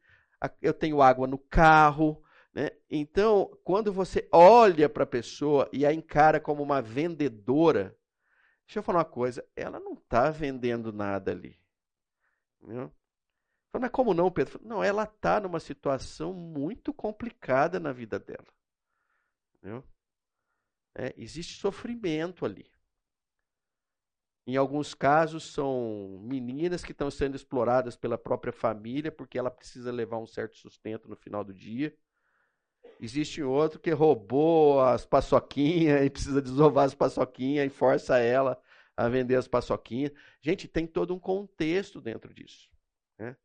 Eu 0.62 0.74
tenho 0.74 1.02
água 1.02 1.28
no 1.28 1.38
carro. 1.38 2.24
Né? 2.54 2.70
Então, 2.90 3.58
quando 3.64 3.94
você 3.94 4.28
olha 4.32 4.90
para 4.90 5.04
a 5.04 5.08
pessoa 5.08 5.70
e 5.72 5.86
a 5.86 5.94
encara 5.94 6.40
como 6.40 6.62
uma 6.62 6.82
vendedora, 6.82 7.98
deixa 8.66 8.80
eu 8.80 8.84
falar 8.84 9.00
uma 9.00 9.06
coisa, 9.06 9.46
ela 9.56 9.80
não 9.80 9.94
está 9.94 10.30
vendendo 10.30 10.92
nada 10.92 11.32
ali. 11.32 11.58
Entendeu? 12.62 12.92
Mas 13.80 13.90
como 13.92 14.14
não, 14.14 14.30
Pedro? 14.30 14.60
Não, 14.64 14.84
ela 14.84 15.04
está 15.04 15.40
numa 15.40 15.60
situação 15.60 16.34
muito 16.34 16.94
complicada 16.94 17.80
na 17.80 17.94
vida 17.94 18.20
dela. 18.20 18.48
Entendeu? 19.56 19.84
É, 20.94 21.14
existe 21.18 21.58
sofrimento 21.58 22.46
ali. 22.46 22.70
Em 24.46 24.58
alguns 24.58 24.94
casos, 24.94 25.54
são 25.54 26.20
meninas 26.24 26.84
que 26.84 26.92
estão 26.92 27.10
sendo 27.10 27.36
exploradas 27.36 27.96
pela 27.96 28.18
própria 28.18 28.52
família 28.52 29.12
porque 29.12 29.38
ela 29.40 29.52
precisa 29.52 29.92
levar 29.92 30.18
um 30.18 30.26
certo 30.28 30.58
sustento 30.58 31.08
no 31.08 31.16
final 31.16 31.44
do 31.44 31.54
dia. 31.54 31.96
Existe 33.00 33.42
outro 33.42 33.80
que 33.80 33.92
roubou 33.92 34.80
as 34.82 35.06
paçoquinhas 35.06 36.06
e 36.06 36.10
precisa 36.10 36.42
desovar 36.42 36.86
as 36.86 36.94
paçoquinhas 36.94 37.66
e 37.66 37.70
força 37.70 38.20
ela 38.20 38.62
a 38.96 39.10
vender 39.10 39.36
as 39.36 39.48
paçoquinhas. 39.48 40.12
Gente, 40.40 40.68
tem 40.68 40.86
todo 40.86 41.14
um 41.14 41.20
contexto 41.20 42.00
dentro 42.00 42.34
disso. 42.34 42.70
Né? 43.18 43.36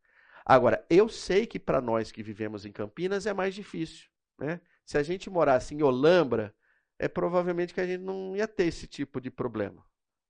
Agora, 0.44 0.84
eu 0.90 1.08
sei 1.08 1.46
que 1.46 1.58
para 1.58 1.80
nós 1.80 2.12
que 2.12 2.22
vivemos 2.22 2.66
em 2.66 2.72
Campinas 2.72 3.26
é 3.26 3.32
mais 3.32 3.54
difícil. 3.54 4.08
Né? 4.38 4.60
Se 4.84 4.98
a 4.98 5.02
gente 5.02 5.30
morasse 5.30 5.74
em 5.74 5.82
Olambra, 5.82 6.54
é 6.98 7.08
provavelmente 7.08 7.72
que 7.72 7.80
a 7.80 7.86
gente 7.86 8.02
não 8.02 8.36
ia 8.36 8.46
ter 8.46 8.64
esse 8.64 8.86
tipo 8.86 9.20
de 9.20 9.30
problema. 9.30 9.84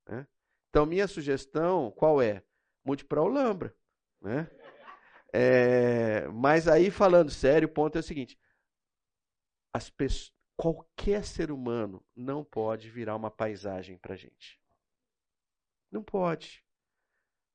Né? 0.07 0.25
Então, 0.69 0.85
minha 0.85 1.07
sugestão, 1.07 1.91
qual 1.91 2.21
é? 2.21 2.43
Mude 2.83 3.03
para 3.03 3.21
Olambra. 3.21 3.75
Né? 4.21 4.49
É, 5.33 6.27
mas 6.29 6.67
aí, 6.67 6.89
falando 6.89 7.29
sério, 7.29 7.67
o 7.67 7.71
ponto 7.71 7.97
é 7.97 7.99
o 7.99 8.03
seguinte: 8.03 8.39
pessoas, 9.89 10.33
qualquer 10.55 11.23
ser 11.23 11.51
humano 11.51 12.03
não 12.15 12.43
pode 12.43 12.89
virar 12.89 13.15
uma 13.15 13.29
paisagem 13.29 13.97
para 13.97 14.15
gente. 14.15 14.59
Não 15.91 16.03
pode. 16.03 16.63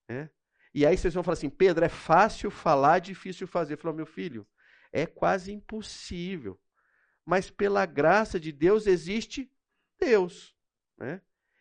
Né? 0.08 0.30
E 0.74 0.86
aí 0.86 0.96
vocês 0.96 1.12
vão 1.12 1.22
falar 1.22 1.34
assim, 1.34 1.50
Pedro, 1.50 1.84
é 1.84 1.88
fácil 1.88 2.50
falar, 2.50 3.00
difícil 3.00 3.46
fazer. 3.46 3.76
Falou, 3.76 3.96
meu 3.96 4.06
filho, 4.06 4.46
é 4.92 5.04
quase 5.04 5.52
impossível. 5.52 6.58
Mas 7.24 7.50
pela 7.50 7.84
graça 7.84 8.38
de 8.38 8.52
Deus 8.52 8.86
existe 8.86 9.50
Deus. 9.98 10.56
Né? 10.96 11.20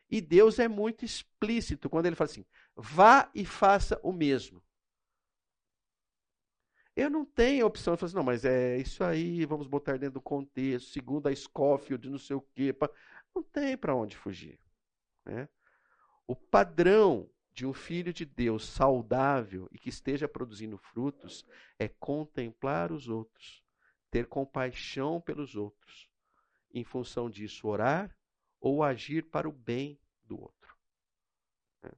E 0.10 0.22
Deus 0.22 0.60
é 0.60 0.68
muito 0.68 1.06
explícito 1.06 1.90
quando 1.90 2.06
ele 2.06 2.16
fala 2.16 2.30
assim: 2.30 2.46
vá 2.76 3.30
e 3.34 3.46
faça 3.46 4.00
o 4.04 4.12
mesmo. 4.12 4.64
Eu 6.96 7.10
não 7.10 7.26
tenho 7.26 7.66
opção 7.66 7.94
de 7.94 8.00
falar 8.00 8.08
assim, 8.08 8.16
não, 8.18 8.24
mas 8.24 8.44
é 8.44 8.78
isso 8.78 9.04
aí, 9.04 9.46
vamos 9.46 9.68
botar 9.68 9.94
dentro 9.98 10.16
do 10.16 10.22
contexto, 10.22 10.92
segundo 10.92 11.28
a 11.28 11.36
Scofield, 11.36 12.10
não 12.10 12.18
sei 12.18 12.36
o 12.36 12.42
quê. 12.54 12.76
Não 13.34 13.42
tem 13.42 13.78
para 13.78 13.96
onde 13.96 14.18
fugir. 14.18 14.60
Né? 15.26 15.48
O 16.28 16.36
padrão 16.36 17.30
de 17.54 17.66
um 17.66 17.74
filho 17.74 18.14
de 18.14 18.26
Deus 18.26 18.66
saudável 18.66 19.70
e 19.72 19.78
que 19.78 19.90
esteja 19.90 20.28
produzindo 20.28 20.78
frutos 20.78 21.46
é 21.78 21.88
contemplar 21.88 22.92
os 22.92 23.08
outros, 23.08 23.64
ter 24.10 24.28
compaixão 24.28 25.22
pelos 25.22 25.56
outros, 25.56 26.10
em 26.74 26.84
função 26.84 27.30
disso, 27.30 27.68
orar 27.68 28.16
ou 28.60 28.84
agir 28.84 29.30
para 29.30 29.48
o 29.48 29.52
bem 29.52 30.00
do 30.24 30.40
outro. 30.40 30.76
Né? 31.84 31.92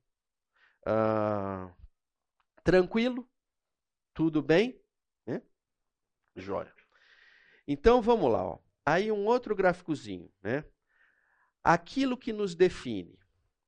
Ah, 0.86 1.74
tranquilo? 2.64 3.28
Tudo 4.14 4.42
bem? 4.42 4.83
Jóia. 6.36 6.74
Então 7.68 8.02
vamos 8.02 8.32
lá. 8.32 8.44
Ó. 8.44 8.60
Aí 8.86 9.12
um 9.12 9.26
outro 9.26 9.56
gráficozinho. 9.56 10.32
Né? 10.42 10.66
Aquilo 11.64 12.18
que 12.18 12.34
nos 12.34 12.56
define. 12.56 13.18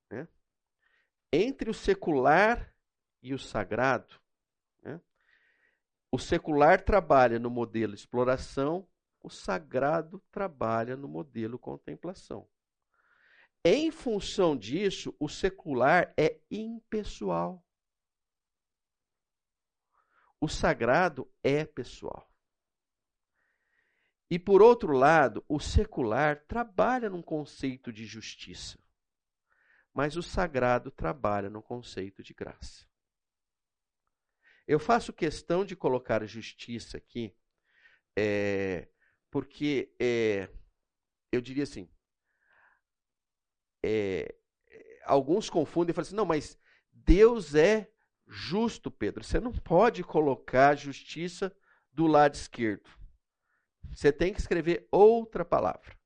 Né? 0.10 0.28
Entre 1.32 1.70
o 1.70 1.74
secular 1.74 2.74
e 3.22 3.34
o 3.34 3.40
sagrado. 3.40 4.20
Né? 4.84 5.00
O 6.12 6.20
secular 6.20 6.84
trabalha 6.84 7.40
no 7.40 7.50
modelo 7.50 7.94
exploração, 7.94 8.88
o 9.22 9.30
sagrado 9.30 10.22
trabalha 10.32 10.96
no 10.96 11.08
modelo 11.08 11.58
contemplação. 11.58 12.48
Em 13.64 13.90
função 13.90 14.56
disso, 14.56 15.16
o 15.20 15.28
secular 15.28 16.14
é 16.16 16.40
impessoal. 16.52 17.66
O 20.40 20.48
sagrado 20.48 21.28
é 21.42 21.66
pessoal. 21.66 22.32
E 24.30 24.40
por 24.40 24.62
outro 24.62 24.92
lado, 24.92 25.46
o 25.48 25.60
secular 25.60 26.44
trabalha 26.48 27.10
num 27.10 27.22
conceito 27.22 27.94
de 27.94 28.06
justiça, 28.06 28.80
mas 29.94 30.18
o 30.18 30.24
sagrado 30.24 30.90
trabalha 30.90 31.50
no 31.50 31.62
conceito 31.62 32.24
de 32.24 32.34
graça. 32.34 32.88
Eu 34.68 34.80
faço 34.80 35.14
questão 35.14 35.64
de 35.64 35.76
colocar 35.76 36.26
justiça 36.26 36.98
aqui, 36.98 37.36
é, 38.18 38.88
porque 39.30 39.94
é, 40.00 40.50
eu 41.32 41.40
diria 41.40 41.64
assim: 41.64 41.88
é, 43.84 44.36
alguns 45.06 45.52
confundem 45.52 45.92
e 45.92 45.94
falam 45.94 46.08
assim: 46.08 46.16
não, 46.16 46.26
mas 46.26 46.58
Deus 46.92 47.54
é 47.54 47.92
justo, 48.28 48.90
Pedro. 48.90 49.24
Você 49.24 49.40
não 49.40 49.52
pode 49.52 50.04
colocar 50.04 50.76
justiça 50.76 51.56
do 51.92 52.08
lado 52.08 52.34
esquerdo. 52.34 52.90
Você 53.96 54.12
tem 54.12 54.34
que 54.34 54.42
escrever 54.42 54.88
outra 54.92 55.46
palavra. 55.46 55.98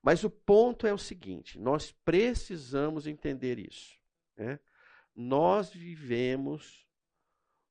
Mas 0.00 0.22
o 0.22 0.30
ponto 0.30 0.86
é 0.86 0.94
o 0.94 0.98
seguinte: 0.98 1.58
nós 1.58 1.90
precisamos 1.90 3.06
entender 3.06 3.58
isso. 3.58 3.98
Né? 4.36 4.60
Nós 5.14 5.70
vivemos 5.70 6.86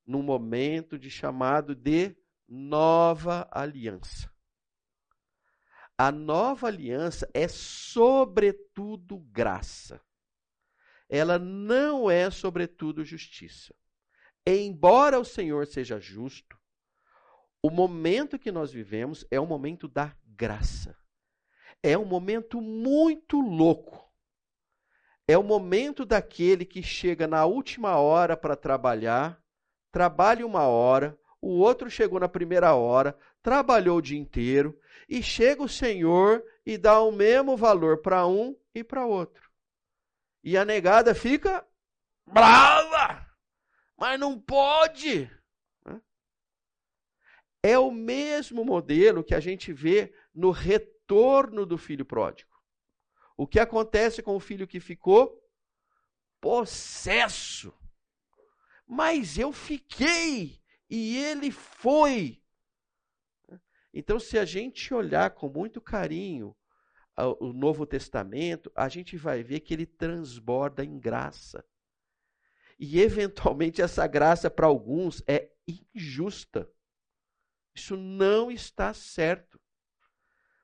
num 0.06 0.22
momento 0.22 0.98
de 0.98 1.10
chamado 1.10 1.74
de 1.74 2.14
nova 2.46 3.48
aliança. 3.50 4.30
A 5.96 6.12
nova 6.12 6.66
aliança 6.66 7.28
é, 7.32 7.48
sobretudo, 7.48 9.18
graça. 9.18 10.00
Ela 11.08 11.38
não 11.38 12.10
é, 12.10 12.30
sobretudo, 12.30 13.04
justiça. 13.04 13.74
Embora 14.46 15.18
o 15.18 15.24
Senhor 15.24 15.66
seja 15.66 16.00
justo, 16.00 16.61
o 17.62 17.70
momento 17.70 18.38
que 18.38 18.50
nós 18.50 18.72
vivemos 18.72 19.24
é 19.30 19.38
o 19.38 19.46
momento 19.46 19.86
da 19.86 20.14
graça. 20.26 20.96
É 21.80 21.96
um 21.96 22.04
momento 22.04 22.60
muito 22.60 23.40
louco. 23.40 24.10
É 25.28 25.38
o 25.38 25.42
momento 25.42 26.04
daquele 26.04 26.64
que 26.64 26.82
chega 26.82 27.28
na 27.28 27.44
última 27.46 27.96
hora 27.96 28.36
para 28.36 28.56
trabalhar, 28.56 29.40
trabalha 29.92 30.44
uma 30.44 30.66
hora, 30.66 31.16
o 31.40 31.58
outro 31.58 31.88
chegou 31.88 32.18
na 32.18 32.28
primeira 32.28 32.74
hora, 32.74 33.16
trabalhou 33.40 33.98
o 33.98 34.02
dia 34.02 34.18
inteiro, 34.18 34.78
e 35.08 35.22
chega 35.22 35.62
o 35.62 35.68
Senhor 35.68 36.42
e 36.66 36.76
dá 36.76 37.00
o 37.00 37.12
mesmo 37.12 37.56
valor 37.56 37.98
para 38.02 38.26
um 38.26 38.56
e 38.74 38.82
para 38.82 39.06
outro. 39.06 39.50
E 40.42 40.56
a 40.56 40.64
negada 40.64 41.14
fica 41.14 41.64
brava, 42.26 43.24
mas 43.96 44.18
não 44.18 44.40
pode. 44.40 45.30
É 47.62 47.78
o 47.78 47.90
mesmo 47.90 48.64
modelo 48.64 49.22
que 49.22 49.34
a 49.34 49.40
gente 49.40 49.72
vê 49.72 50.12
no 50.34 50.50
retorno 50.50 51.64
do 51.64 51.78
filho 51.78 52.04
pródigo. 52.04 52.50
O 53.36 53.46
que 53.46 53.60
acontece 53.60 54.22
com 54.22 54.34
o 54.34 54.40
filho 54.40 54.66
que 54.66 54.80
ficou? 54.80 55.40
Possesso. 56.40 57.72
Mas 58.86 59.38
eu 59.38 59.52
fiquei 59.52 60.60
e 60.90 61.16
ele 61.16 61.50
foi. 61.50 62.42
Então, 63.94 64.18
se 64.18 64.38
a 64.38 64.44
gente 64.44 64.92
olhar 64.92 65.30
com 65.30 65.48
muito 65.48 65.80
carinho 65.80 66.56
o 67.38 67.52
Novo 67.52 67.86
Testamento, 67.86 68.72
a 68.74 68.88
gente 68.88 69.16
vai 69.16 69.42
ver 69.42 69.60
que 69.60 69.74
ele 69.74 69.86
transborda 69.86 70.84
em 70.84 70.98
graça. 70.98 71.64
E, 72.78 73.00
eventualmente, 73.00 73.82
essa 73.82 74.06
graça 74.06 74.50
para 74.50 74.66
alguns 74.66 75.22
é 75.26 75.50
injusta. 75.94 76.68
Isso 77.74 77.96
não 77.96 78.50
está 78.50 78.92
certo. 78.92 79.60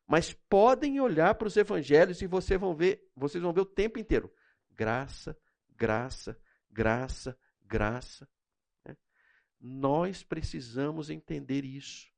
Mas 0.06 0.32
podem 0.32 1.00
olhar 1.00 1.34
para 1.34 1.48
os 1.48 1.56
evangelhos 1.56 2.22
e 2.22 2.26
vocês 2.26 2.58
vão 2.58 2.74
ver, 2.74 3.06
vocês 3.14 3.42
vão 3.42 3.52
ver 3.52 3.60
o 3.60 3.66
tempo 3.66 3.98
inteiro. 3.98 4.32
Graça, 4.70 5.38
graça, 5.68 6.40
graça, 6.70 7.38
graça. 7.60 8.28
Né? 8.84 8.96
Nós 9.60 10.22
precisamos 10.22 11.10
entender 11.10 11.64
isso. 11.64 12.10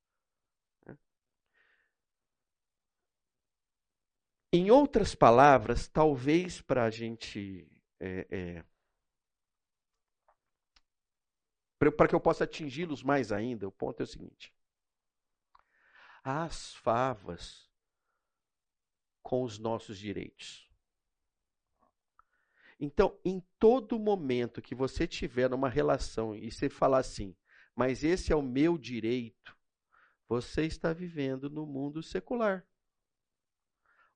Em 4.53 4.70
outras 4.70 5.14
palavras, 5.14 5.87
talvez 5.88 6.61
para 6.61 6.85
a 6.85 6.90
gente. 6.90 7.70
É, 8.00 8.26
é, 8.31 8.64
para 11.92 12.09
que 12.09 12.14
eu 12.14 12.20
possa 12.20 12.44
atingi-los 12.44 13.03
mais 13.03 13.31
ainda, 13.31 13.68
o 13.68 13.72
ponto 13.72 14.00
é 14.00 14.05
o 14.05 14.07
seguinte: 14.07 14.53
as 16.22 16.74
favas 16.74 17.70
com 19.22 19.42
os 19.42 19.59
nossos 19.59 19.98
direitos. 19.98 20.68
Então, 22.78 23.18
em 23.24 23.40
todo 23.59 23.98
momento 23.98 24.62
que 24.62 24.74
você 24.74 25.06
tiver 25.06 25.50
numa 25.50 25.68
relação 25.68 26.35
e 26.35 26.50
você 26.50 26.70
falar 26.70 26.98
assim, 26.98 27.37
mas 27.74 28.02
esse 28.02 28.33
é 28.33 28.37
o 28.37 28.42
meu 28.42 28.78
direito, 28.78 29.56
você 30.28 30.64
está 30.64 30.92
vivendo 30.92 31.50
no 31.50 31.66
mundo 31.66 32.02
secular 32.02 32.66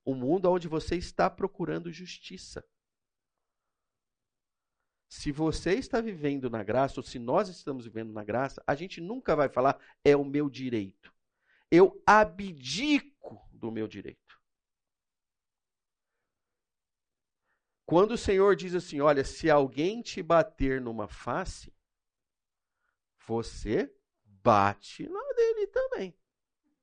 um 0.05 0.13
mundo 0.13 0.49
onde 0.49 0.67
você 0.67 0.95
está 0.95 1.29
procurando 1.29 1.91
justiça. 1.91 2.63
Se 5.09 5.31
você 5.31 5.73
está 5.73 5.99
vivendo 5.99 6.49
na 6.49 6.63
graça, 6.63 6.99
ou 6.99 7.03
se 7.03 7.17
nós 7.17 7.49
estamos 7.49 7.85
vivendo 7.85 8.13
na 8.13 8.23
graça, 8.23 8.61
a 8.67 8.75
gente 8.75 9.01
nunca 9.01 9.35
vai 9.35 9.49
falar 9.49 9.79
é 10.03 10.15
o 10.15 10.23
meu 10.23 10.49
direito. 10.49 11.14
Eu 11.71 12.01
abdico 12.05 13.41
do 13.51 13.71
meu 13.71 13.87
direito. 13.87 14.19
Quando 17.85 18.11
o 18.11 18.17
Senhor 18.17 18.55
diz 18.55 18.73
assim: 18.73 18.99
olha, 18.99 19.23
se 19.23 19.49
alguém 19.49 20.01
te 20.01 20.23
bater 20.23 20.81
numa 20.81 21.07
face, 21.07 21.73
você 23.27 23.93
bate 24.23 25.07
na 25.07 25.33
dele 25.35 25.67
também. 25.67 26.17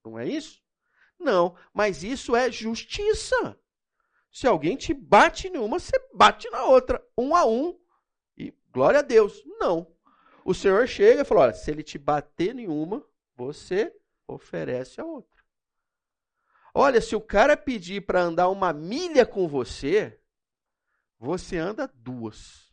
Não 0.04 0.18
é 0.18 0.26
isso? 0.26 0.62
Não, 1.18 1.56
mas 1.72 2.02
isso 2.02 2.34
é 2.34 2.50
justiça. 2.50 3.58
Se 4.30 4.46
alguém 4.46 4.76
te 4.76 4.94
bate 4.94 5.48
em 5.48 5.56
uma, 5.56 5.78
você 5.78 5.92
bate 6.14 6.48
na 6.50 6.64
outra, 6.64 7.04
um 7.16 7.36
a 7.36 7.44
um. 7.44 7.78
E 8.36 8.52
glória 8.72 9.00
a 9.00 9.02
Deus. 9.02 9.42
Não. 9.58 9.94
O 10.44 10.54
Senhor 10.54 10.86
chega 10.88 11.22
e 11.22 11.24
fala: 11.24 11.42
olha, 11.42 11.54
se 11.54 11.70
ele 11.70 11.82
te 11.82 11.98
bater 11.98 12.56
em 12.56 12.68
uma, 12.68 13.04
você 13.36 13.94
oferece 14.32 15.00
a 15.00 15.04
outra. 15.04 15.42
Olha, 16.74 17.00
se 17.00 17.14
o 17.14 17.20
cara 17.20 17.56
pedir 17.56 18.06
para 18.06 18.22
andar 18.22 18.48
uma 18.48 18.72
milha 18.72 19.26
com 19.26 19.46
você, 19.46 20.18
você 21.18 21.58
anda 21.58 21.86
duas. 21.86 22.72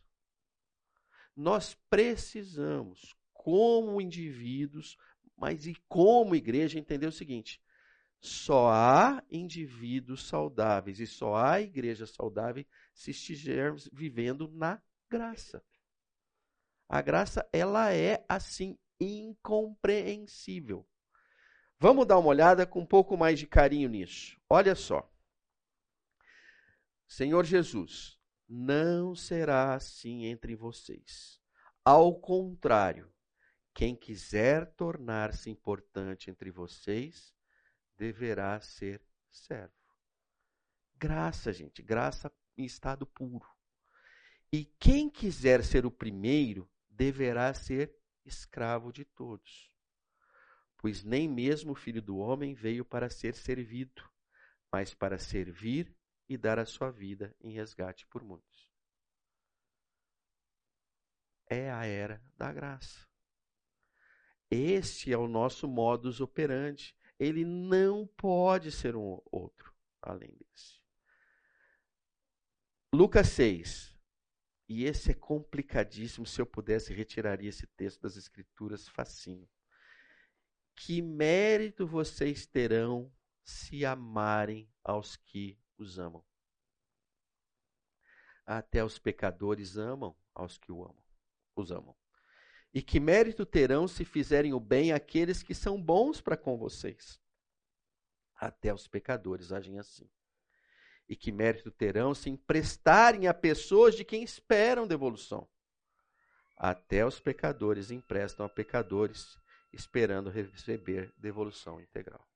Nós 1.36 1.74
precisamos, 1.88 3.14
como 3.32 4.00
indivíduos, 4.00 4.96
mas 5.36 5.66
e 5.66 5.74
como 5.88 6.34
igreja, 6.34 6.78
entender 6.78 7.06
o 7.06 7.12
seguinte: 7.12 7.62
só 8.20 8.70
há 8.70 9.22
indivíduos 9.30 10.26
saudáveis 10.26 11.00
e 11.00 11.06
só 11.06 11.36
há 11.36 11.60
igreja 11.60 12.06
saudável 12.06 12.64
se 12.92 13.10
estivermos 13.10 13.88
vivendo 13.92 14.48
na 14.48 14.82
graça. 15.08 15.64
A 16.88 17.00
graça, 17.00 17.48
ela 17.52 17.94
é 17.94 18.24
assim 18.28 18.78
incompreensível. 19.00 20.86
Vamos 21.82 22.06
dar 22.06 22.18
uma 22.18 22.28
olhada 22.28 22.66
com 22.66 22.80
um 22.80 22.86
pouco 22.86 23.16
mais 23.16 23.38
de 23.38 23.46
carinho 23.46 23.88
nisso. 23.88 24.38
Olha 24.50 24.74
só. 24.74 25.10
Senhor 27.08 27.42
Jesus, 27.46 28.20
não 28.46 29.14
será 29.14 29.72
assim 29.72 30.26
entre 30.26 30.54
vocês. 30.54 31.40
Ao 31.82 32.14
contrário, 32.20 33.10
quem 33.72 33.96
quiser 33.96 34.66
tornar-se 34.74 35.48
importante 35.48 36.30
entre 36.30 36.50
vocês, 36.50 37.32
deverá 37.96 38.60
ser 38.60 39.02
servo. 39.30 39.72
Graça, 40.96 41.50
gente, 41.50 41.80
graça 41.80 42.30
em 42.58 42.64
estado 42.66 43.06
puro. 43.06 43.48
E 44.52 44.66
quem 44.78 45.08
quiser 45.08 45.64
ser 45.64 45.86
o 45.86 45.90
primeiro, 45.90 46.70
deverá 46.90 47.54
ser 47.54 47.96
escravo 48.22 48.92
de 48.92 49.06
todos. 49.06 49.69
Pois 50.80 51.04
nem 51.04 51.28
mesmo 51.28 51.72
o 51.72 51.74
filho 51.74 52.00
do 52.00 52.16
homem 52.16 52.54
veio 52.54 52.86
para 52.86 53.10
ser 53.10 53.34
servido, 53.34 54.10
mas 54.72 54.94
para 54.94 55.18
servir 55.18 55.94
e 56.26 56.38
dar 56.38 56.58
a 56.58 56.64
sua 56.64 56.90
vida 56.90 57.36
em 57.38 57.52
resgate 57.52 58.06
por 58.06 58.24
muitos. 58.24 58.70
É 61.46 61.70
a 61.70 61.84
era 61.84 62.24
da 62.34 62.50
graça. 62.50 63.06
Este 64.50 65.12
é 65.12 65.18
o 65.18 65.28
nosso 65.28 65.68
modus 65.68 66.18
operandi. 66.18 66.96
Ele 67.18 67.44
não 67.44 68.06
pode 68.06 68.72
ser 68.72 68.96
um 68.96 69.20
outro 69.30 69.74
além 70.00 70.34
desse. 70.34 70.80
Lucas 72.94 73.28
6. 73.28 73.94
E 74.66 74.84
esse 74.84 75.10
é 75.10 75.14
complicadíssimo. 75.14 76.24
Se 76.24 76.40
eu 76.40 76.46
pudesse, 76.46 76.94
retiraria 76.94 77.50
esse 77.50 77.66
texto 77.66 78.00
das 78.00 78.16
Escrituras 78.16 78.88
facinho. 78.88 79.46
Que 80.82 81.02
mérito 81.02 81.86
vocês 81.86 82.46
terão 82.46 83.12
se 83.44 83.84
amarem 83.84 84.66
aos 84.82 85.14
que 85.14 85.60
os 85.76 85.98
amam? 85.98 86.24
Até 88.46 88.82
os 88.82 88.98
pecadores 88.98 89.76
amam 89.76 90.16
aos 90.34 90.56
que 90.56 90.72
o 90.72 90.82
amam, 90.82 91.04
os 91.54 91.70
amam. 91.70 91.94
E 92.72 92.80
que 92.80 92.98
mérito 92.98 93.44
terão 93.44 93.86
se 93.86 94.06
fizerem 94.06 94.54
o 94.54 94.58
bem 94.58 94.90
àqueles 94.90 95.42
que 95.42 95.54
são 95.54 95.80
bons 95.80 96.22
para 96.22 96.34
com 96.34 96.56
vocês? 96.56 97.20
Até 98.34 98.72
os 98.72 98.88
pecadores 98.88 99.52
agem 99.52 99.78
assim. 99.78 100.10
E 101.06 101.14
que 101.14 101.30
mérito 101.30 101.70
terão 101.70 102.14
se 102.14 102.30
emprestarem 102.30 103.26
a 103.26 103.34
pessoas 103.34 103.94
de 103.94 104.02
quem 104.02 104.22
esperam 104.22 104.88
devolução? 104.88 105.46
Até 106.56 107.04
os 107.04 107.20
pecadores 107.20 107.90
emprestam 107.90 108.46
a 108.46 108.48
pecadores, 108.48 109.38
esperando 109.72 110.30
receber 110.30 111.12
devolução 111.16 111.80
integral. 111.80 112.26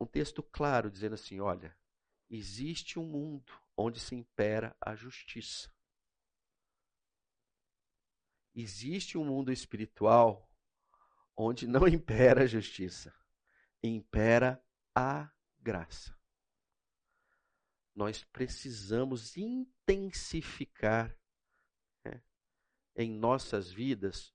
Um 0.00 0.06
texto 0.06 0.42
claro 0.42 0.90
dizendo 0.90 1.14
assim: 1.14 1.40
olha, 1.40 1.76
existe 2.28 2.98
um 2.98 3.04
mundo 3.04 3.52
onde 3.76 4.00
se 4.00 4.14
impera 4.14 4.76
a 4.80 4.94
justiça 4.94 5.74
existe 8.56 9.18
um 9.18 9.24
mundo 9.24 9.52
espiritual 9.52 10.50
onde 11.36 11.66
não 11.66 11.86
impera 11.86 12.44
a 12.44 12.46
justiça, 12.46 13.14
impera 13.82 14.64
a 14.94 15.30
graça. 15.58 16.16
Nós 17.94 18.24
precisamos 18.24 19.36
intensificar 19.36 21.14
né, 22.04 22.22
em 22.96 23.10
nossas 23.10 23.70
vidas 23.70 24.34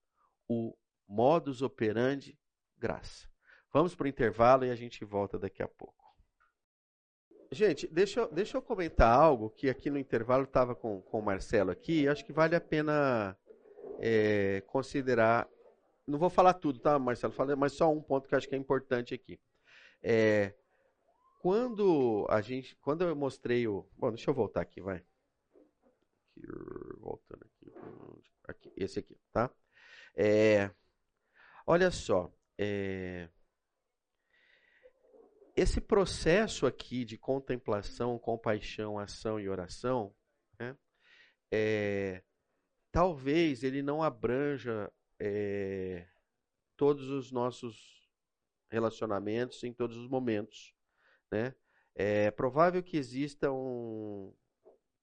o 0.51 0.77
modus 1.07 1.61
operandi 1.61 2.37
graça. 2.77 3.29
Vamos 3.71 3.95
para 3.95 4.05
o 4.05 4.07
intervalo 4.07 4.65
e 4.65 4.71
a 4.71 4.75
gente 4.75 5.05
volta 5.05 5.39
daqui 5.39 5.63
a 5.63 5.67
pouco. 5.67 6.01
Gente, 7.53 7.87
deixa, 7.87 8.27
deixa 8.27 8.57
eu 8.57 8.61
comentar 8.61 9.13
algo 9.13 9.49
que 9.49 9.69
aqui 9.69 9.89
no 9.89 9.99
intervalo 9.99 10.43
estava 10.43 10.73
com, 10.73 11.01
com 11.01 11.19
o 11.19 11.21
Marcelo 11.21 11.71
aqui, 11.71 12.07
acho 12.07 12.25
que 12.25 12.31
vale 12.31 12.55
a 12.55 12.61
pena 12.61 13.37
é, 13.99 14.61
considerar. 14.67 15.49
Não 16.07 16.17
vou 16.17 16.29
falar 16.29 16.53
tudo, 16.53 16.79
tá, 16.79 16.97
Marcelo? 16.97 17.33
Falei, 17.33 17.55
mas 17.55 17.73
só 17.73 17.91
um 17.91 18.01
ponto 18.01 18.27
que 18.27 18.35
acho 18.35 18.47
que 18.47 18.55
é 18.55 18.57
importante 18.57 19.13
aqui. 19.13 19.39
É, 20.01 20.53
quando 21.41 22.25
a 22.29 22.41
gente, 22.41 22.75
quando 22.77 23.03
eu 23.03 23.15
mostrei 23.15 23.67
o, 23.67 23.85
bom, 23.97 24.09
deixa 24.09 24.29
eu 24.29 24.33
voltar 24.33 24.61
aqui, 24.61 24.81
vai. 24.81 24.97
Aqui, 24.97 26.47
voltando 26.99 27.45
aqui, 27.45 27.73
aqui, 28.47 28.73
esse 28.77 28.99
aqui, 28.99 29.17
tá? 29.31 29.49
É, 30.15 30.69
olha 31.65 31.91
só, 31.91 32.31
é, 32.57 33.29
esse 35.55 35.81
processo 35.81 36.65
aqui 36.65 37.05
de 37.05 37.17
contemplação, 37.17 38.17
compaixão, 38.19 38.97
ação 38.97 39.39
e 39.39 39.49
oração, 39.49 40.13
né, 40.59 40.75
é, 41.51 42.23
talvez 42.91 43.63
ele 43.63 43.81
não 43.81 44.01
abranja 44.01 44.91
é, 45.19 46.07
todos 46.75 47.09
os 47.09 47.31
nossos 47.31 48.09
relacionamentos 48.69 49.63
em 49.63 49.73
todos 49.73 49.97
os 49.97 50.07
momentos. 50.07 50.73
Né? 51.31 51.53
É 51.93 52.31
provável 52.31 52.81
que 52.81 52.97
exista 52.97 53.51
um, 53.51 54.33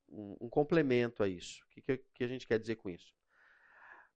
um, 0.08 0.36
um 0.40 0.48
complemento 0.48 1.22
a 1.22 1.28
isso. 1.28 1.62
O 1.64 1.68
que, 1.68 1.82
que, 1.82 1.98
que, 2.14 2.24
a 2.24 2.28
gente 2.28 2.46
quer 2.46 2.58
dizer 2.58 2.76
com 2.76 2.88
isso? 2.88 3.14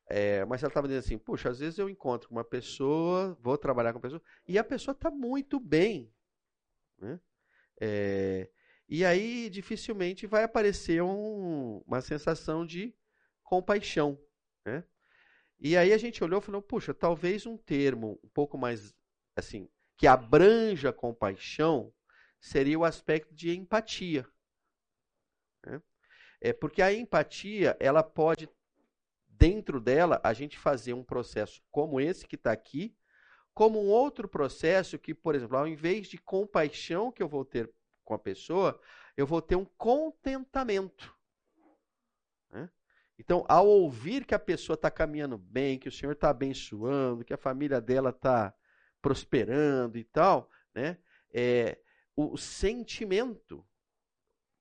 É, 0.08 0.44
mas 0.44 0.62
ela 0.62 0.70
estava 0.70 0.86
dizendo 0.86 1.04
assim: 1.04 1.18
puxa, 1.18 1.50
às 1.50 1.58
vezes 1.58 1.78
eu 1.78 1.88
encontro 1.88 2.30
uma 2.30 2.44
pessoa, 2.44 3.36
vou 3.40 3.56
trabalhar 3.56 3.92
com 3.92 3.98
uma 3.98 4.02
pessoa, 4.02 4.22
e 4.46 4.58
a 4.58 4.64
pessoa 4.64 4.92
está 4.92 5.10
muito 5.10 5.58
bem. 5.58 6.12
Né? 6.98 7.20
É, 7.80 8.50
e 8.88 9.04
aí 9.04 9.48
dificilmente 9.48 10.26
vai 10.26 10.44
aparecer 10.44 11.02
um, 11.02 11.82
uma 11.86 12.00
sensação 12.00 12.66
de 12.66 12.94
compaixão. 13.42 14.18
Né? 14.64 14.84
E 15.58 15.76
aí 15.76 15.92
a 15.92 15.98
gente 15.98 16.22
olhou 16.22 16.40
e 16.40 16.44
falou, 16.44 16.60
puxa, 16.60 16.92
talvez 16.92 17.46
um 17.46 17.56
termo 17.56 18.20
um 18.22 18.28
pouco 18.28 18.58
mais 18.58 18.94
assim, 19.36 19.68
que 19.96 20.06
abranja 20.06 20.92
compaixão, 20.92 21.92
seria 22.40 22.78
o 22.78 22.84
aspecto 22.84 23.34
de 23.34 23.56
empatia. 23.56 24.26
Né? 25.64 25.80
É 26.40 26.52
porque 26.52 26.82
a 26.82 26.92
empatia, 26.92 27.76
ela 27.78 28.02
pode, 28.02 28.48
dentro 29.42 29.80
dela, 29.80 30.20
a 30.22 30.32
gente 30.32 30.56
fazer 30.56 30.92
um 30.92 31.02
processo 31.02 31.60
como 31.68 32.00
esse 32.00 32.28
que 32.28 32.36
está 32.36 32.52
aqui, 32.52 32.96
como 33.52 33.82
um 33.82 33.88
outro 33.88 34.28
processo 34.28 34.96
que, 34.96 35.12
por 35.12 35.34
exemplo, 35.34 35.56
ao 35.56 35.66
invés 35.66 36.06
de 36.06 36.16
compaixão 36.16 37.10
que 37.10 37.20
eu 37.20 37.28
vou 37.28 37.44
ter 37.44 37.68
com 38.04 38.14
a 38.14 38.18
pessoa, 38.20 38.80
eu 39.16 39.26
vou 39.26 39.42
ter 39.42 39.56
um 39.56 39.64
contentamento. 39.64 41.12
Né? 42.52 42.70
Então, 43.18 43.44
ao 43.48 43.66
ouvir 43.66 44.24
que 44.24 44.32
a 44.32 44.38
pessoa 44.38 44.74
está 44.74 44.92
caminhando 44.92 45.36
bem, 45.36 45.76
que 45.76 45.88
o 45.88 45.92
Senhor 45.92 46.12
está 46.12 46.30
abençoando, 46.30 47.24
que 47.24 47.34
a 47.34 47.36
família 47.36 47.80
dela 47.80 48.10
está 48.10 48.54
prosperando 49.00 49.98
e 49.98 50.04
tal, 50.04 50.48
né? 50.72 50.98
É, 51.34 51.78
o, 52.14 52.36
sentimento 52.36 53.66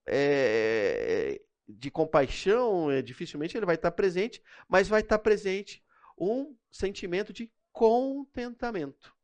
é, 0.07 1.39
de 1.77 1.91
compaixão, 1.91 2.91
é, 2.91 3.01
dificilmente 3.01 3.57
ele 3.57 3.65
vai 3.65 3.75
estar 3.75 3.91
presente, 3.91 4.41
mas 4.67 4.87
vai 4.87 5.01
estar 5.01 5.19
presente 5.19 5.83
um 6.17 6.55
sentimento 6.69 7.33
de 7.33 7.51
contentamento. 7.71 9.15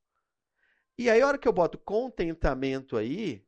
E 0.98 1.10
aí, 1.10 1.22
a 1.22 1.28
hora 1.28 1.38
que 1.38 1.48
eu 1.48 1.54
boto 1.54 1.78
contentamento 1.78 2.98
aí, 2.98 3.46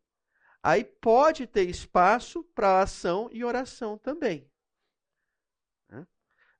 aí 0.62 0.84
pode 0.84 1.48
ter 1.48 1.68
espaço 1.68 2.44
para 2.54 2.82
ação 2.82 3.30
e 3.32 3.44
oração 3.44 3.98
também. 3.98 4.50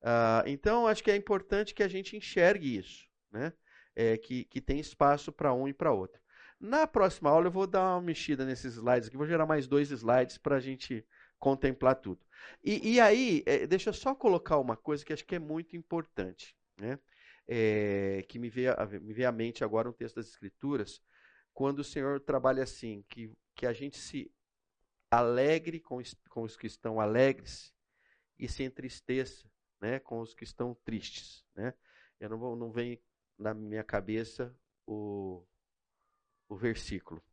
Uh, 0.02 0.48
então, 0.48 0.88
acho 0.88 1.04
que 1.04 1.12
é 1.12 1.16
importante 1.16 1.74
que 1.74 1.84
a 1.84 1.88
gente 1.88 2.16
enxergue 2.16 2.78
isso, 2.78 3.08
né? 3.32 3.54
É, 3.96 4.18
que, 4.18 4.46
que 4.46 4.62
tem 4.62 4.80
espaço 4.80 5.32
para 5.32 5.54
um 5.54 5.68
e 5.68 5.74
para 5.74 5.92
outro. 5.92 6.22
Na 6.60 6.88
próxima 6.88 7.30
aula, 7.30 7.48
eu 7.48 7.52
vou 7.52 7.68
dar 7.68 7.96
uma 7.96 8.02
mexida 8.02 8.46
nesses 8.46 8.76
slides 8.76 9.08
aqui, 9.08 9.18
vou 9.18 9.28
gerar 9.28 9.46
mais 9.46 9.68
dois 9.68 9.92
slides 9.92 10.38
para 10.38 10.56
a 10.56 10.60
gente 10.60 11.06
contemplar 11.38 11.96
tudo. 11.96 12.26
E, 12.64 12.96
e 12.96 13.00
aí, 13.00 13.44
é, 13.46 13.66
deixa 13.68 13.90
eu 13.90 13.94
só 13.94 14.14
colocar 14.16 14.58
uma 14.58 14.76
coisa 14.76 15.04
que 15.06 15.14
acho 15.14 15.26
que 15.26 15.36
é 15.36 15.40
muito 15.40 15.76
importante, 15.76 16.56
né? 16.78 17.00
É, 17.48 18.24
que 18.28 18.38
me 18.38 18.50
veio, 18.50 18.74
me 19.02 19.14
veio 19.14 19.28
à 19.28 19.32
mente 19.32 19.64
agora 19.64 19.90
um 19.90 19.94
texto 19.94 20.18
das 20.18 20.28
Escrituras, 20.28 21.02
quando 21.54 21.80
o 21.80 21.84
Senhor 21.84 22.20
trabalha 22.20 22.64
assim, 22.64 23.04
que, 23.10 23.32
que 23.56 23.66
a 23.66 23.74
gente 23.74 23.98
se 23.98 24.32
alegre 25.10 25.80
com, 25.80 26.00
com 26.30 26.44
os 26.44 26.56
que 26.56 26.68
estão 26.68 27.00
alegres 27.00 27.74
e 28.38 28.48
se 28.48 28.64
entristeça 28.64 29.50
né, 29.82 30.00
com 30.00 30.20
os 30.20 30.34
que 30.34 30.44
estão 30.44 30.76
tristes. 30.86 31.46
Né? 31.56 31.74
Eu 32.20 32.30
não, 32.30 32.38
vou, 32.38 32.56
não 32.56 32.72
vem 32.72 33.02
na 33.38 33.54
minha 33.54 33.84
cabeça 33.84 34.56
o, 34.86 35.46
o 36.48 36.56
versículo, 36.56 37.24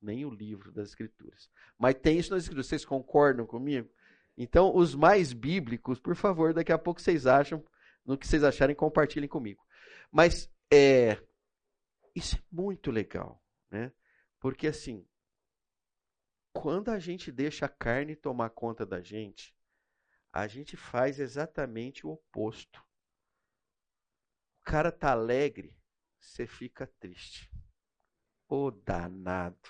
nem 0.00 0.24
o 0.24 0.30
livro 0.30 0.70
das 0.70 0.90
Escrituras. 0.90 1.50
Mas 1.78 1.94
tem 1.94 2.18
isso 2.18 2.30
nas 2.30 2.42
Escrituras. 2.42 2.66
Vocês 2.66 2.84
concordam 2.84 3.46
comigo? 3.46 3.90
Então, 4.36 4.74
os 4.74 4.94
mais 4.94 5.32
bíblicos, 5.32 6.00
por 6.00 6.16
favor, 6.16 6.52
daqui 6.52 6.72
a 6.72 6.78
pouco 6.78 7.00
vocês 7.00 7.26
acham, 7.26 7.64
no 8.04 8.18
que 8.18 8.26
vocês 8.26 8.42
acharem, 8.42 8.74
compartilhem 8.74 9.28
comigo. 9.28 9.64
Mas 10.10 10.50
é, 10.72 11.18
isso 12.14 12.36
é 12.36 12.42
muito 12.50 12.90
legal, 12.90 13.42
né? 13.70 13.92
Porque 14.40 14.66
assim, 14.66 15.06
quando 16.52 16.90
a 16.90 16.98
gente 16.98 17.32
deixa 17.32 17.66
a 17.66 17.68
carne 17.68 18.14
tomar 18.14 18.50
conta 18.50 18.84
da 18.84 19.00
gente, 19.00 19.54
a 20.32 20.46
gente 20.46 20.76
faz 20.76 21.18
exatamente 21.18 22.06
o 22.06 22.10
oposto. 22.10 22.80
O 24.60 24.64
cara 24.64 24.90
tá 24.90 25.12
alegre, 25.12 25.76
você 26.20 26.46
fica 26.46 26.86
triste. 26.98 27.50
Ô 28.48 28.66
oh, 28.66 28.70
danado. 28.70 29.68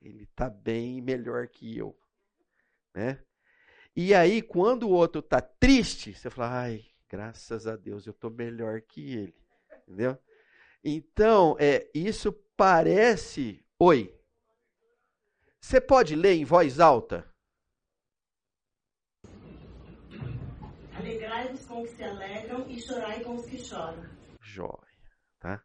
Ele 0.00 0.26
tá 0.26 0.48
bem 0.48 1.00
melhor 1.00 1.48
que 1.48 1.76
eu, 1.76 1.98
né? 2.94 3.24
E 3.96 4.14
aí 4.14 4.42
quando 4.42 4.82
o 4.84 4.92
outro 4.92 5.22
tá 5.22 5.40
triste, 5.40 6.14
você 6.14 6.28
fala: 6.28 6.60
"Ai, 6.60 6.84
graças 7.08 7.66
a 7.66 7.76
Deus, 7.76 8.06
eu 8.06 8.12
tô 8.12 8.28
melhor 8.28 8.82
que 8.82 9.14
ele". 9.14 9.34
Entendeu? 9.88 10.18
Então, 10.84 11.56
é, 11.58 11.90
isso 11.94 12.32
parece. 12.56 13.64
Oi. 13.78 14.14
Você 15.60 15.80
pode 15.80 16.14
ler 16.14 16.34
em 16.34 16.44
voz 16.44 16.78
alta? 16.78 17.26
Alegrai-vos 20.94 21.64
com 21.66 21.82
os 21.82 21.90
que 21.90 21.96
se 21.96 22.04
alegram 22.04 22.66
e 22.68 22.80
chorai 22.80 23.20
com 23.20 23.34
os 23.34 23.46
que 23.46 23.58
choram. 23.58 24.04
Jóia, 24.40 24.86
tá? 25.40 25.62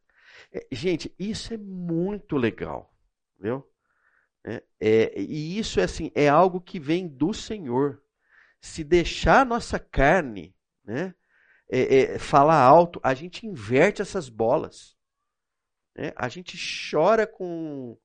É, 0.52 0.68
gente, 0.72 1.14
isso 1.20 1.54
é 1.54 1.58
muito 1.58 2.36
legal, 2.38 2.94
viu? 3.40 3.68
É, 4.44 4.64
é, 4.80 5.22
e 5.22 5.60
isso 5.60 5.80
é 5.80 5.84
assim, 5.84 6.12
é 6.16 6.28
algo 6.28 6.60
que 6.60 6.80
vem 6.80 7.08
do 7.08 7.34
Senhor. 7.34 8.02
Se 8.62 8.84
deixar 8.84 9.42
a 9.42 9.46
nossa 9.46 9.80
carne, 9.80 10.56
né, 10.84 11.14
é, 11.70 11.96
é, 11.96 12.20
falar 12.20 12.62
alto, 12.62 13.00
a 13.02 13.14
gente 13.14 13.48
inverte 13.48 14.02
essas 14.02 14.30
bolas. 14.30 14.96
Né? 15.96 16.14
A 16.16 16.28
gente 16.28 16.58
chora 16.92 17.26
com, 17.26 17.98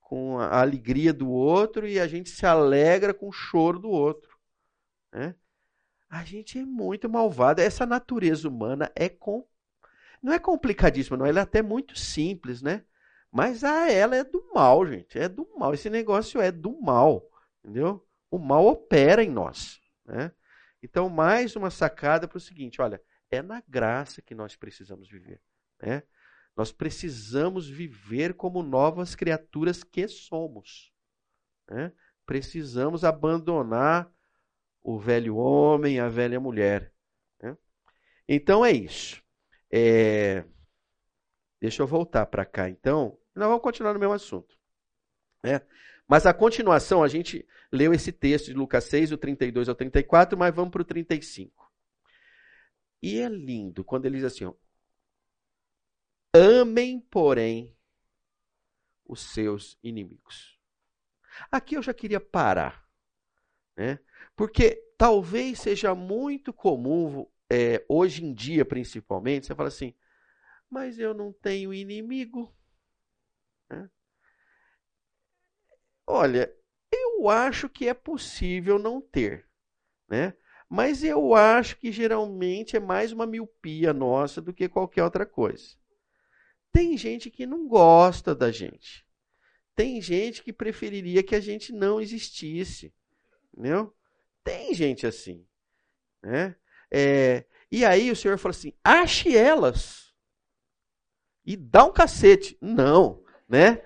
com 0.00 0.38
a 0.38 0.60
alegria 0.60 1.12
do 1.12 1.30
outro 1.30 1.86
e 1.86 1.98
a 1.98 2.06
gente 2.06 2.28
se 2.30 2.44
alegra 2.44 3.14
com 3.14 3.28
o 3.28 3.32
choro 3.32 3.78
do 3.78 3.88
outro. 3.88 4.36
Né? 5.12 5.34
A 6.08 6.24
gente 6.24 6.58
é 6.58 6.64
muito 6.64 7.08
malvado. 7.08 7.60
Essa 7.60 7.86
natureza 7.86 8.48
humana 8.48 8.90
é 8.94 9.08
com... 9.08 9.46
não 10.22 10.32
é 10.32 10.38
complicadíssima, 10.38 11.16
não. 11.16 11.26
Ela 11.26 11.40
é 11.40 11.42
até 11.42 11.62
muito 11.62 11.98
simples, 11.98 12.62
né? 12.62 12.84
Mas 13.30 13.64
a 13.64 13.90
ela 13.90 14.16
é 14.16 14.24
do 14.24 14.50
mal, 14.54 14.86
gente. 14.86 15.18
É 15.18 15.28
do 15.28 15.46
mal. 15.58 15.74
Esse 15.74 15.90
negócio 15.90 16.40
é 16.40 16.50
do 16.50 16.80
mal, 16.80 17.28
entendeu? 17.62 18.04
O 18.30 18.38
mal 18.38 18.66
opera 18.66 19.22
em 19.22 19.30
nós, 19.30 19.80
né? 20.06 20.32
Então, 20.82 21.08
mais 21.08 21.56
uma 21.56 21.70
sacada 21.70 22.28
para 22.28 22.38
o 22.38 22.40
seguinte: 22.40 22.80
olha, 22.80 23.02
é 23.30 23.42
na 23.42 23.62
graça 23.66 24.22
que 24.22 24.34
nós 24.34 24.56
precisamos 24.56 25.08
viver, 25.08 25.40
né? 25.82 26.02
Nós 26.56 26.72
precisamos 26.72 27.68
viver 27.68 28.32
como 28.34 28.62
novas 28.62 29.14
criaturas 29.14 29.84
que 29.84 30.08
somos. 30.08 30.90
Né? 31.68 31.92
Precisamos 32.24 33.04
abandonar 33.04 34.10
o 34.82 34.98
velho 34.98 35.36
homem, 35.36 36.00
a 36.00 36.08
velha 36.08 36.40
mulher. 36.40 36.94
Né? 37.42 37.56
Então 38.26 38.64
é 38.64 38.72
isso. 38.72 39.22
É... 39.70 40.44
Deixa 41.60 41.82
eu 41.82 41.86
voltar 41.86 42.24
para 42.26 42.46
cá 42.46 42.70
então. 42.70 43.18
Nós 43.34 43.48
vamos 43.48 43.62
continuar 43.62 43.92
no 43.92 44.00
mesmo 44.00 44.14
assunto. 44.14 44.58
Né? 45.42 45.60
Mas 46.08 46.24
a 46.24 46.32
continuação, 46.32 47.02
a 47.02 47.08
gente 47.08 47.46
leu 47.72 47.92
esse 47.92 48.12
texto 48.12 48.46
de 48.46 48.54
Lucas 48.54 48.84
6, 48.84 49.12
o 49.12 49.18
32 49.18 49.68
ao 49.68 49.74
34, 49.74 50.38
mas 50.38 50.54
vamos 50.54 50.70
para 50.70 50.82
o 50.82 50.84
35. 50.84 51.72
E 53.02 53.18
é 53.18 53.28
lindo 53.28 53.84
quando 53.84 54.06
ele 54.06 54.16
diz 54.16 54.24
assim: 54.24 54.44
ó, 54.44 54.54
Amem, 56.32 57.00
porém, 57.00 57.74
os 59.04 59.20
seus 59.20 59.78
inimigos. 59.82 60.58
Aqui 61.50 61.76
eu 61.76 61.82
já 61.82 61.94
queria 61.94 62.20
parar, 62.20 62.86
né? 63.76 63.98
Porque 64.34 64.82
talvez 64.98 65.60
seja 65.60 65.94
muito 65.94 66.52
comum, 66.52 67.26
é, 67.50 67.84
hoje 67.88 68.24
em 68.24 68.34
dia 68.34 68.64
principalmente, 68.64 69.46
você 69.46 69.54
fala 69.54 69.68
assim, 69.68 69.94
mas 70.68 70.98
eu 70.98 71.14
não 71.14 71.32
tenho 71.32 71.72
inimigo. 71.72 72.54
Né? 73.70 73.88
Olha, 76.06 76.54
eu 76.92 77.28
acho 77.28 77.68
que 77.68 77.88
é 77.88 77.94
possível 77.94 78.78
não 78.78 79.00
ter, 79.00 79.48
né? 80.08 80.34
Mas 80.68 81.04
eu 81.04 81.34
acho 81.34 81.78
que 81.78 81.92
geralmente 81.92 82.76
é 82.76 82.80
mais 82.80 83.12
uma 83.12 83.26
miopia 83.26 83.92
nossa 83.92 84.40
do 84.40 84.52
que 84.52 84.68
qualquer 84.68 85.04
outra 85.04 85.24
coisa. 85.24 85.76
Tem 86.72 86.96
gente 86.96 87.30
que 87.30 87.46
não 87.46 87.66
gosta 87.66 88.34
da 88.34 88.50
gente. 88.50 89.06
Tem 89.74 90.00
gente 90.00 90.42
que 90.42 90.52
preferiria 90.52 91.22
que 91.22 91.34
a 91.34 91.40
gente 91.40 91.72
não 91.72 92.00
existisse. 92.00 92.92
Entendeu? 93.52 93.94
Tem 94.42 94.74
gente 94.74 95.06
assim. 95.06 95.46
Né? 96.22 96.56
É, 96.90 97.44
e 97.70 97.84
aí 97.84 98.10
o 98.10 98.16
Senhor 98.16 98.38
falou 98.38 98.56
assim: 98.56 98.72
ache 98.82 99.36
elas 99.36 100.14
e 101.44 101.56
dá 101.56 101.84
um 101.84 101.92
cacete. 101.92 102.58
Não, 102.60 103.22
né? 103.48 103.82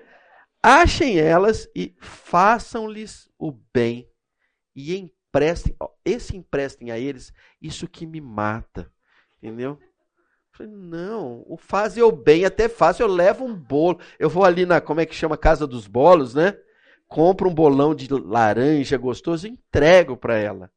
Achem 0.63 1.19
elas 1.19 1.69
e 1.75 1.95
façam-lhes 2.01 3.31
o 3.39 3.53
bem 3.73 4.09
e 4.77 4.95
emprestem. 4.97 5.75
Ó, 5.81 5.89
esse 6.05 6.37
emprestem 6.37 6.91
a 6.91 6.99
eles, 6.99 7.33
isso 7.61 7.89
que 7.89 8.07
me 8.07 8.21
mata. 8.21 8.93
Entendeu? 9.39 9.79
Não, 10.69 11.43
o 11.47 11.57
fazer 11.57 12.03
o 12.03 12.13
bem 12.13 12.45
até 12.45 12.69
fácil, 12.69 13.05
eu 13.05 13.09
levo 13.09 13.47
um 13.47 13.55
bolo. 13.55 13.99
Eu 14.19 14.29
vou 14.29 14.45
ali 14.45 14.67
na, 14.67 14.79
como 14.79 15.01
é 15.01 15.07
que 15.07 15.15
chama, 15.15 15.39
Casa 15.39 15.67
dos 15.67 15.87
Bolos, 15.87 16.35
né? 16.35 16.55
Compro 17.09 17.49
um 17.49 17.55
bolão 17.55 17.95
de 17.95 18.07
laranja 18.13 18.99
gostoso 18.99 19.47
e 19.47 19.51
entrego 19.51 20.19
para 20.19 20.37
ela. 20.37 20.71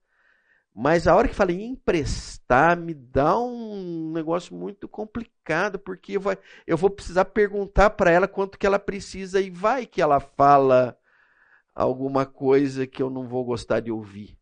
Mas 0.75 1.07
a 1.07 1.15
hora 1.15 1.27
que 1.27 1.35
falei 1.35 1.61
emprestar, 1.61 2.75
me 2.75 2.93
dá 2.93 3.37
um 3.39 4.11
negócio 4.11 4.55
muito 4.55 4.87
complicado, 4.87 5.77
porque 5.77 6.17
eu, 6.65 6.77
vou 6.77 6.89
precisar 6.89 7.25
perguntar 7.25 7.91
para 7.91 8.09
ela 8.09 8.27
quanto 8.27 8.57
que 8.57 8.65
ela 8.65 8.79
precisa 8.79 9.39
e 9.39 9.51
vai 9.51 9.85
que 9.85 10.01
ela 10.01 10.19
fala 10.19 10.97
alguma 11.75 12.25
coisa 12.25 12.87
que 12.87 13.03
eu 13.03 13.09
não 13.09 13.27
vou 13.27 13.45
gostar 13.45 13.81
de 13.81 13.91
ouvir. 13.91 14.35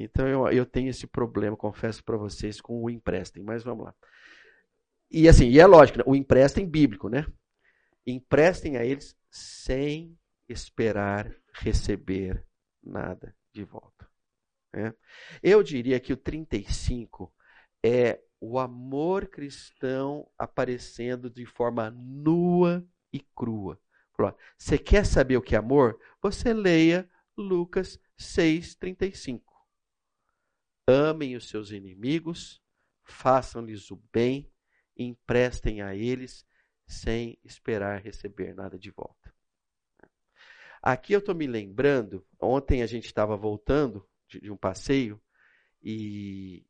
Então 0.00 0.28
eu, 0.28 0.48
eu 0.48 0.64
tenho 0.64 0.88
esse 0.88 1.08
problema, 1.08 1.56
confesso 1.56 2.04
para 2.04 2.16
vocês, 2.16 2.60
com 2.60 2.82
o 2.82 2.88
empréstimo, 2.88 3.44
mas 3.44 3.64
vamos 3.64 3.84
lá. 3.84 3.94
E 5.10 5.28
assim, 5.28 5.48
e 5.48 5.58
é 5.58 5.66
lógico, 5.66 5.98
né? 5.98 6.04
o 6.06 6.14
empréstimo 6.14 6.68
bíblico, 6.68 7.08
né? 7.08 7.26
Emprestem 8.06 8.76
a 8.76 8.84
eles 8.84 9.16
sem 9.28 10.16
esperar 10.48 11.34
receber 11.52 12.44
nada 12.82 13.34
de 13.52 13.64
volta. 13.64 13.97
Né? 14.72 14.94
Eu 15.42 15.62
diria 15.62 15.98
que 16.00 16.12
o 16.12 16.16
35 16.16 17.32
é 17.82 18.20
o 18.40 18.58
amor 18.58 19.26
cristão 19.28 20.30
aparecendo 20.38 21.28
de 21.28 21.44
forma 21.44 21.90
nua 21.90 22.86
e 23.12 23.20
crua. 23.20 23.80
Você 24.56 24.76
quer 24.76 25.06
saber 25.06 25.36
o 25.36 25.42
que 25.42 25.54
é 25.54 25.58
amor? 25.58 25.98
Você 26.20 26.52
leia 26.52 27.08
Lucas 27.36 28.00
6,35. 28.18 29.42
Amem 30.88 31.36
os 31.36 31.48
seus 31.48 31.70
inimigos, 31.70 32.60
façam-lhes 33.04 33.90
o 33.90 34.02
bem, 34.12 34.50
emprestem 34.96 35.82
a 35.82 35.94
eles 35.94 36.44
sem 36.86 37.38
esperar 37.44 38.00
receber 38.00 38.54
nada 38.54 38.78
de 38.78 38.90
volta. 38.90 39.32
Aqui 40.82 41.12
eu 41.12 41.18
estou 41.18 41.34
me 41.34 41.46
lembrando, 41.46 42.26
ontem 42.40 42.82
a 42.82 42.86
gente 42.86 43.06
estava 43.06 43.36
voltando 43.36 44.08
de, 44.28 44.40
de, 44.40 44.50
um 44.50 44.56
passeio 44.56 45.20
e 45.82 46.66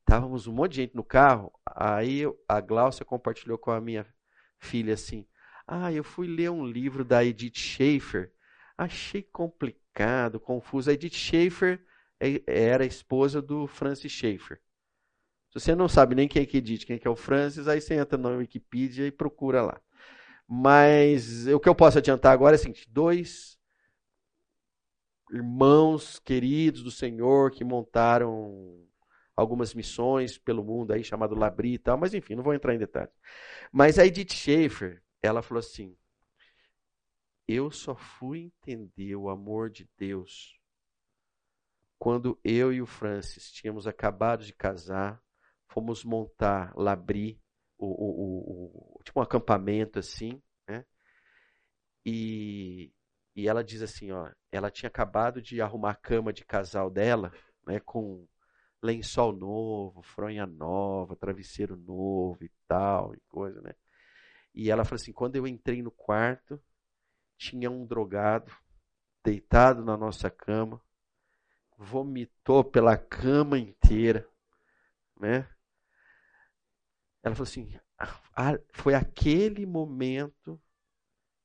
estávamos 0.00 0.46
um 0.46 0.52
monte 0.52 0.72
de 0.72 0.76
gente 0.76 0.96
no 0.96 1.04
carro. 1.04 1.52
Aí 1.66 2.22
a 2.48 2.60
Glaucia 2.60 3.04
compartilhou 3.04 3.58
com 3.58 3.70
a 3.70 3.80
minha 3.80 4.06
filha 4.58 4.94
assim: 4.94 5.26
Ah, 5.66 5.92
eu 5.92 6.04
fui 6.04 6.26
ler 6.26 6.50
um 6.50 6.66
livro 6.66 7.04
da 7.04 7.24
Edith 7.24 7.58
Schaefer, 7.58 8.32
achei 8.76 9.22
complicado, 9.22 10.40
confuso. 10.40 10.90
A 10.90 10.94
Edith 10.94 11.14
Schaefer 11.14 11.84
é, 12.20 12.42
era 12.46 12.86
esposa 12.86 13.42
do 13.42 13.66
Francis 13.66 14.12
Schaeffer. 14.12 14.60
Se 15.50 15.60
você 15.60 15.74
não 15.74 15.88
sabe 15.88 16.16
nem 16.16 16.26
quem 16.26 16.42
é 16.42 16.46
que 16.46 16.56
edite, 16.56 16.84
quem 16.84 16.96
é, 16.96 16.98
que 16.98 17.06
é 17.06 17.10
o 17.10 17.14
Francis, 17.14 17.68
aí 17.68 17.80
você 17.80 17.94
entra 17.94 18.18
na 18.18 18.30
Wikipedia 18.30 19.06
e 19.06 19.12
procura 19.12 19.62
lá. 19.62 19.80
Mas 20.48 21.46
o 21.46 21.60
que 21.60 21.68
eu 21.68 21.74
posso 21.74 21.98
adiantar 21.98 22.32
agora 22.32 22.56
é 22.56 22.58
o 22.58 22.60
seguinte: 22.60 22.88
dois 22.90 23.56
irmãos 25.30 26.18
queridos 26.18 26.82
do 26.82 26.90
Senhor 26.90 27.50
que 27.50 27.64
montaram 27.64 28.86
algumas 29.36 29.74
missões 29.74 30.38
pelo 30.38 30.62
mundo 30.62 30.92
aí, 30.92 31.02
chamado 31.02 31.34
Labri 31.34 31.74
e 31.74 31.78
tal, 31.78 31.98
mas 31.98 32.14
enfim, 32.14 32.34
não 32.34 32.42
vou 32.42 32.54
entrar 32.54 32.74
em 32.74 32.78
detalhes. 32.78 33.14
Mas 33.72 33.98
a 33.98 34.06
Edith 34.06 34.32
Schaefer, 34.32 35.02
ela 35.22 35.42
falou 35.42 35.60
assim: 35.60 35.96
Eu 37.48 37.70
só 37.70 37.94
fui 37.94 38.40
entender 38.40 39.16
o 39.16 39.28
amor 39.28 39.70
de 39.70 39.88
Deus 39.96 40.58
quando 41.98 42.38
eu 42.44 42.72
e 42.72 42.82
o 42.82 42.86
Francis 42.86 43.50
tínhamos 43.50 43.86
acabado 43.86 44.44
de 44.44 44.52
casar, 44.52 45.22
fomos 45.66 46.04
montar 46.04 46.74
Labri, 46.76 47.40
o, 47.78 47.86
o, 47.86 48.98
o, 48.98 49.02
tipo 49.02 49.20
um 49.20 49.22
acampamento 49.22 49.98
assim, 49.98 50.40
né? 50.68 50.84
E, 52.04 52.12
e 53.44 53.48
ela 53.48 53.62
diz 53.62 53.82
assim, 53.82 54.10
ó, 54.10 54.30
ela 54.50 54.70
tinha 54.70 54.88
acabado 54.88 55.42
de 55.42 55.60
arrumar 55.60 55.90
a 55.90 55.94
cama 55.94 56.32
de 56.32 56.46
casal 56.46 56.88
dela, 56.88 57.30
né, 57.66 57.78
com 57.78 58.26
lençol 58.82 59.34
novo, 59.34 60.00
fronha 60.00 60.46
nova, 60.46 61.14
travesseiro 61.14 61.76
novo 61.76 62.42
e 62.42 62.50
tal, 62.66 63.14
e 63.14 63.20
coisa, 63.28 63.60
né? 63.60 63.74
E 64.54 64.70
ela 64.70 64.82
falou 64.82 64.96
assim, 64.96 65.12
quando 65.12 65.36
eu 65.36 65.46
entrei 65.46 65.82
no 65.82 65.90
quarto, 65.90 66.58
tinha 67.36 67.70
um 67.70 67.84
drogado 67.84 68.50
deitado 69.22 69.84
na 69.84 69.94
nossa 69.94 70.30
cama, 70.30 70.80
vomitou 71.76 72.64
pela 72.64 72.96
cama 72.96 73.58
inteira, 73.58 74.26
né? 75.20 75.46
Ela 77.22 77.34
falou 77.34 77.46
assim, 77.46 77.78
foi 78.72 78.94
aquele 78.94 79.66
momento 79.66 80.58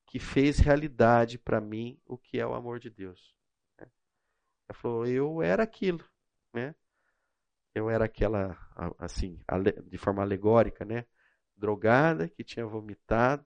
que 0.10 0.18
fez 0.18 0.58
realidade 0.58 1.38
para 1.38 1.62
mim 1.62 2.00
o 2.04 2.18
que 2.18 2.40
é 2.40 2.46
o 2.46 2.56
amor 2.56 2.80
de 2.80 2.90
Deus. 2.90 3.36
Né? 3.80 3.88
Ela 4.68 4.80
falou, 4.80 5.06
eu 5.06 5.42
era 5.42 5.62
aquilo, 5.62 6.04
né? 6.52 6.74
Eu 7.76 7.92
era 7.92 8.06
aquela, 8.06 8.58
assim, 8.98 9.40
de 9.86 9.98
forma 10.00 10.24
alegórica, 10.24 10.84
né? 10.84 11.06
Drogada 11.56 12.28
que 12.28 12.44
tinha 12.44 12.66
vomitado 12.66 13.46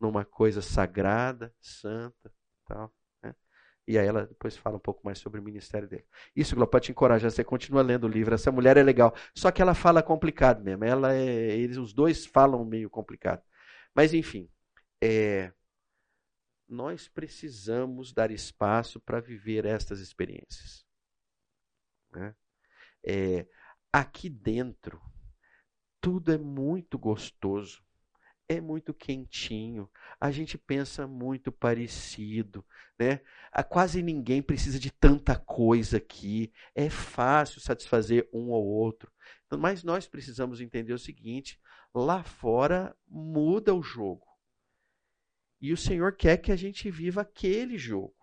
numa 0.00 0.24
coisa 0.24 0.60
sagrada, 0.60 1.54
santa, 1.60 2.32
tal. 2.66 2.92
Né? 3.22 3.32
E 3.86 3.96
aí 3.96 4.04
ela 4.04 4.26
depois 4.26 4.56
fala 4.56 4.74
um 4.74 4.80
pouco 4.80 5.00
mais 5.04 5.18
sobre 5.20 5.38
o 5.40 5.44
ministério 5.44 5.86
dele. 5.86 6.04
Isso, 6.34 6.56
Glória, 6.56 6.72
pode 6.72 6.86
te 6.86 6.90
encorajar, 6.90 7.30
você 7.30 7.44
continua 7.44 7.82
lendo 7.82 8.04
o 8.04 8.10
livro. 8.10 8.34
Essa 8.34 8.50
mulher 8.50 8.76
é 8.76 8.82
legal. 8.82 9.14
Só 9.32 9.52
que 9.52 9.62
ela 9.62 9.74
fala 9.74 10.02
complicado 10.02 10.60
mesmo. 10.60 10.84
Ela 10.84 11.14
é, 11.14 11.56
eles, 11.56 11.76
os 11.76 11.92
dois 11.92 12.26
falam 12.26 12.64
meio 12.64 12.90
complicado. 12.90 13.44
Mas 13.94 14.12
enfim, 14.12 14.50
é, 15.00 15.52
nós 16.68 17.08
precisamos 17.08 18.12
dar 18.12 18.30
espaço 18.30 19.00
para 19.00 19.20
viver 19.20 19.64
estas 19.64 20.00
experiências. 20.00 20.84
Né? 22.10 22.34
É, 23.04 23.46
aqui 23.92 24.28
dentro, 24.28 25.00
tudo 26.00 26.32
é 26.32 26.38
muito 26.38 26.98
gostoso, 26.98 27.82
é 28.48 28.60
muito 28.60 28.92
quentinho, 28.92 29.90
a 30.20 30.30
gente 30.30 30.58
pensa 30.58 31.06
muito 31.06 31.50
parecido, 31.50 32.64
né? 32.98 33.20
A 33.50 33.64
quase 33.64 34.02
ninguém 34.02 34.42
precisa 34.42 34.78
de 34.78 34.90
tanta 34.90 35.36
coisa 35.36 35.96
aqui, 35.96 36.52
é 36.74 36.90
fácil 36.90 37.60
satisfazer 37.60 38.28
um 38.32 38.50
ou 38.50 38.64
outro. 38.64 39.10
Mas 39.58 39.82
nós 39.82 40.06
precisamos 40.06 40.60
entender 40.60 40.92
o 40.92 40.98
seguinte: 40.98 41.58
lá 41.94 42.22
fora 42.22 42.94
muda 43.08 43.74
o 43.74 43.82
jogo. 43.82 44.26
E 45.64 45.72
o 45.72 45.78
Senhor 45.78 46.14
quer 46.14 46.36
que 46.36 46.52
a 46.52 46.56
gente 46.56 46.90
viva 46.90 47.22
aquele 47.22 47.78
jogo. 47.78 48.14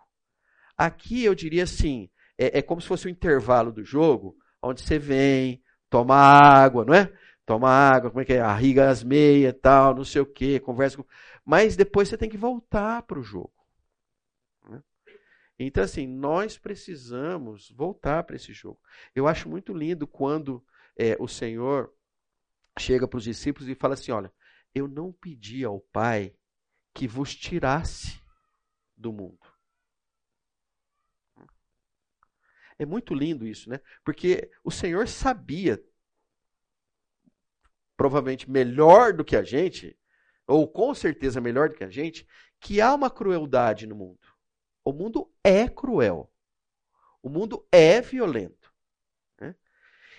Aqui 0.77 1.23
eu 1.23 1.33
diria 1.33 1.63
assim: 1.63 2.07
é, 2.37 2.59
é 2.59 2.61
como 2.61 2.79
se 2.79 2.87
fosse 2.87 3.07
o 3.07 3.09
um 3.09 3.11
intervalo 3.11 3.71
do 3.71 3.83
jogo, 3.83 4.37
onde 4.61 4.83
você 4.83 4.99
vem, 4.99 5.59
toma 5.89 6.13
água, 6.13 6.85
não 6.85 6.93
é? 6.93 7.11
Toma 7.43 7.67
água, 7.67 8.11
como 8.11 8.21
é 8.21 8.25
que 8.25 8.33
é? 8.33 8.41
Arriga 8.41 8.91
as 8.91 9.03
meias, 9.03 9.55
tal, 9.59 9.95
não 9.95 10.03
sei 10.03 10.21
o 10.21 10.25
quê, 10.25 10.59
conversa 10.59 10.97
com. 10.97 11.05
Mas 11.43 11.75
depois 11.75 12.09
você 12.09 12.15
tem 12.15 12.29
que 12.29 12.37
voltar 12.37 13.01
para 13.01 13.17
o 13.17 13.23
jogo. 13.23 13.51
Né? 14.69 14.79
Então, 15.57 15.83
assim, 15.83 16.05
nós 16.05 16.59
precisamos 16.59 17.71
voltar 17.71 18.23
para 18.23 18.35
esse 18.35 18.53
jogo. 18.53 18.79
Eu 19.15 19.27
acho 19.27 19.49
muito 19.49 19.73
lindo 19.73 20.05
quando 20.05 20.63
é, 20.95 21.17
o 21.19 21.27
Senhor 21.27 21.91
chega 22.77 23.07
para 23.07 23.17
os 23.17 23.23
discípulos 23.23 23.67
e 23.67 23.73
fala 23.73 23.95
assim: 23.95 24.11
olha, 24.11 24.31
eu 24.75 24.87
não 24.87 25.11
pedi 25.11 25.65
ao 25.65 25.79
Pai 25.91 26.35
que 26.93 27.07
vos 27.07 27.35
tirasse 27.35 28.21
do 28.95 29.11
mundo. 29.11 29.39
É 32.77 32.85
muito 32.85 33.13
lindo 33.13 33.45
isso, 33.45 33.69
né? 33.69 33.79
Porque 34.03 34.49
o 34.63 34.71
Senhor 34.71 35.07
sabia, 35.07 35.79
provavelmente 37.95 38.49
melhor 38.49 39.13
do 39.13 39.23
que 39.23 39.35
a 39.35 39.43
gente, 39.43 39.95
ou 40.47 40.67
com 40.67 40.93
certeza 40.93 41.39
melhor 41.39 41.69
do 41.69 41.75
que 41.75 41.83
a 41.83 41.89
gente, 41.89 42.27
que 42.59 42.81
há 42.81 42.93
uma 42.93 43.09
crueldade 43.09 43.85
no 43.85 43.95
mundo. 43.95 44.19
O 44.83 44.91
mundo 44.91 45.31
é 45.43 45.67
cruel. 45.67 46.31
O 47.21 47.29
mundo 47.29 47.67
é 47.71 48.01
violento. 48.01 48.73
Né? 49.39 49.55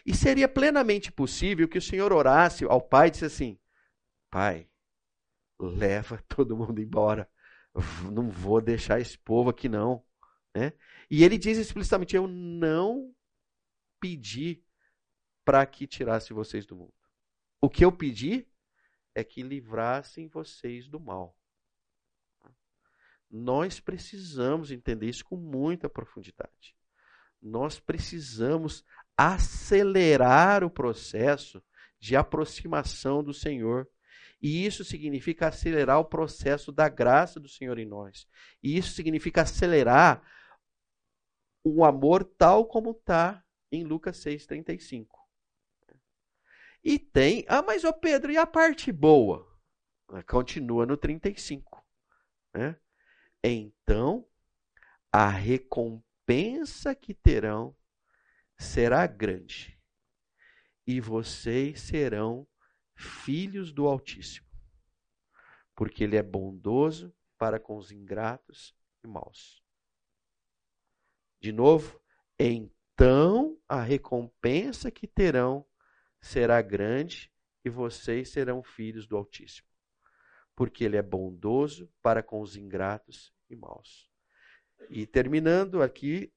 E 0.07 0.15
seria 0.15 0.49
plenamente 0.49 1.11
possível 1.11 1.69
que 1.69 1.79
o 1.79 1.83
Senhor 1.83 2.13
orasse 2.13 2.65
ao 2.65 2.81
Pai 2.81 3.09
e 3.09 3.11
disse 3.11 3.25
assim: 3.25 3.59
Pai, 4.31 4.69
leva 5.67 6.23
todo 6.29 6.57
mundo 6.57 6.81
embora. 6.81 7.29
Não 8.11 8.29
vou 8.29 8.61
deixar 8.61 9.01
esse 9.01 9.19
povo 9.19 9.51
aqui, 9.51 9.69
não. 9.69 10.05
Né? 10.55 10.73
E 11.11 11.25
ele 11.25 11.39
diz 11.39 11.59
explicitamente: 11.59 12.15
Eu 12.15 12.27
não 12.27 13.15
pedi 14.01 14.63
para 15.45 15.65
que 15.67 15.87
tirasse 15.87 16.33
vocês 16.33 16.67
do 16.67 16.77
mundo. 16.77 16.95
O 17.61 17.71
que 17.71 17.85
eu 17.85 17.93
pedi 17.93 18.47
é 19.15 19.23
que 19.23 19.43
livrassem 19.43 20.29
vocês 20.29 20.89
do 20.89 20.99
mal. 20.99 21.37
Nós 23.31 23.81
precisamos 23.81 24.71
entender 24.71 25.09
isso 25.09 25.25
com 25.25 25.37
muita 25.37 25.89
profundidade. 25.89 26.77
Nós 27.41 27.81
precisamos 27.81 28.85
acelerar 29.17 30.63
o 30.63 30.71
processo 30.71 31.63
de 31.99 32.15
aproximação 32.15 33.23
do 33.23 33.33
Senhor 33.33 33.89
e 34.43 34.67
isso 34.67 34.85
significa 34.85 35.49
acelerar 35.49 36.01
o 36.01 36.05
processo 36.05 36.73
da 36.73 36.89
graça 36.89 37.39
do 37.39 37.49
Senhor 37.49 37.79
em 37.79 37.87
nós. 37.87 38.27
E 38.61 38.77
isso 38.77 38.93
significa 38.93 39.43
acelerar 39.43 40.21
o 41.65 41.85
amor 41.85 42.25
tal 42.25 42.67
como 42.67 42.91
está 42.91 43.45
em 43.71 43.85
Lucas 43.85 44.17
6,35. 44.19 45.07
E 46.83 46.99
tem, 46.99 47.45
ah, 47.47 47.63
mas 47.63 47.85
ô 47.85 47.93
Pedro, 47.93 48.33
e 48.33 48.37
a 48.37 48.45
parte 48.45 48.91
boa? 48.91 49.49
Continua 50.29 50.85
no 50.85 50.97
35. 50.97 51.87
Né? 52.53 52.77
Então, 53.45 54.27
a 55.13 55.29
recompensa 55.29 56.97
que 56.97 57.15
terão 57.15 57.77
será 58.59 59.07
grande, 59.07 59.81
e 60.85 61.01
vocês 61.01 61.81
serão 61.81 62.47
filhos 62.95 63.73
do 63.73 63.87
Altíssimo, 63.87 64.47
porque 65.75 66.05
Ele 66.05 66.17
é 66.17 66.23
bondoso 66.23 67.15
para 67.39 67.59
com 67.59 67.77
os 67.77 67.91
ingratos 67.91 68.75
e 69.03 69.09
maus. 69.09 69.63
De 71.41 71.51
novo, 71.53 72.01
então 72.39 73.59
a 73.69 73.83
recompensa 73.83 74.91
que 74.91 75.07
terão 75.07 75.67
será 76.21 76.63
grande 76.63 77.33
e 77.65 77.71
vocês 77.71 78.31
serão 78.31 78.63
filhos 78.63 79.07
do 79.07 79.17
Altíssimo, 79.17 79.69
porque 80.55 80.85
Ele 80.85 80.97
é 80.97 81.03
bondoso 81.03 81.93
para 82.01 82.23
com 82.23 82.41
os 82.41 82.57
ingratos 82.57 83.35
e 83.51 83.57
maus. 83.57 84.09
E 84.89 85.07
terminando 85.07 85.83
aqui 85.83 86.33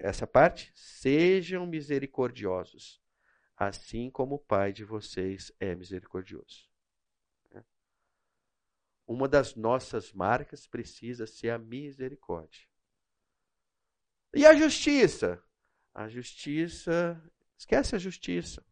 essa 0.00 0.26
parte, 0.26 0.70
sejam 0.74 1.66
misericordiosos, 1.66 3.02
assim 3.56 4.10
como 4.10 4.34
o 4.34 4.38
Pai 4.38 4.72
de 4.72 4.84
vocês 4.84 5.50
é 5.58 5.74
misericordioso. 5.74 6.68
Uma 9.06 9.28
das 9.28 9.54
nossas 9.54 10.12
marcas 10.12 10.66
precisa 10.66 11.26
ser 11.26 11.50
a 11.50 11.58
misericórdia. 11.58 12.66
E 14.34 14.44
a 14.44 14.54
justiça? 14.54 15.42
A 15.94 16.08
justiça, 16.08 17.22
esquece 17.56 17.94
a 17.94 17.98
justiça. 17.98 18.66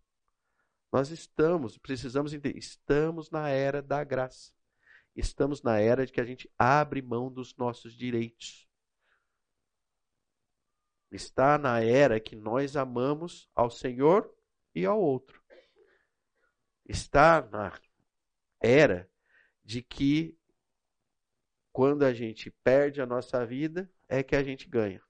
Nós 0.93 1.11
estamos, 1.11 1.78
precisamos 1.78 2.35
entender, 2.35 2.59
estamos 2.59 3.30
na 3.30 3.49
era 3.49 3.80
da 3.80 4.03
graça. 4.03 4.53
Estamos 5.14 5.62
na 5.62 5.78
era 5.78 6.05
de 6.05 6.12
que 6.12 6.20
a 6.20 6.24
gente 6.24 6.53
abre 6.59 7.01
mão 7.01 7.32
dos 7.32 7.57
nossos 7.57 7.95
direitos. 7.95 8.68
Está 11.11 11.57
na 11.57 11.80
era 11.80 12.18
que 12.18 12.35
nós 12.35 12.76
amamos 12.76 13.49
ao 13.55 13.70
Senhor 13.70 14.35
e 14.75 14.85
ao 14.85 15.01
outro. 15.01 15.43
Está 16.87 17.41
na 17.43 17.72
era 18.61 19.11
de 19.64 19.83
que 19.83 20.39
quando 21.72 22.05
a 22.05 22.12
gente 22.12 22.51
perde 22.62 23.01
a 23.01 23.07
nossa 23.07 23.45
vida 23.45 23.91
é 24.09 24.22
que 24.22 24.37
a 24.37 24.43
gente 24.43 24.68
ganha. 24.68 25.03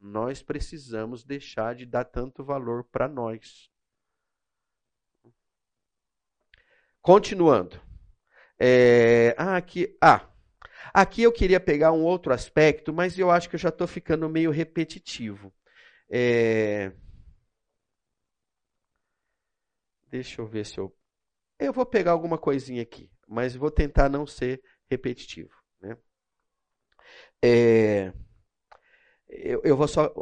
nós 0.00 0.42
precisamos 0.42 1.24
deixar 1.24 1.74
de 1.74 1.84
dar 1.84 2.04
tanto 2.04 2.44
valor 2.44 2.84
para 2.84 3.08
nós. 3.08 3.70
Continuando. 7.02 7.80
É, 8.58 9.34
ah, 9.38 9.56
aqui, 9.56 9.96
ah, 10.00 10.28
aqui 10.92 11.22
eu 11.22 11.32
queria 11.32 11.60
pegar 11.60 11.92
um 11.92 12.02
outro 12.02 12.32
aspecto, 12.32 12.92
mas 12.92 13.18
eu 13.18 13.30
acho 13.30 13.48
que 13.48 13.56
eu 13.56 13.60
já 13.60 13.68
estou 13.68 13.86
ficando 13.86 14.28
meio 14.28 14.50
repetitivo. 14.50 15.52
É, 16.10 16.92
deixa 20.10 20.40
eu 20.40 20.46
ver 20.46 20.64
se 20.64 20.78
eu. 20.78 20.94
Eu 21.58 21.72
vou 21.72 21.84
pegar 21.84 22.12
alguma 22.12 22.38
coisinha 22.38 22.82
aqui, 22.82 23.10
mas 23.26 23.54
vou 23.54 23.70
tentar 23.70 24.08
não 24.08 24.26
ser 24.26 24.62
repetitivo. 24.88 25.54
Né? 25.80 25.96
É, 27.42 28.12
eu, 29.28 29.60
eu, 29.64 29.76
vou 29.76 29.88
só 29.88 30.12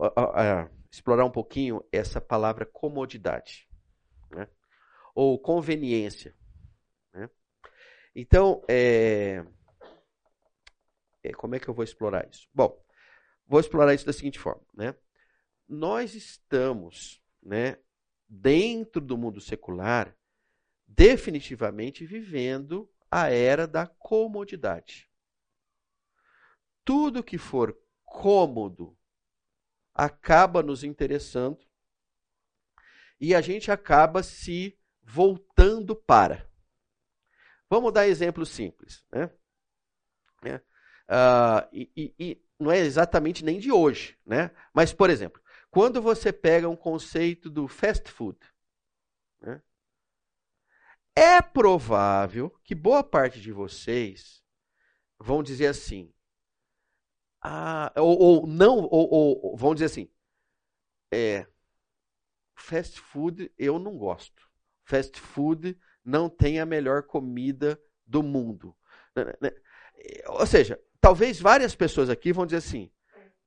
explorar 0.91 1.25
um 1.25 1.31
pouquinho 1.31 1.85
essa 1.93 2.21
palavra 2.21 2.67
comodidade, 2.67 3.69
né? 4.31 4.49
ou 5.15 5.39
conveniência. 5.39 6.35
Né? 7.13 7.31
Então, 8.15 8.65
é, 8.69 9.45
é, 11.23 11.33
como 11.33 11.55
é 11.55 11.61
que 11.61 11.69
eu 11.69 11.75
vou 11.75 11.85
explorar 11.85 12.29
isso? 12.31 12.49
Bom, 12.53 12.83
vou 13.47 13.61
explorar 13.61 13.95
isso 13.95 14.07
da 14.07 14.13
seguinte 14.13 14.39
forma. 14.39 14.63
Né? 14.75 14.95
Nós 15.69 16.15
estamos 16.15 17.23
né, 17.43 17.79
dentro 18.29 19.01
do 19.01 19.17
mundo 19.17 19.41
secular 19.41 20.17
definitivamente 20.87 22.07
vivendo 22.07 22.91
a 23.11 23.29
era 23.29 23.67
da 23.67 23.87
comodidade. 23.87 25.11
Tudo 26.85 27.25
que 27.25 27.39
for 27.39 27.77
cômodo 28.05 28.97
acaba 29.95 30.63
nos 30.63 30.85
interessando 30.85 31.67
e 33.21 33.35
a 33.35 33.41
gente 33.41 33.71
acaba 33.71 34.23
se 34.23 34.79
voltando 35.03 35.97
para. 35.97 36.49
Vamos 37.69 37.93
dar 37.93 38.07
exemplos 38.07 38.51
simples. 38.51 39.05
Né? 39.11 39.31
É. 40.45 40.57
Uh, 41.09 41.69
e, 41.73 41.91
e, 41.97 42.15
e, 42.19 42.43
não 42.59 42.71
é 42.71 42.79
exatamente 42.79 43.45
nem 43.45 43.59
de 43.59 43.71
hoje, 43.71 44.19
né? 44.25 44.51
mas, 44.73 44.93
por 44.93 45.11
exemplo, 45.11 45.41
quando 45.71 46.01
você 46.01 46.33
pega 46.33 46.69
um 46.69 46.77
conceito 46.77 47.51
do 47.51 47.69
fast 47.69 48.11
food, 48.11 48.39
né? 49.41 49.63
é 51.15 51.41
provável 51.41 52.51
que 52.65 52.75
boa 52.75 53.03
parte 53.03 53.41
de 53.41 53.53
vocês 53.53 54.43
vão 55.19 55.43
dizer 55.43 55.69
assim, 55.69 56.13
ah, 57.41 57.93
ou, 57.97 58.19
ou 58.19 58.47
não, 58.47 58.79
ou, 58.79 59.11
ou, 59.11 59.57
vamos 59.57 59.77
dizer 59.77 59.87
assim, 59.87 60.11
é, 61.13 61.47
fast 62.55 62.99
food 63.01 63.53
eu 63.59 63.79
não 63.79 63.97
gosto. 63.97 64.51
Fast 64.85 65.19
food 65.21 65.79
não 66.05 66.29
tem 66.29 66.61
a 66.61 66.67
melhor 66.67 67.03
comida 67.03 67.81
do 68.05 68.23
mundo. 68.23 68.77
Né, 69.15 69.25
né, 69.25 69.33
né? 69.41 69.51
Ou 70.29 70.47
seja, 70.47 70.81
talvez 71.01 71.41
várias 71.41 71.75
pessoas 71.75 72.09
aqui 72.09 72.33
vão 72.33 72.47
dizer 72.47 72.59
assim: 72.59 72.91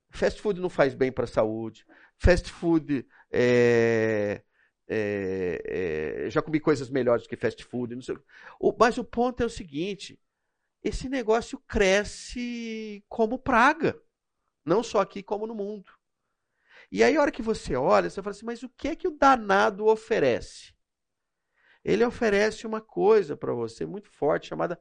fast 0.09 0.41
food 0.41 0.59
não 0.59 0.69
faz 0.69 0.93
bem 0.93 1.11
para 1.11 1.25
a 1.25 1.27
saúde, 1.27 1.85
fast 2.17 2.51
food 2.51 3.05
é, 3.31 4.43
é, 4.87 6.25
é, 6.25 6.29
já 6.29 6.41
comi 6.41 6.59
coisas 6.59 6.89
melhores 6.89 7.27
que 7.27 7.35
fast 7.35 7.63
food. 7.63 7.95
O, 8.59 8.75
mas 8.77 8.97
o 8.97 9.03
ponto 9.03 9.41
é 9.43 9.45
o 9.45 9.49
seguinte: 9.49 10.19
esse 10.83 11.07
negócio 11.07 11.59
cresce 11.67 13.03
como 13.07 13.37
praga. 13.37 14.01
Não 14.65 14.83
só 14.83 14.99
aqui, 14.99 15.23
como 15.23 15.47
no 15.47 15.55
mundo. 15.55 15.91
E 16.91 17.03
aí, 17.03 17.15
a 17.15 17.21
hora 17.21 17.31
que 17.31 17.41
você 17.41 17.75
olha, 17.75 18.09
você 18.09 18.21
fala 18.21 18.35
assim: 18.35 18.45
mas 18.45 18.63
o 18.63 18.69
que 18.69 18.87
é 18.87 18.95
que 18.95 19.07
o 19.07 19.17
danado 19.17 19.85
oferece? 19.85 20.73
Ele 21.83 22.03
oferece 22.03 22.67
uma 22.67 22.81
coisa 22.81 23.37
para 23.37 23.53
você 23.53 23.85
muito 23.85 24.09
forte 24.09 24.47
chamada 24.47 24.79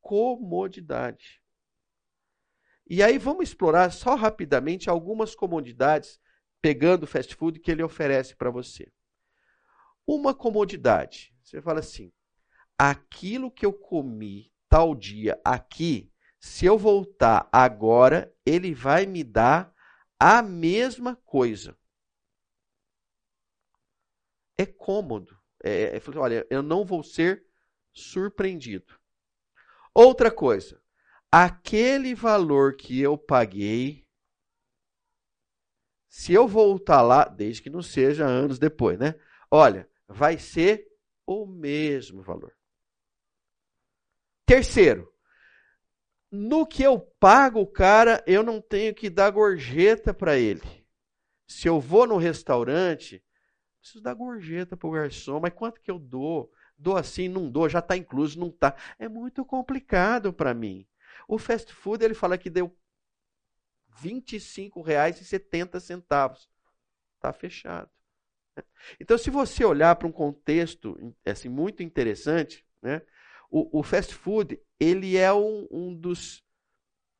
comodidade. 0.00 1.39
E 2.92 3.04
aí 3.04 3.18
vamos 3.18 3.44
explorar 3.44 3.92
só 3.92 4.16
rapidamente 4.16 4.90
algumas 4.90 5.32
comodidades, 5.32 6.20
pegando 6.60 7.04
o 7.04 7.06
fast 7.06 7.32
food 7.36 7.60
que 7.60 7.70
ele 7.70 7.84
oferece 7.84 8.34
para 8.34 8.50
você. 8.50 8.92
Uma 10.04 10.34
comodidade. 10.34 11.32
Você 11.40 11.62
fala 11.62 11.78
assim: 11.78 12.12
aquilo 12.76 13.48
que 13.48 13.64
eu 13.64 13.72
comi 13.72 14.52
tal 14.68 14.92
dia 14.96 15.40
aqui, 15.44 16.12
se 16.40 16.66
eu 16.66 16.76
voltar 16.76 17.48
agora, 17.52 18.34
ele 18.44 18.74
vai 18.74 19.06
me 19.06 19.22
dar 19.22 19.72
a 20.18 20.42
mesma 20.42 21.14
coisa. 21.14 21.78
É 24.58 24.66
cômodo. 24.66 25.38
É, 25.62 25.96
é, 25.96 26.02
olha, 26.16 26.44
eu 26.50 26.60
não 26.60 26.84
vou 26.84 27.04
ser 27.04 27.46
surpreendido. 27.92 28.98
Outra 29.94 30.28
coisa, 30.28 30.79
aquele 31.30 32.14
valor 32.14 32.76
que 32.76 33.00
eu 33.00 33.16
paguei, 33.16 34.06
se 36.08 36.32
eu 36.32 36.48
voltar 36.48 37.02
lá, 37.02 37.24
desde 37.24 37.62
que 37.62 37.70
não 37.70 37.82
seja 37.82 38.26
anos 38.26 38.58
depois, 38.58 38.98
né? 38.98 39.14
Olha, 39.50 39.88
vai 40.08 40.38
ser 40.38 40.88
o 41.24 41.46
mesmo 41.46 42.22
valor. 42.22 42.52
Terceiro, 44.44 45.08
no 46.30 46.66
que 46.66 46.82
eu 46.82 46.98
pago 46.98 47.60
o 47.60 47.66
cara, 47.66 48.22
eu 48.26 48.42
não 48.42 48.60
tenho 48.60 48.92
que 48.94 49.08
dar 49.08 49.30
gorjeta 49.30 50.12
para 50.12 50.36
ele. 50.36 50.84
Se 51.46 51.68
eu 51.68 51.80
vou 51.80 52.06
no 52.06 52.16
restaurante, 52.16 53.22
preciso 53.80 54.02
dar 54.02 54.14
gorjeta 54.14 54.76
para 54.76 54.88
o 54.88 54.92
garçom, 54.92 55.40
mas 55.40 55.52
quanto 55.52 55.80
que 55.80 55.90
eu 55.90 55.98
dou? 55.98 56.52
Dou 56.76 56.96
assim, 56.96 57.28
não 57.28 57.50
dou, 57.50 57.68
já 57.68 57.80
está 57.80 57.96
incluso, 57.96 58.38
não 58.38 58.48
está. 58.48 58.74
É 58.98 59.08
muito 59.08 59.44
complicado 59.44 60.32
para 60.32 60.54
mim. 60.54 60.86
O 61.26 61.38
fast 61.38 61.72
food, 61.72 62.04
ele 62.04 62.14
fala 62.14 62.38
que 62.38 62.50
deu 62.50 62.66
R$ 64.02 64.10
25,70. 64.10 66.48
Está 67.16 67.32
fechado. 67.32 67.90
Então, 68.98 69.18
se 69.18 69.30
você 69.30 69.64
olhar 69.64 69.94
para 69.96 70.08
um 70.08 70.12
contexto 70.12 70.96
assim, 71.24 71.48
muito 71.48 71.82
interessante, 71.82 72.66
né, 72.82 73.02
o, 73.50 73.80
o 73.80 73.82
fast 73.82 74.14
food 74.14 74.60
ele 74.78 75.16
é 75.16 75.32
um, 75.32 75.66
um 75.70 75.94
dos 75.94 76.44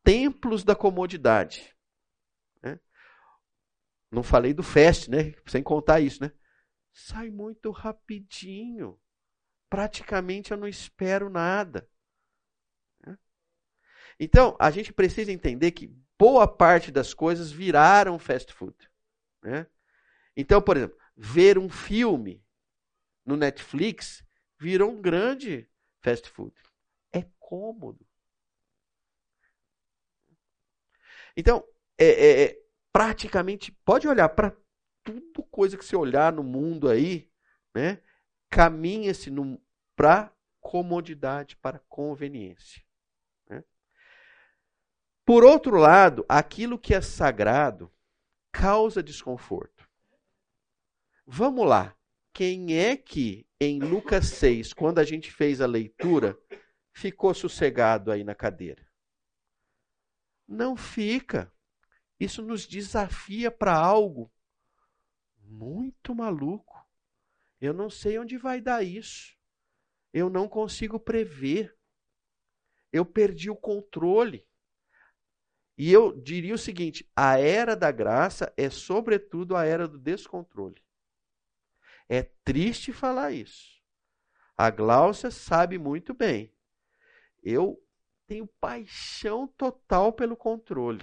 templos 0.03 0.65
da 0.65 0.75
comodidade. 0.75 1.75
Né? 2.63 2.81
Não 4.11 4.23
falei 4.23 4.55
do 4.55 4.63
fast, 4.63 5.11
né? 5.11 5.35
Sem 5.47 5.63
contar 5.63 6.01
isso, 6.01 6.23
né? 6.23 6.33
Sai 6.93 7.31
muito 7.31 7.71
rapidinho. 7.71 8.99
Praticamente 9.69 10.53
eu 10.53 10.57
não 10.57 10.69
espero 10.69 11.29
nada. 11.29 11.89
Então, 14.23 14.55
a 14.59 14.71
gente 14.71 14.93
precisa 14.93 15.33
entender 15.33 15.71
que 15.71 15.87
boa 16.19 16.47
parte 16.47 16.93
das 16.93 17.15
coisas 17.15 17.51
viraram 17.51 18.19
fast 18.19 18.53
food. 18.53 18.77
Né? 19.43 19.67
Então, 20.37 20.61
por 20.61 20.77
exemplo, 20.77 20.99
ver 21.17 21.57
um 21.57 21.71
filme 21.71 22.45
no 23.25 23.35
Netflix 23.35 24.23
virou 24.59 24.91
um 24.91 25.01
grande 25.01 25.67
fast 26.03 26.29
food. 26.29 26.55
É 27.11 27.25
cômodo. 27.39 28.07
Então, 31.35 31.65
é, 31.97 32.05
é, 32.05 32.43
é 32.43 32.63
praticamente, 32.93 33.73
pode 33.73 34.07
olhar 34.07 34.29
para 34.29 34.55
tudo 35.03 35.43
coisa 35.45 35.79
que 35.79 35.85
você 35.85 35.97
olhar 35.97 36.31
no 36.31 36.43
mundo 36.43 36.91
aí, 36.91 37.31
né? 37.75 38.03
Caminha-se 38.51 39.31
para 39.97 40.31
comodidade, 40.61 41.57
para 41.57 41.79
conveniência. 41.79 42.83
Por 45.31 45.45
outro 45.45 45.77
lado, 45.77 46.27
aquilo 46.29 46.77
que 46.77 46.93
é 46.93 47.01
sagrado 47.01 47.89
causa 48.51 49.01
desconforto. 49.01 49.89
Vamos 51.25 51.69
lá. 51.69 51.97
Quem 52.33 52.77
é 52.77 52.97
que 52.97 53.47
em 53.61 53.79
Lucas 53.79 54.27
6, 54.27 54.73
quando 54.73 54.99
a 54.99 55.05
gente 55.05 55.31
fez 55.31 55.61
a 55.61 55.67
leitura, 55.67 56.37
ficou 56.93 57.33
sossegado 57.33 58.11
aí 58.11 58.25
na 58.25 58.35
cadeira? 58.35 58.85
Não 60.49 60.75
fica. 60.77 61.55
Isso 62.19 62.43
nos 62.43 62.67
desafia 62.67 63.53
para 63.53 63.73
algo 63.73 64.33
muito 65.45 66.13
maluco. 66.13 66.85
Eu 67.61 67.73
não 67.73 67.89
sei 67.89 68.19
onde 68.19 68.37
vai 68.37 68.61
dar 68.61 68.83
isso. 68.83 69.37
Eu 70.13 70.29
não 70.29 70.49
consigo 70.49 70.99
prever. 70.99 71.79
Eu 72.93 73.07
perdi 73.07 73.49
o 73.49 73.55
controle. 73.55 74.50
E 75.83 75.91
eu 75.91 76.13
diria 76.13 76.55
o 76.55 76.59
seguinte: 76.59 77.11
a 77.17 77.39
era 77.39 77.75
da 77.75 77.91
graça 77.91 78.53
é, 78.55 78.69
sobretudo, 78.69 79.57
a 79.57 79.65
era 79.65 79.89
do 79.89 79.99
descontrole. 79.99 80.77
É 82.07 82.23
triste 82.45 82.93
falar 82.93 83.33
isso. 83.33 83.81
A 84.59 84.69
Gláucia 84.69 85.31
sabe 85.31 85.79
muito 85.79 86.13
bem. 86.13 86.53
Eu 87.43 87.83
tenho 88.27 88.47
paixão 88.61 89.47
total 89.47 90.13
pelo 90.13 90.37
controle. 90.37 91.03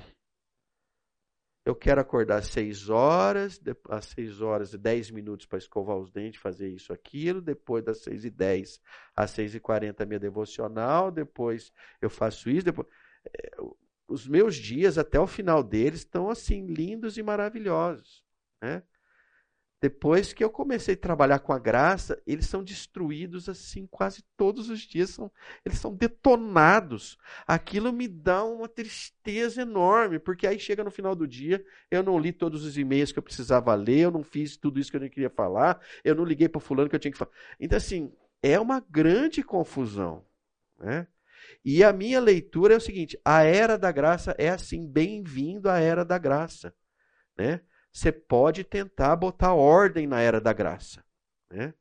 eu 1.66 1.76
quero 1.76 2.00
acordar 2.00 2.38
às 2.38 2.48
6 2.50 2.88
horas, 2.88 3.60
às 3.90 4.06
6 4.06 4.42
horas 4.42 4.74
e 4.76 4.78
10 4.78 5.10
minutos 5.10 5.48
para 5.48 5.58
escovar 5.58 5.98
os 5.98 6.12
dentes, 6.12 6.40
fazer 6.40 6.70
isso, 6.70 6.94
aquilo. 6.94 7.42
Depois 7.42 7.84
das 7.84 8.04
6 8.04 8.26
e 8.26 8.30
10 8.30 8.80
às 9.16 9.32
6 9.32 9.56
e 9.56 9.60
40 9.60 10.06
minha 10.06 10.20
devocional. 10.20 11.10
Depois 11.10 11.74
eu 12.00 12.12
faço 12.12 12.48
isso. 12.48 12.66
Depois... 12.66 12.88
Os 14.08 14.28
meus 14.28 14.56
dias 14.56 14.98
até 14.98 15.20
o 15.20 15.28
final 15.28 15.62
deles 15.62 16.00
estão 16.00 16.30
assim 16.30 16.66
lindos 16.66 17.18
e 17.18 17.24
maravilhosos. 17.24 18.24
Né? 18.62 18.82
Depois 19.80 20.34
que 20.34 20.44
eu 20.44 20.50
comecei 20.50 20.96
a 20.96 20.98
trabalhar 20.98 21.38
com 21.40 21.54
a 21.54 21.60
graça, 21.60 22.20
eles 22.26 22.48
são 22.48 22.64
destruídos 22.64 23.48
assim 23.48 23.86
quase 23.86 24.24
todos 24.36 24.72
os 24.72 24.80
dias, 24.80 25.12
são, 25.12 25.32
eles 25.64 25.78
são 25.78 25.94
detonados. 25.94 27.16
Aquilo 27.46 27.94
me 27.94 28.08
dá 28.08 28.44
uma 28.44 28.68
tristeza 28.68 29.62
enorme, 29.62 30.18
porque 30.18 30.48
aí 30.48 30.60
chega 30.60 30.84
no 30.84 30.90
final 30.90 31.16
do 31.16 31.28
dia, 31.28 31.64
eu 31.92 32.02
não 32.02 32.18
li 32.18 32.32
todos 32.32 32.66
os 32.66 32.76
e-mails 32.76 33.12
que 33.12 33.20
eu 33.20 33.24
precisava 33.24 33.76
ler, 33.76 34.00
eu 34.00 34.12
não 34.12 34.24
fiz 34.24 34.58
tudo 34.58 34.80
isso 34.80 34.90
que 34.90 34.98
eu 34.98 35.02
não 35.02 35.10
queria 35.10 35.30
falar, 35.30 35.80
eu 36.04 36.16
não 36.16 36.26
liguei 36.26 36.50
para 36.50 36.60
fulano 36.60 36.90
que 36.90 36.96
eu 36.96 37.00
tinha 37.00 37.12
que 37.12 37.18
falar. 37.18 37.32
Então 37.60 37.78
assim, 37.78 38.12
é 38.42 38.60
uma 38.60 38.80
grande 38.80 39.44
confusão, 39.44 40.26
né? 40.80 41.08
E 41.64 41.84
a 41.84 41.92
minha 41.92 42.20
leitura 42.20 42.74
é 42.74 42.78
o 42.78 42.82
seguinte: 42.82 43.20
a 43.24 43.44
era 43.44 43.78
da 43.78 43.92
graça 43.92 44.36
é 44.38 44.50
assim, 44.50 44.88
bem-vindo 44.88 45.70
à 45.70 45.80
era 45.80 46.04
da 46.04 46.18
graça, 46.18 46.74
né? 47.38 47.62
você 47.98 48.12
pode 48.12 48.64
tentar 48.64 49.16
botar 49.16 49.56
ordem 49.56 50.06
na 50.06 50.20
era 50.20 50.40
da 50.40 50.54
graça. 50.54 51.04
Né? 51.50 51.74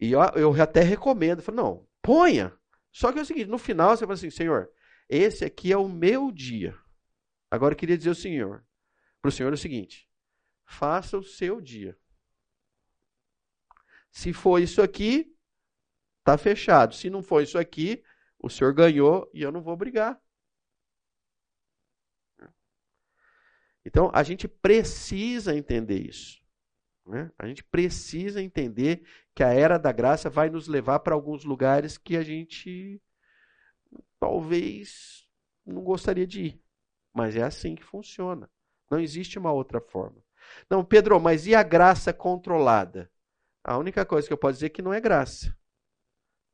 E 0.00 0.10
eu, 0.10 0.20
eu 0.34 0.62
até 0.62 0.80
recomendo, 0.80 1.40
falo, 1.40 1.56
não, 1.56 1.88
ponha. 2.02 2.52
Só 2.90 3.12
que 3.12 3.20
é 3.20 3.22
o 3.22 3.24
seguinte, 3.24 3.46
no 3.46 3.58
final 3.58 3.96
você 3.96 4.04
fala 4.04 4.14
assim, 4.14 4.30
Senhor, 4.30 4.68
esse 5.08 5.44
aqui 5.44 5.72
é 5.72 5.76
o 5.76 5.88
meu 5.88 6.32
dia. 6.32 6.76
Agora 7.48 7.74
eu 7.74 7.78
queria 7.78 7.96
dizer 7.96 8.10
o 8.10 8.14
Senhor, 8.14 8.66
para 9.22 9.28
o 9.28 9.32
Senhor 9.32 9.50
é 9.50 9.54
o 9.54 9.58
seguinte, 9.58 10.08
faça 10.66 11.16
o 11.16 11.22
seu 11.22 11.60
dia. 11.60 11.96
Se 14.10 14.32
for 14.32 14.58
isso 14.60 14.82
aqui, 14.82 15.32
está 16.28 16.36
fechado. 16.36 16.94
Se 16.94 17.08
não 17.08 17.22
for 17.22 17.42
isso 17.42 17.58
aqui, 17.58 18.02
o 18.38 18.50
Senhor 18.50 18.74
ganhou 18.74 19.30
e 19.32 19.42
eu 19.42 19.50
não 19.50 19.62
vou 19.62 19.76
brigar. 19.76 20.20
Então, 23.84 24.10
a 24.12 24.22
gente 24.22 24.46
precisa 24.46 25.56
entender 25.56 25.98
isso. 25.98 26.42
Né? 27.06 27.32
A 27.38 27.46
gente 27.46 27.64
precisa 27.64 28.42
entender 28.42 29.02
que 29.34 29.42
a 29.42 29.48
era 29.48 29.78
da 29.78 29.90
graça 29.90 30.28
vai 30.28 30.50
nos 30.50 30.68
levar 30.68 30.98
para 31.00 31.14
alguns 31.14 31.42
lugares 31.44 31.96
que 31.96 32.14
a 32.16 32.22
gente 32.22 33.00
talvez 34.20 35.26
não 35.64 35.82
gostaria 35.82 36.26
de 36.26 36.42
ir. 36.42 36.62
Mas 37.14 37.34
é 37.34 37.42
assim 37.42 37.74
que 37.74 37.82
funciona. 37.82 38.50
Não 38.90 39.00
existe 39.00 39.38
uma 39.38 39.52
outra 39.52 39.80
forma. 39.80 40.22
Não, 40.68 40.84
Pedro, 40.84 41.18
mas 41.18 41.46
e 41.46 41.54
a 41.54 41.62
graça 41.62 42.12
controlada? 42.12 43.10
A 43.64 43.78
única 43.78 44.04
coisa 44.04 44.26
que 44.26 44.32
eu 44.32 44.38
posso 44.38 44.54
dizer 44.54 44.66
é 44.66 44.70
que 44.70 44.82
não 44.82 44.92
é 44.92 45.00
graça. 45.00 45.57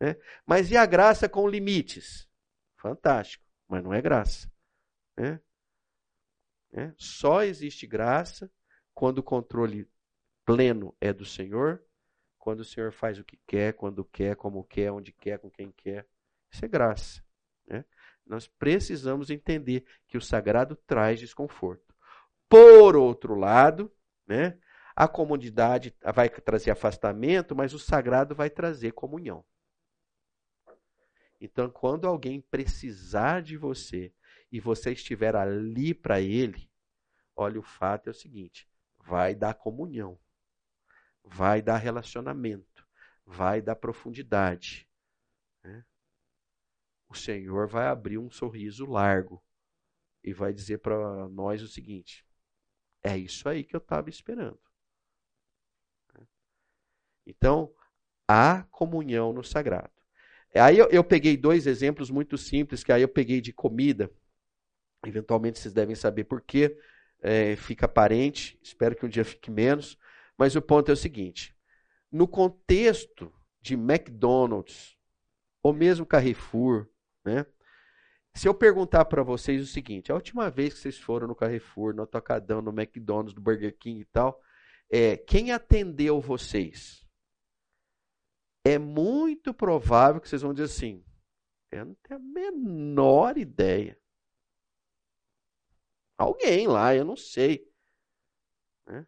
Né? 0.01 0.16
Mas 0.47 0.70
e 0.70 0.76
a 0.76 0.86
graça 0.86 1.28
com 1.28 1.49
limites? 1.49 2.28
Fantástico, 2.76 3.45
mas 3.68 3.82
não 3.82 3.92
é 3.92 4.03
graça. 4.03 4.51
Né? 5.16 5.40
Né? 6.72 6.95
Só 6.99 7.42
existe 7.42 7.86
graça 7.86 8.51
quando 8.92 9.18
o 9.18 9.22
controle 9.22 9.88
pleno 10.45 10.95
é 11.01 11.12
do 11.12 11.24
Senhor, 11.24 11.82
quando 12.38 12.61
o 12.61 12.64
Senhor 12.64 12.92
faz 12.92 13.18
o 13.18 13.24
que 13.24 13.38
quer, 13.47 13.72
quando 13.74 14.05
quer, 14.05 14.36
como 14.36 14.64
quer, 14.64 14.90
onde 14.90 15.12
quer, 15.12 15.38
com 15.38 15.51
quem 15.51 15.72
quer. 15.72 16.07
Isso 16.51 16.64
é 16.64 16.68
graça. 16.68 17.24
Né? 17.66 17.84
Nós 18.26 18.47
precisamos 18.47 19.30
entender 19.30 19.84
que 20.07 20.18
o 20.18 20.20
sagrado 20.20 20.76
traz 20.76 21.20
desconforto. 21.20 21.95
Por 22.49 22.97
outro 22.97 23.34
lado, 23.34 23.92
né, 24.26 24.59
a 24.95 25.09
comodidade 25.09 25.95
vai 26.14 26.28
trazer 26.28 26.70
afastamento, 26.70 27.57
mas 27.57 27.74
o 27.74 27.78
sagrado 27.78 28.34
vai 28.34 28.49
trazer 28.49 28.92
comunhão. 28.92 29.45
Então, 31.45 31.68
quando 31.68 32.09
alguém 32.09 32.40
precisar 32.40 33.42
de 33.42 33.55
você 33.55 34.14
e 34.51 34.59
você 34.59 34.92
estiver 34.92 35.36
ali 35.36 35.92
para 35.92 36.18
ele, 36.18 36.70
olha, 37.36 37.61
o 37.61 37.62
fato 37.62 38.07
é 38.07 38.12
o 38.12 38.14
seguinte: 38.14 38.66
vai 38.97 39.34
dar 39.34 39.53
comunhão, 39.53 40.18
vai 41.22 41.61
dar 41.61 41.76
relacionamento, 41.76 42.88
vai 43.26 43.61
dar 43.61 43.76
profundidade. 43.76 44.88
Né? 45.62 45.84
O 47.11 47.14
Senhor 47.14 47.68
vai 47.68 47.88
abrir 47.88 48.16
um 48.16 48.30
sorriso 48.30 48.86
largo 48.86 49.45
e 50.22 50.32
vai 50.32 50.51
dizer 50.51 50.78
para 50.78 51.28
nós 51.28 51.61
o 51.61 51.68
seguinte: 51.68 52.26
é 53.03 53.18
isso 53.18 53.51
aí 53.51 53.64
que 53.64 53.76
eu 53.76 53.80
estava 53.80 54.09
esperando. 54.09 54.59
Então, 57.26 57.70
há 58.26 58.62
comunhão 58.70 59.30
no 59.34 59.45
sagrado. 59.45 59.93
Aí 60.55 60.79
eu, 60.79 60.89
eu, 60.91 61.03
peguei 61.03 61.37
dois 61.37 61.67
exemplos 61.67 62.11
muito 62.11 62.39
simples, 62.39 62.85
que 62.85 62.93
aí 62.93 63.03
eu 63.03 63.09
peguei 63.09 63.41
de 63.41 63.53
comida. 63.53 64.11
Eventualmente 65.05 65.59
vocês 65.59 65.75
devem 65.75 65.97
saber 65.97 66.25
por 66.25 66.41
quê. 66.41 66.77
É, 67.21 67.57
fica 67.57 67.87
aparente, 67.87 68.59
espero 68.63 68.95
que 68.95 69.05
um 69.05 69.09
dia 69.09 69.25
fique 69.25 69.51
menos. 69.51 69.99
Mas 70.39 70.55
o 70.55 70.63
ponto 70.63 70.91
é 70.91 70.95
o 70.95 70.97
seguinte: 70.97 71.57
no 72.11 72.29
contexto 72.29 73.33
de 73.61 73.75
McDonald's, 73.75 74.97
ou 75.63 75.73
mesmo 75.73 76.07
Carrefour, 76.07 76.87
né? 77.25 77.47
Se 78.37 78.49
eu 78.49 78.55
perguntar 78.55 79.05
para 79.05 79.23
vocês 79.23 79.63
o 79.63 79.67
seguinte, 79.67 80.11
a 80.11 80.15
última 80.15 80.51
vez 80.51 80.75
que 80.75 80.81
vocês 80.81 80.99
foram 80.99 81.29
no 81.29 81.37
Carrefour, 81.37 81.95
no 81.95 82.03
Atacadão, 82.03 82.61
no 82.61 82.73
McDonald's, 82.73 83.33
no 83.33 83.41
Burger 83.41 83.77
King 83.79 84.01
e 84.01 84.05
tal, 84.05 84.41
é, 84.91 85.17
quem 85.17 85.53
atendeu 85.53 86.21
vocês? 86.21 87.04
É 88.65 88.79
muito 88.79 89.53
provável 89.53 90.21
que 90.21 90.29
vocês 90.29 90.41
vão 90.41 90.55
dizer 90.55 90.65
assim, 90.65 91.05
eu 91.71 91.85
não 91.85 91.95
tenho 92.03 92.19
a 92.19 92.23
menor 92.23 93.37
ideia. 93.37 94.01
Alguém 96.17 96.67
lá, 96.67 96.95
eu 96.95 97.05
não 97.05 97.17
sei. 97.17 97.71
Né? 98.87 99.07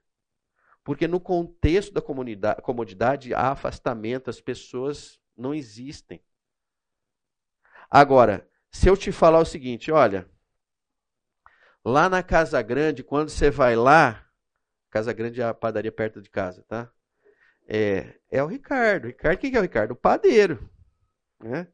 Porque 0.84 1.08
no 1.08 1.20
contexto 1.20 1.92
da 1.92 2.02
comodidade 2.02 3.32
há 3.32 3.52
afastamento, 3.52 4.28
as 4.28 4.40
pessoas 4.40 5.18
não 5.36 5.54
existem. 5.54 6.22
Agora, 7.88 8.48
se 8.70 8.88
eu 8.88 8.96
te 8.96 9.10
falar 9.12 9.38
o 9.38 9.46
seguinte, 9.46 9.90
olha, 9.90 10.30
lá 11.84 12.08
na 12.08 12.22
Casa 12.22 12.60
Grande, 12.60 13.04
quando 13.04 13.30
você 13.30 13.50
vai 13.50 13.76
lá, 13.76 14.28
Casa 14.90 15.12
Grande 15.12 15.40
é 15.40 15.44
a 15.44 15.54
padaria 15.54 15.92
perto 15.92 16.20
de 16.20 16.28
casa, 16.28 16.62
tá? 16.64 16.92
É, 17.66 18.18
é 18.30 18.42
o 18.42 18.46
Ricardo. 18.46 19.08
Ricardo, 19.08 19.38
quem 19.38 19.50
que 19.50 19.56
é 19.56 19.60
o 19.60 19.62
Ricardo? 19.62 19.92
O 19.92 19.96
padeiro. 19.96 20.68
Né? 21.40 21.68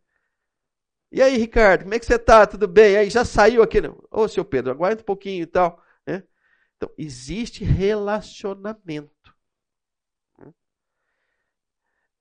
E 1.11 1.21
aí, 1.21 1.37
Ricardo, 1.37 1.83
como 1.83 1.95
é 1.95 1.99
que 1.99 2.07
você 2.07 2.15
está? 2.15 2.47
Tudo 2.47 2.67
bem? 2.67 2.97
Aí 2.97 3.11
já 3.11 3.25
saiu 3.25 3.63
aqui. 3.63 3.79
Ô, 4.11 4.27
seu 4.27 4.45
Pedro, 4.45 4.73
aguarda 4.73 5.03
um 5.03 5.05
pouquinho 5.05 5.43
e 5.43 5.47
tal. 5.47 5.83
Né? 6.07 6.23
Então, 6.77 6.91
existe 6.97 7.65
relacionamento. 7.65 9.35
Né? 10.39 10.55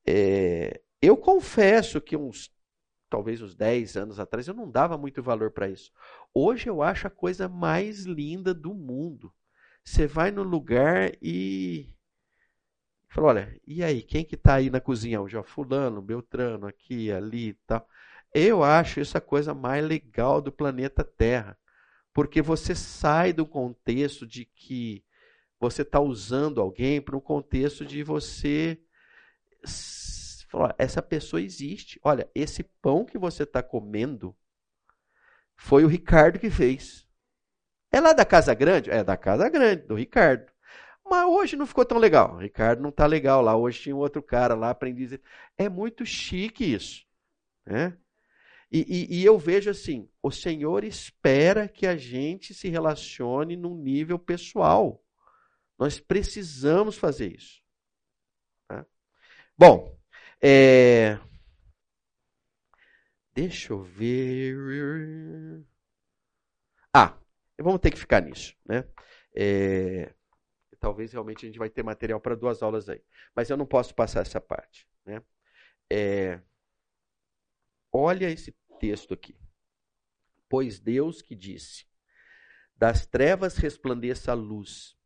É, 0.06 0.82
eu 1.02 1.16
confesso 1.16 2.02
que 2.02 2.18
uns, 2.18 2.52
talvez 3.10 3.42
uns 3.42 3.56
10 3.56 3.96
anos 3.96 4.20
atrás, 4.20 4.48
eu 4.48 4.54
não 4.54 4.70
dava 4.70 4.98
muito 4.98 5.24
valor 5.24 5.52
para 5.52 5.70
isso. 5.70 5.92
Hoje 6.34 6.68
eu 6.70 6.82
acho 6.82 7.08
a 7.08 7.10
coisa 7.12 7.48
mais 7.48 8.04
linda 8.04 8.54
do 8.54 8.74
mundo. 8.74 9.34
Você 9.84 10.06
vai 10.06 10.32
no 10.32 10.44
lugar 10.44 11.12
e 11.22 11.96
fala, 13.14 13.28
olha, 13.28 13.62
e 13.68 13.84
aí, 13.84 14.02
quem 14.02 14.24
que 14.26 14.36
está 14.36 14.56
aí 14.56 14.70
na 14.70 14.82
cozinha? 14.82 15.22
O 15.22 15.30
já 15.30 15.44
fulano, 15.44 16.02
Beltrano, 16.02 16.68
aqui, 16.68 17.12
ali 17.12 17.50
e 17.50 17.54
tal. 17.68 17.88
Eu 18.34 18.64
acho 18.64 19.00
isso 19.00 19.18
a 19.18 19.22
coisa 19.22 19.54
mais 19.54 19.86
legal 19.86 20.42
do 20.42 20.52
planeta 20.52 21.04
Terra, 21.04 21.58
porque 22.14 22.42
você 22.42 22.74
sai 22.76 23.34
do 23.34 23.46
contexto 23.46 24.26
de 24.26 24.46
que 24.46 25.04
você 25.60 25.82
está 25.84 26.00
usando 26.00 26.62
alguém 26.62 27.02
para 27.02 27.16
um 27.18 27.22
contexto 27.22 27.86
de 27.86 28.04
você 28.04 28.80
falar, 30.52 30.76
essa 30.78 31.02
pessoa 31.02 31.42
existe. 31.42 32.00
Olha, 32.04 32.30
esse 32.36 32.64
pão 32.64 33.06
que 33.06 33.18
você 33.18 33.44
está 33.44 33.64
comendo 33.64 34.36
foi 35.56 35.86
o 35.86 35.88
Ricardo 35.88 36.40
que 36.40 36.50
fez. 36.50 37.08
É 37.92 38.00
lá 38.00 38.14
da 38.14 38.26
Casa 38.26 38.54
Grande? 38.54 38.90
É 38.90 39.04
da 39.04 39.16
Casa 39.16 39.48
Grande, 39.50 39.84
do 39.84 39.96
Ricardo. 39.96 40.51
Mas 41.12 41.28
hoje 41.28 41.58
não 41.58 41.68
ficou 41.68 41.84
tão 41.84 41.98
legal. 41.98 42.36
O 42.36 42.38
Ricardo 42.38 42.82
não 42.82 42.90
está 42.90 43.06
legal 43.06 43.42
lá. 43.42 43.54
Hoje 43.58 43.82
tinha 43.82 43.94
um 43.94 44.00
outro 44.00 44.24
cara 44.24 44.56
lá, 44.56 44.70
aprendi. 44.70 45.20
É 45.58 45.68
muito 45.68 46.06
chique 46.06 46.74
isso. 46.74 47.06
Né? 47.66 47.98
E, 48.72 48.80
e, 48.80 49.20
e, 49.20 49.26
eu 49.26 49.38
vejo 49.38 49.70
assim: 49.70 50.10
o 50.24 50.32
Senhor 50.32 50.86
espera 50.86 51.68
que 51.68 51.86
a 51.86 51.98
gente 51.98 52.54
se 52.54 52.70
relacione 52.70 53.58
num 53.58 53.76
nível 53.76 54.18
pessoal. 54.18 55.04
Nós 55.78 56.00
precisamos 56.00 56.98
fazer 56.98 57.36
isso. 57.36 57.62
Tá? 58.70 58.86
Bom, 59.58 60.00
é... 60.42 61.20
deixa 63.36 63.74
eu 63.74 63.84
ver. 63.84 65.66
Ah, 66.94 67.18
Vamos 67.62 67.80
ter 67.80 67.92
que 67.92 68.00
ficar 68.00 68.22
nisso, 68.22 68.56
né? 68.66 68.86
É, 69.36 70.14
talvez 70.82 71.14
realmente 71.14 71.46
a 71.46 71.48
gente 71.48 71.60
vai 71.60 71.70
ter 71.70 71.84
material 71.84 72.20
para 72.20 72.36
duas 72.36 72.62
aulas 72.62 72.90
aí. 72.90 73.02
Mas 73.34 73.50
eu 73.50 73.56
não 73.56 73.68
posso 73.68 73.94
passar 73.94 74.22
essa 74.22 74.42
parte. 74.42 74.88
Né? 75.06 75.22
É, 75.90 76.42
olha 77.94 78.30
esse 78.30 78.52
texto 78.80 79.14
aqui. 79.14 79.38
Pois 80.50 80.80
Deus 80.80 81.22
que 81.22 81.36
disse: 81.36 81.86
Das 82.76 83.06
trevas 83.06 83.56
resplandeça 83.56 84.32
a 84.32 84.36
luz. 84.36 84.98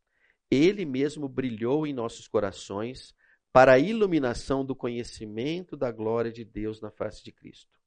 Ele 0.49 0.85
mesmo 0.85 1.27
brilhou 1.27 1.85
em 1.85 1.93
nossos 1.93 2.27
corações 2.27 3.13
para 3.51 3.73
a 3.73 3.79
iluminação 3.79 4.65
do 4.65 4.75
conhecimento 4.75 5.75
da 5.75 5.91
glória 5.91 6.31
de 6.31 6.45
Deus 6.45 6.79
na 6.79 6.89
face 6.89 7.23
de 7.23 7.31
Cristo. 7.31 7.77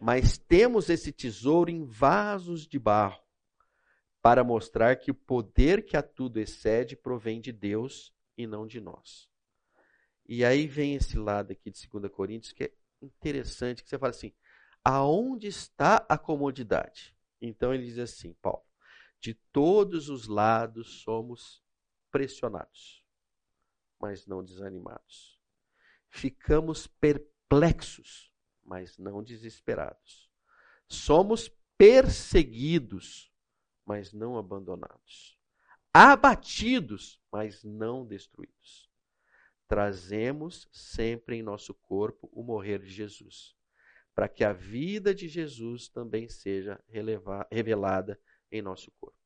Mas 0.00 0.38
temos 0.38 0.88
esse 0.88 1.12
tesouro 1.12 1.70
em 1.70 1.84
vasos 1.84 2.66
de 2.66 2.78
barro 2.78 3.22
para 4.22 4.44
mostrar 4.44 4.96
que 4.96 5.10
o 5.10 5.14
poder 5.14 5.84
que 5.84 5.96
a 5.96 6.02
tudo 6.02 6.38
excede 6.38 6.94
provém 6.94 7.40
de 7.40 7.50
Deus 7.52 8.14
e 8.38 8.46
não 8.46 8.66
de 8.66 8.80
nós. 8.80 9.28
E 10.24 10.44
aí 10.44 10.68
vem 10.68 10.94
esse 10.94 11.18
lado 11.18 11.52
aqui 11.52 11.70
de 11.70 11.88
2 11.88 12.10
Coríntios 12.12 12.52
que 12.52 12.64
é 12.64 12.72
interessante, 13.02 13.82
que 13.82 13.90
você 13.90 13.98
fala 13.98 14.10
assim, 14.10 14.32
aonde 14.84 15.48
está 15.48 16.06
a 16.08 16.16
comodidade? 16.16 17.16
Então 17.40 17.74
ele 17.74 17.84
diz 17.84 17.98
assim, 17.98 18.32
Paulo, 18.40 18.64
de 19.18 19.34
todos 19.52 20.08
os 20.08 20.28
lados 20.28 21.02
somos 21.02 21.62
pressionados, 22.10 23.04
mas 24.00 24.26
não 24.26 24.44
desanimados. 24.44 25.40
Ficamos 26.08 26.86
perplexos, 26.86 28.32
mas 28.62 28.98
não 28.98 29.22
desesperados. 29.22 30.30
Somos 30.86 31.50
perseguidos, 31.76 33.31
mas 33.92 34.10
não 34.10 34.38
abandonados. 34.38 35.38
Abatidos, 35.92 37.20
mas 37.30 37.62
não 37.62 38.06
destruídos. 38.06 38.90
Trazemos 39.68 40.66
sempre 40.72 41.36
em 41.36 41.42
nosso 41.42 41.74
corpo 41.74 42.30
o 42.32 42.42
morrer 42.42 42.78
de 42.78 42.88
Jesus, 42.88 43.54
para 44.14 44.30
que 44.30 44.44
a 44.44 44.52
vida 44.54 45.14
de 45.14 45.28
Jesus 45.28 45.88
também 45.88 46.26
seja 46.26 46.82
revelada 47.50 48.18
em 48.50 48.62
nosso 48.62 48.90
corpo. 48.92 49.18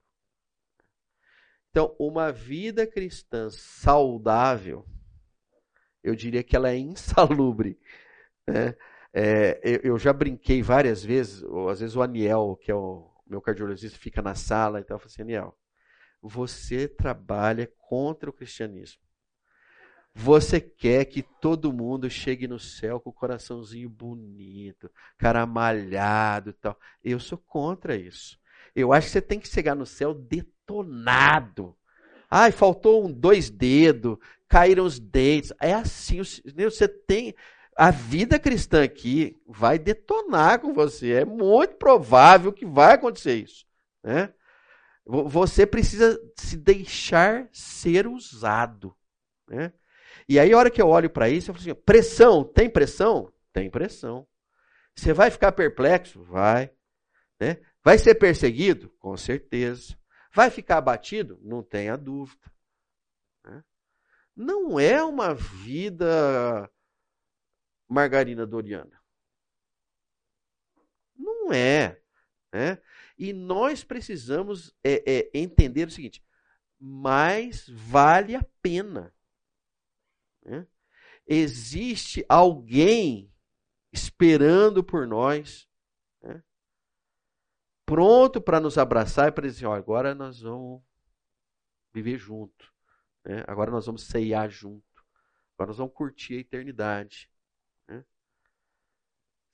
Então, 1.70 1.94
uma 1.96 2.32
vida 2.32 2.88
cristã 2.88 3.48
saudável, 3.50 4.84
eu 6.02 6.16
diria 6.16 6.42
que 6.42 6.56
ela 6.56 6.70
é 6.70 6.76
insalubre. 6.76 7.78
Né? 8.48 8.76
É, 9.12 9.60
eu 9.84 9.96
já 9.96 10.12
brinquei 10.12 10.60
várias 10.60 11.04
vezes, 11.04 11.44
ou 11.44 11.68
às 11.68 11.78
vezes 11.78 11.94
o 11.94 12.02
Aniel, 12.02 12.58
que 12.60 12.72
é 12.72 12.74
o 12.74 13.15
meu 13.26 13.40
cardiologista 13.40 13.98
fica 13.98 14.22
na 14.22 14.34
sala, 14.34 14.80
então 14.80 14.94
eu 14.94 14.98
falo 14.98 15.10
assim, 15.10 15.22
Daniel, 15.22 15.58
você 16.22 16.88
trabalha 16.88 17.70
contra 17.78 18.30
o 18.30 18.32
cristianismo. 18.32 19.00
Você 20.18 20.60
quer 20.60 21.04
que 21.04 21.22
todo 21.22 21.72
mundo 21.72 22.08
chegue 22.08 22.48
no 22.48 22.58
céu 22.58 22.98
com 22.98 23.10
o 23.10 23.12
coraçãozinho 23.12 23.90
bonito, 23.90 24.90
cara 25.18 25.44
malhado 25.44 26.50
e 26.50 26.52
tal. 26.54 26.78
Eu 27.04 27.20
sou 27.20 27.36
contra 27.36 27.94
isso. 27.94 28.38
Eu 28.74 28.94
acho 28.94 29.08
que 29.08 29.12
você 29.12 29.20
tem 29.20 29.38
que 29.38 29.46
chegar 29.46 29.74
no 29.74 29.84
céu 29.84 30.14
detonado. 30.14 31.76
Ai, 32.30 32.50
faltou 32.50 33.06
um, 33.06 33.12
dois 33.12 33.50
dedos, 33.50 34.16
caíram 34.48 34.86
os 34.86 34.98
dentes. 34.98 35.52
É 35.60 35.74
assim, 35.74 36.22
você 36.56 36.88
tem 36.88 37.34
a 37.76 37.90
vida 37.90 38.38
cristã 38.38 38.82
aqui 38.82 39.36
vai 39.46 39.78
detonar 39.78 40.60
com 40.60 40.72
você. 40.72 41.12
É 41.12 41.24
muito 41.26 41.74
provável 41.74 42.50
que 42.50 42.64
vai 42.64 42.94
acontecer 42.94 43.34
isso. 43.34 43.66
Né? 44.02 44.32
Você 45.04 45.66
precisa 45.66 46.18
se 46.36 46.56
deixar 46.56 47.46
ser 47.52 48.06
usado. 48.06 48.96
Né? 49.46 49.74
E 50.26 50.40
aí, 50.40 50.52
a 50.52 50.56
hora 50.56 50.70
que 50.70 50.80
eu 50.80 50.88
olho 50.88 51.10
para 51.10 51.28
isso, 51.28 51.50
eu 51.50 51.54
falo 51.54 51.62
assim: 51.70 51.82
pressão, 51.82 52.42
tem 52.42 52.70
pressão? 52.70 53.30
Tem 53.52 53.70
pressão. 53.70 54.26
Você 54.94 55.12
vai 55.12 55.30
ficar 55.30 55.52
perplexo? 55.52 56.22
Vai. 56.24 56.70
Né? 57.38 57.58
Vai 57.84 57.98
ser 57.98 58.14
perseguido? 58.14 58.88
Com 58.98 59.14
certeza. 59.18 59.94
Vai 60.34 60.50
ficar 60.50 60.78
abatido? 60.78 61.38
Não 61.42 61.62
tenha 61.62 61.96
dúvida. 61.96 62.50
Né? 63.44 63.62
Não 64.34 64.80
é 64.80 65.04
uma 65.04 65.34
vida 65.34 66.70
margarina 67.88 68.46
doriana. 68.46 69.00
Não 71.16 71.52
é. 71.52 72.00
Né? 72.52 72.80
E 73.18 73.32
nós 73.32 73.84
precisamos 73.84 74.74
é, 74.82 75.02
é, 75.06 75.30
entender 75.34 75.88
o 75.88 75.90
seguinte: 75.90 76.24
mas 76.78 77.68
vale 77.68 78.34
a 78.34 78.44
pena. 78.60 79.14
Né? 80.44 80.66
Existe 81.26 82.24
alguém 82.28 83.32
esperando 83.92 84.84
por 84.84 85.06
nós, 85.06 85.68
né? 86.22 86.42
pronto 87.84 88.40
para 88.40 88.60
nos 88.60 88.78
abraçar 88.78 89.28
e 89.28 89.32
para 89.32 89.48
dizer: 89.48 89.66
ó, 89.66 89.74
agora 89.74 90.14
nós 90.14 90.40
vamos 90.40 90.82
viver 91.92 92.18
junto, 92.18 92.72
né? 93.24 93.42
agora 93.46 93.70
nós 93.70 93.86
vamos 93.86 94.06
ceiar 94.06 94.50
junto, 94.50 95.04
agora 95.54 95.68
nós 95.68 95.78
vamos 95.78 95.94
curtir 95.94 96.36
a 96.36 96.40
eternidade. 96.40 97.30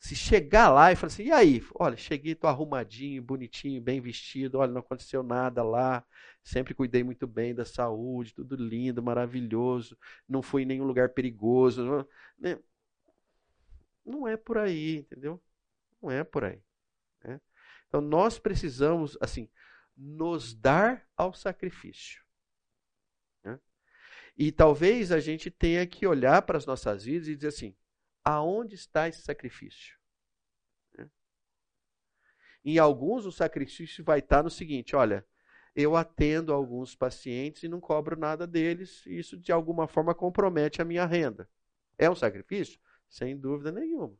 Se 0.02 0.16
chegar 0.16 0.68
lá 0.68 0.90
e 0.90 0.96
falar 0.96 1.12
assim, 1.12 1.26
e 1.26 1.32
aí? 1.32 1.64
Olha, 1.76 1.96
cheguei, 1.96 2.34
tô 2.34 2.48
arrumadinho, 2.48 3.22
bonitinho, 3.22 3.80
bem 3.80 4.00
vestido, 4.00 4.58
olha, 4.58 4.72
não 4.72 4.80
aconteceu 4.80 5.22
nada 5.22 5.62
lá, 5.62 6.04
sempre 6.42 6.74
cuidei 6.74 7.04
muito 7.04 7.24
bem 7.24 7.54
da 7.54 7.64
saúde, 7.64 8.34
tudo 8.34 8.56
lindo, 8.56 9.00
maravilhoso, 9.00 9.96
não 10.28 10.42
fui 10.42 10.62
em 10.62 10.66
nenhum 10.66 10.86
lugar 10.86 11.10
perigoso. 11.10 11.84
Não, 11.84 12.08
né? 12.36 12.58
não 14.04 14.26
é 14.26 14.36
por 14.36 14.58
aí, 14.58 14.96
entendeu? 14.96 15.40
Não 16.02 16.10
é 16.10 16.24
por 16.24 16.42
aí. 16.42 16.60
Né? 17.22 17.40
Então 17.86 18.00
nós 18.00 18.40
precisamos, 18.40 19.16
assim, 19.20 19.48
nos 19.96 20.52
dar 20.52 21.06
ao 21.16 21.32
sacrifício. 21.32 22.24
Né? 23.44 23.56
E 24.36 24.50
talvez 24.50 25.12
a 25.12 25.20
gente 25.20 25.48
tenha 25.48 25.86
que 25.86 26.08
olhar 26.08 26.42
para 26.42 26.58
as 26.58 26.66
nossas 26.66 27.04
vidas 27.04 27.28
e 27.28 27.36
dizer 27.36 27.48
assim: 27.48 27.76
aonde 28.24 28.74
está 28.74 29.08
esse 29.08 29.22
sacrifício? 29.22 29.96
Né? 30.96 31.08
Em 32.64 32.78
alguns, 32.78 33.26
o 33.26 33.32
sacrifício 33.32 34.04
vai 34.04 34.20
estar 34.20 34.42
no 34.42 34.50
seguinte: 34.50 34.94
olha, 34.96 35.26
eu 35.74 35.96
atendo 35.96 36.52
alguns 36.52 36.94
pacientes 36.94 37.62
e 37.62 37.68
não 37.68 37.80
cobro 37.80 38.18
nada 38.18 38.46
deles, 38.46 39.04
e 39.06 39.18
isso 39.18 39.36
de 39.36 39.52
alguma 39.52 39.88
forma 39.88 40.14
compromete 40.14 40.82
a 40.82 40.84
minha 40.84 41.06
renda. 41.06 41.48
É 41.98 42.10
um 42.10 42.14
sacrifício? 42.14 42.78
Sem 43.08 43.36
dúvida 43.36 43.72
nenhuma. 43.72 44.16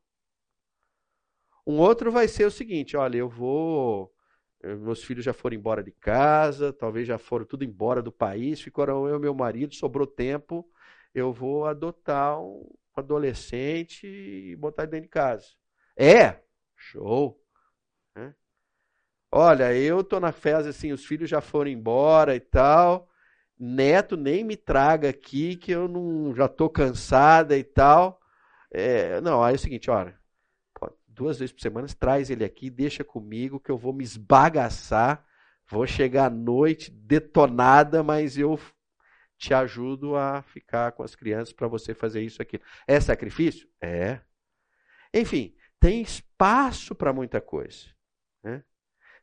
Um 1.66 1.78
outro 1.78 2.11
vai 2.11 2.28
ser 2.28 2.44
o 2.46 2.50
seguinte: 2.50 2.96
olha, 2.96 3.18
eu 3.18 3.28
vou. 3.28 4.12
Meus 4.62 5.03
filhos 5.03 5.24
já 5.24 5.32
foram 5.32 5.57
embora 5.57 5.82
de 5.82 5.90
casa, 5.90 6.72
talvez 6.72 7.07
já 7.07 7.18
foram 7.18 7.44
tudo 7.44 7.64
embora 7.64 8.00
do 8.00 8.12
país, 8.12 8.61
ficaram 8.61 9.09
eu 9.09 9.16
e 9.16 9.18
meu 9.18 9.34
marido, 9.34 9.74
sobrou 9.74 10.07
tempo, 10.07 10.64
eu 11.12 11.32
vou 11.32 11.66
adotar 11.66 12.40
um, 12.40 12.64
adolescente 13.01 14.07
e 14.07 14.57
botar 14.57 14.86
dentro 14.86 15.05
de 15.05 15.09
casa. 15.09 15.47
É, 15.97 16.40
show. 16.76 17.40
É. 18.16 18.32
Olha, 19.30 19.74
eu 19.74 20.05
tô 20.05 20.20
na 20.20 20.32
festa 20.32 20.70
assim, 20.70 20.93
os 20.93 21.05
filhos 21.05 21.30
já 21.30 21.40
foram 21.40 21.70
embora 21.70 22.34
e 22.36 22.40
tal. 22.40 23.09
Neto 23.59 24.16
nem 24.16 24.45
me 24.45 24.57
traga 24.57 25.09
aqui 25.09 25.57
que 25.57 25.70
eu 25.70 25.88
não 25.88 26.34
já 26.34 26.49
tô 26.49 26.68
cansada 26.68 27.57
e 27.57 27.64
tal. 27.64 28.20
É, 28.70 29.20
não, 29.20 29.43
aí 29.43 29.55
é 29.55 29.57
o 29.57 29.59
seguinte, 29.59 29.90
olha, 29.90 30.18
duas 31.07 31.38
vezes 31.38 31.53
por 31.53 31.61
semana 31.61 31.86
traz 31.99 32.30
ele 32.30 32.45
aqui, 32.45 32.70
deixa 32.70 33.05
comigo 33.05 33.61
que 33.61 33.70
eu 33.70 33.78
vou 33.78 33.93
me 33.93 34.03
esbagaçar. 34.03 35.24
Vou 35.68 35.86
chegar 35.86 36.26
à 36.26 36.30
noite 36.30 36.90
detonada, 36.90 38.03
mas 38.03 38.36
eu 38.36 38.59
te 39.43 39.53
ajudo 39.53 40.14
a 40.14 40.40
ficar 40.40 40.93
com 40.93 41.03
as 41.03 41.16
crianças 41.16 41.53
para 41.53 41.66
você 41.66 41.93
fazer 41.93 42.22
isso 42.22 42.40
aqui. 42.40 42.61
É 42.86 43.01
sacrifício? 43.01 43.68
É. 43.80 44.20
Enfim, 45.12 45.53
tem 45.80 46.01
espaço 46.01 46.95
para 46.95 47.12
muita 47.12 47.40
coisa. 47.40 47.86
Né? 48.40 48.62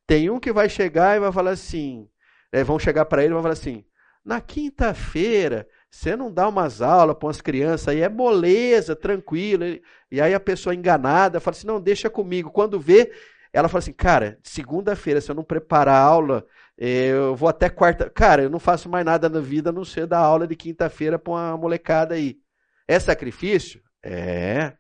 Tem 0.06 0.30
um 0.30 0.38
que 0.38 0.52
vai 0.52 0.68
chegar 0.68 1.16
e 1.16 1.22
vai 1.22 1.32
falar 1.32 1.52
assim: 1.52 2.10
é, 2.52 2.66
vão 2.66 2.78
chegar 2.78 3.06
para 3.06 3.24
ele 3.24 3.32
e 3.32 3.34
vão 3.34 3.42
falar 3.42 3.54
assim: 3.54 3.86
na 4.26 4.42
quinta-feira 4.42 5.66
você 5.90 6.18
não 6.18 6.30
dá 6.32 6.50
umas 6.50 6.82
aulas 6.82 7.16
para 7.16 7.28
umas 7.28 7.40
crianças 7.40 7.88
aí, 7.88 8.02
é 8.02 8.10
moleza, 8.10 8.98
tranquilo. 8.98 9.64
E 10.12 10.20
aí 10.20 10.34
a 10.34 10.40
pessoa 10.40 10.76
enganada 10.76 11.40
fala 11.40 11.56
assim: 11.56 11.66
não, 11.66 11.80
deixa 11.80 12.10
comigo. 12.10 12.52
Quando 12.52 12.78
vê, 12.78 13.10
ela 13.54 13.70
fala 13.70 13.80
assim: 13.80 13.94
cara, 13.94 14.38
segunda-feira, 14.44 15.22
se 15.22 15.32
eu 15.32 15.36
não 15.36 15.46
preparar 15.46 15.96
a 15.96 16.04
aula 16.04 16.46
eu 16.80 17.36
vou 17.36 17.50
até 17.50 17.70
quarta. 17.70 18.10
Cara, 18.10 18.44
eu 18.44 18.50
não 18.50 18.60
faço 18.60 18.88
mais 18.90 19.06
nada 19.06 19.28
na 19.30 19.42
vida 19.42 19.70
a 19.70 19.74
não 19.74 19.84
ser 19.84 20.08
dar 20.08 20.20
aula 20.20 20.48
de 20.48 20.56
quinta-feira 20.56 21.20
para 21.20 21.32
uma 21.34 21.58
molecada 21.58 22.16
aí. 22.16 22.42
É 22.88 23.00
sacrifício? 23.00 23.84
É. 24.04 24.78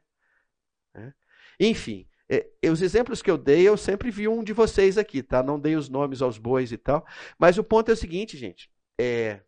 é. 0.95 1.13
Enfim, 1.59 2.07
É, 2.31 2.47
os 2.69 2.81
exemplos 2.81 3.21
que 3.21 3.29
eu 3.31 3.37
dei, 3.37 3.67
eu 3.67 3.75
sempre 3.75 4.11
vi 4.11 4.27
um 4.27 4.43
de 4.43 4.53
vocês 4.53 4.97
aqui, 4.97 5.23
tá? 5.23 5.41
Não 5.43 5.59
dei 5.59 5.75
os 5.75 5.89
nomes 5.89 6.21
aos 6.21 6.37
bois 6.37 6.71
e 6.71 6.77
tal. 6.77 7.05
Mas 7.39 7.57
o 7.57 7.63
ponto 7.63 7.89
é 7.89 7.93
o 7.93 7.97
seguinte, 7.97 8.37
gente. 8.37 8.71
É, 8.99 9.41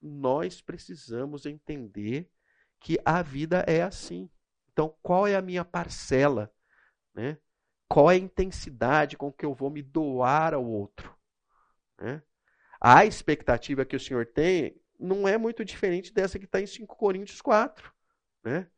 nós 0.00 0.60
precisamos 0.60 1.46
entender 1.46 2.30
que 2.80 2.98
a 3.04 3.22
vida 3.22 3.64
é 3.66 3.82
assim. 3.82 4.30
Então, 4.72 4.94
qual 5.02 5.26
é 5.26 5.36
a 5.36 5.42
minha 5.42 5.64
parcela? 5.64 6.52
Né? 7.14 7.36
Qual 7.90 8.08
é 8.08 8.14
a 8.14 8.18
intensidade 8.18 9.16
com 9.16 9.32
que 9.32 9.44
eu 9.44 9.52
vou 9.52 9.68
me 9.68 9.82
doar 9.82 10.54
ao 10.54 10.64
outro? 10.64 11.12
Né? 12.00 12.22
A 12.80 13.04
expectativa 13.04 13.84
que 13.84 13.96
o 13.96 14.00
Senhor 14.00 14.24
tem 14.26 14.80
não 14.96 15.26
é 15.26 15.36
muito 15.36 15.64
diferente 15.64 16.14
dessa 16.14 16.38
que 16.38 16.44
está 16.44 16.60
em 16.60 16.66
5 16.66 16.96
Coríntios 16.96 17.42
4. 17.42 17.92
Né? 18.44 18.68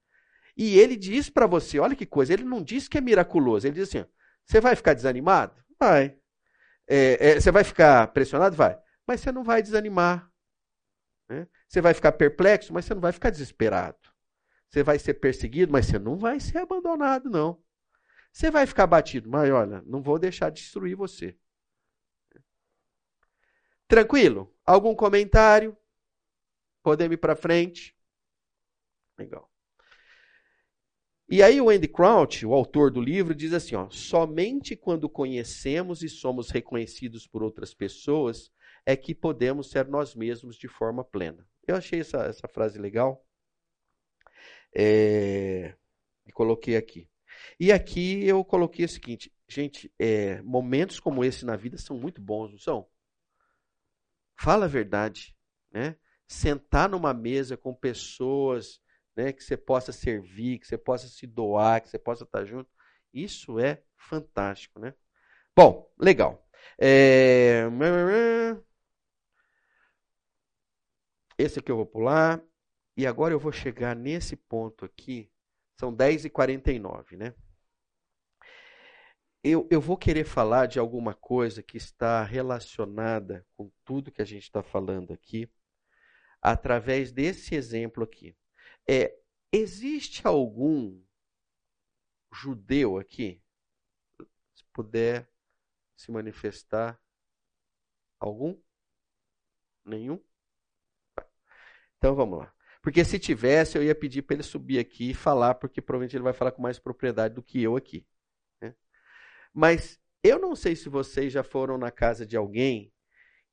E 0.57 0.79
ele 0.79 0.97
diz 0.97 1.29
para 1.29 1.47
você, 1.47 1.79
olha 1.79 1.95
que 1.95 2.07
coisa, 2.07 2.33
ele 2.33 2.45
não 2.45 2.63
diz 2.63 2.89
que 2.89 2.97
é 2.97 3.03
miraculoso, 3.03 3.67
ele 3.67 3.75
diz 3.75 3.91
assim: 3.91 4.03
você 4.47 4.63
vai 4.63 4.75
ficar 4.75 4.95
desanimado? 4.95 5.63
Vai. 5.79 6.17
É, 6.89 7.33
é, 7.33 7.41
você 7.41 7.51
vai 7.51 7.65
ficar 7.65 8.07
pressionado? 8.15 8.57
Vai. 8.57 8.79
Mas 9.07 9.21
você 9.21 9.31
não 9.31 9.45
vai 9.45 9.63
desanimar. 9.63 10.27
Né? 11.29 11.47
Você 11.69 11.83
vai 11.83 11.93
ficar 11.93 12.13
perplexo, 12.13 12.73
mas 12.73 12.87
você 12.87 12.95
não 12.95 13.03
vai 13.03 13.13
ficar 13.13 13.29
desesperado. 13.29 13.99
Você 14.71 14.83
vai 14.83 14.99
ser 14.99 15.15
perseguido, 15.15 15.71
mas 15.71 15.85
você 15.85 15.99
não 15.99 16.17
vai 16.17 16.41
ser 16.41 16.59
abandonado, 16.59 17.29
não. 17.29 17.63
Você 18.33 18.51
vai 18.51 18.67
ficar 18.67 18.87
batido, 18.87 19.29
mas 19.29 19.51
olha, 19.51 19.83
não 19.87 20.03
vou 20.03 20.19
deixar 20.19 20.51
de 20.51 20.61
destruir 20.63 20.97
você. 20.97 21.37
Tranquilo? 23.87 24.53
Algum 24.65 24.95
comentário? 24.95 25.77
Podemos 26.83 27.15
ir 27.15 27.19
para 27.19 27.37
frente? 27.37 27.95
Legal. 29.19 29.53
E 31.29 31.43
aí 31.43 31.61
o 31.61 31.69
Andy 31.69 31.89
Crouch, 31.89 32.45
o 32.45 32.55
autor 32.55 32.91
do 32.91 33.01
livro, 33.01 33.35
diz 33.35 33.53
assim, 33.53 33.75
ó, 33.75 33.89
somente 33.91 34.77
quando 34.77 35.09
conhecemos 35.09 36.03
e 36.03 36.09
somos 36.09 36.51
reconhecidos 36.51 37.27
por 37.27 37.43
outras 37.43 37.73
pessoas 37.73 38.51
é 38.85 38.97
que 38.97 39.15
podemos 39.15 39.71
ser 39.71 39.87
nós 39.87 40.15
mesmos 40.15 40.57
de 40.57 40.69
forma 40.69 41.05
plena. 41.05 41.47
Eu 41.67 41.77
achei 41.77 42.01
essa, 42.01 42.25
essa 42.25 42.49
frase 42.49 42.79
legal 42.79 43.25
é, 44.75 45.75
e 46.27 46.33
coloquei 46.33 46.77
aqui. 46.77 47.09
E 47.59 47.73
aqui 47.73 48.25
eu 48.27 48.45
coloquei 48.45 48.85
o 48.85 48.89
seguinte, 48.89 49.33
gente, 49.49 49.93
é, 49.99 50.41
momentos 50.43 51.01
como 51.01 51.25
esse 51.25 51.45
na 51.45 51.57
vida 51.57 51.79
são 51.79 51.97
muito 51.97 52.21
bons, 52.21 52.51
não 52.51 52.59
são? 52.59 52.89
Fala 54.37 54.65
a 54.65 54.69
verdade, 54.69 55.37
né? 55.71 55.97
Sentar 56.27 56.89
numa 56.89 57.13
mesa 57.13 57.57
com 57.57 57.75
pessoas 57.75 58.81
né, 59.17 59.33
que 59.33 59.45
você 59.45 59.57
possa 59.57 59.93
servir, 59.93 60.59
que 60.59 60.67
você 60.67 60.79
possa 60.79 61.09
se 61.09 61.27
doar, 61.27 61.83
que 61.83 61.89
você 61.89 61.99
possa 61.99 62.25
estar 62.25 62.45
junto. 62.45 62.71
Isso 63.13 63.59
é 63.59 63.83
fantástico, 63.97 64.81
né? 64.81 64.95
Bom, 65.55 65.91
legal. 65.99 66.47
É... 66.79 67.65
Esse 71.39 71.59
aqui 71.59 71.71
eu 71.71 71.77
vou 71.77 71.87
pular. 71.87 72.43
E 72.97 73.07
agora 73.07 73.33
eu 73.35 73.39
vou 73.39 73.53
chegar 73.53 73.97
nesse 73.97 74.37
ponto 74.37 74.85
aqui. 74.85 75.32
São 75.79 75.95
10h49, 75.95 77.17
né? 77.17 77.35
Eu, 79.45 79.67
eu 79.71 79.81
vou 79.81 79.97
querer 79.97 80.25
falar 80.25 80.67
de 80.67 80.79
alguma 80.79 81.15
coisa 81.15 81.63
que 81.63 81.77
está 81.77 82.23
relacionada 82.23 83.45
com 83.57 83.73
tudo 83.85 84.13
que 84.13 84.23
a 84.23 84.25
gente 84.25 84.45
está 84.45 84.63
falando 84.63 85.13
aqui, 85.13 85.51
através 86.41 87.11
desse 87.11 87.55
exemplo 87.55 88.05
aqui. 88.05 88.37
É, 88.89 89.17
existe 89.51 90.27
algum 90.27 91.03
judeu 92.33 92.99
aqui? 92.99 93.43
Se 94.55 94.65
puder 94.73 95.29
se 95.97 96.11
manifestar. 96.11 97.01
Algum? 98.19 98.57
Nenhum? 99.85 100.23
Então 101.99 102.15
vamos 102.15 102.39
lá. 102.39 102.55
Porque 102.83 103.05
se 103.05 103.17
tivesse, 103.17 103.79
eu 103.79 103.85
ia 103.85 103.95
pedir 103.95 104.23
para 104.23 104.35
ele 104.35 104.43
subir 104.43 104.81
aqui 104.81 105.11
e 105.11 105.15
falar, 105.15 105.55
porque 105.55 105.81
provavelmente 105.81 106.17
ele 106.17 106.25
vai 106.25 106.33
falar 106.33 106.51
com 106.51 106.61
mais 106.61 106.81
propriedade 106.81 107.35
do 107.35 107.43
que 107.43 107.63
eu 107.63 107.77
aqui. 107.77 108.05
Né? 108.61 108.75
Mas 109.55 110.01
eu 110.21 110.41
não 110.41 110.57
sei 110.57 110.75
se 110.75 110.89
vocês 110.89 111.33
já 111.33 111.45
foram 111.45 111.79
na 111.79 111.93
casa 111.93 112.27
de 112.27 112.37
alguém 112.37 112.93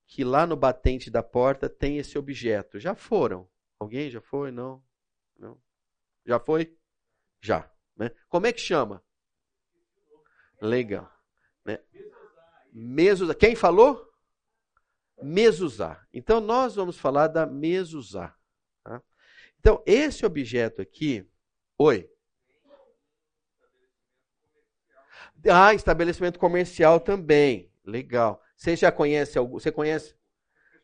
que 0.08 0.24
lá 0.24 0.48
no 0.48 0.56
batente 0.56 1.12
da 1.12 1.22
porta 1.22 1.70
tem 1.70 2.00
esse 2.00 2.18
objeto. 2.18 2.80
Já 2.80 2.96
foram? 2.96 3.48
Alguém 3.80 4.10
já 4.10 4.20
foi? 4.20 4.50
Não? 4.50 4.84
Não. 5.38 5.62
Já 6.26 6.40
foi? 6.40 6.76
Já. 7.40 7.72
Né? 7.96 8.10
Como 8.28 8.48
é 8.48 8.52
que 8.52 8.60
chama? 8.60 9.04
Legal. 10.60 11.08
Né? 11.64 11.80
Mesuzá. 12.74 13.36
Quem 13.36 13.56
falou? 13.56 14.12
Mesuzá. 15.22 16.04
Então 16.12 16.42
nós 16.42 16.76
vamos 16.76 16.98
falar 16.98 17.28
da 17.28 17.46
mesuzá. 17.46 18.36
Então 19.60 19.84
esse 19.86 20.26
objeto 20.26 20.82
aqui, 20.82 21.28
oi. 21.78 22.10
Ah, 25.50 25.74
estabelecimento 25.74 26.40
comercial 26.40 27.00
também. 27.00 27.72
Legal. 27.86 28.42
Você 28.56 28.76
já 28.76 28.92
conhece 28.92 29.38
algum? 29.38 29.60
Você 29.60 29.72
conhece? 29.72 30.16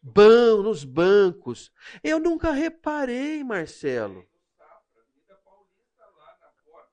Ban, 0.01 0.61
nos 0.61 0.83
bancos. 0.83 1.71
Eu 2.03 2.19
nunca 2.19 2.51
reparei, 2.51 3.43
Marcelo. 3.43 4.25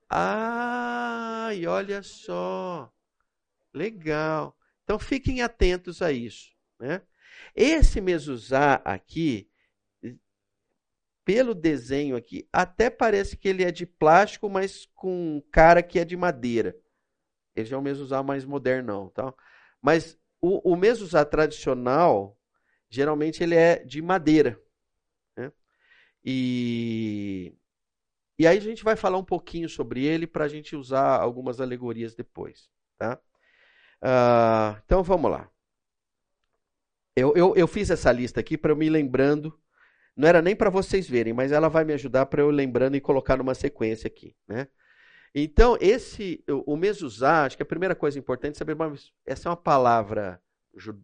Ah, 0.08 1.50
e 1.54 1.66
olha 1.66 2.02
só. 2.02 2.92
Legal. 3.72 4.56
Então 4.84 4.98
fiquem 4.98 5.42
atentos 5.42 6.02
a 6.02 6.12
isso. 6.12 6.52
Né? 6.78 7.02
Esse 7.54 8.00
mesuzá 8.00 8.74
aqui, 8.84 9.50
pelo 11.24 11.54
desenho 11.54 12.16
aqui, 12.16 12.48
até 12.52 12.90
parece 12.90 13.36
que 13.36 13.48
ele 13.48 13.64
é 13.64 13.70
de 13.70 13.86
plástico, 13.86 14.48
mas 14.48 14.86
com 14.94 15.42
cara 15.50 15.82
que 15.82 15.98
é 15.98 16.04
de 16.04 16.16
madeira. 16.16 16.76
Ele 17.54 17.66
já 17.66 17.76
é 17.76 17.78
um 17.78 17.82
mesuzá 17.82 18.22
mais 18.22 18.44
moderno, 18.44 19.10
tá? 19.10 19.32
Mas 19.80 20.18
o, 20.40 20.72
o 20.72 20.76
mesuzá 20.76 21.24
tradicional, 21.24 22.38
geralmente 22.88 23.42
ele 23.42 23.54
é 23.54 23.84
de 23.84 24.00
madeira. 24.02 24.60
Né? 25.36 25.52
E 26.24 27.56
e 28.38 28.46
aí 28.46 28.58
a 28.58 28.60
gente 28.60 28.82
vai 28.82 28.96
falar 28.96 29.18
um 29.18 29.24
pouquinho 29.24 29.68
sobre 29.68 30.04
ele 30.04 30.26
para 30.26 30.46
a 30.46 30.48
gente 30.48 30.74
usar 30.74 31.20
algumas 31.20 31.60
alegorias 31.60 32.14
depois. 32.14 32.68
Tá? 32.98 33.20
Uh, 34.02 34.82
então 34.84 35.02
vamos 35.02 35.30
lá. 35.30 35.48
Eu, 37.14 37.34
eu, 37.36 37.54
eu 37.54 37.68
fiz 37.68 37.90
essa 37.90 38.10
lista 38.10 38.40
aqui 38.40 38.58
para 38.58 38.72
eu 38.72 38.76
me 38.76 38.88
lembrando. 38.88 39.56
Não 40.16 40.28
era 40.28 40.42
nem 40.42 40.54
para 40.54 40.70
vocês 40.70 41.08
verem, 41.08 41.32
mas 41.32 41.52
ela 41.52 41.68
vai 41.68 41.84
me 41.84 41.92
ajudar 41.94 42.26
para 42.26 42.42
eu 42.42 42.50
lembrando 42.50 42.96
e 42.96 43.00
colocar 43.00 43.36
numa 43.36 43.54
sequência 43.54 44.06
aqui. 44.06 44.36
Né? 44.46 44.68
Então, 45.34 45.78
esse, 45.80 46.44
o, 46.66 46.76
mesuzá, 46.76 47.44
acho 47.44 47.56
que 47.56 47.62
a 47.62 47.66
primeira 47.66 47.94
coisa 47.94 48.18
importante 48.18 48.56
é 48.56 48.58
saber, 48.58 48.76
mas 48.76 49.10
essa 49.24 49.48
é 49.48 49.50
uma 49.50 49.56
palavra 49.56 50.40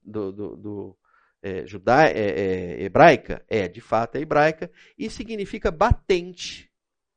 do, 0.05 0.33
do, 0.33 0.57
do 0.57 0.99
é, 1.43 1.67
judá, 1.67 2.07
é, 2.07 2.13
é, 2.13 2.83
hebraica? 2.83 3.43
É, 3.49 3.67
de 3.67 3.81
fato 3.81 4.17
é 4.17 4.21
hebraica, 4.21 4.71
e 4.99 5.09
significa 5.09 5.71
batente. 5.71 6.71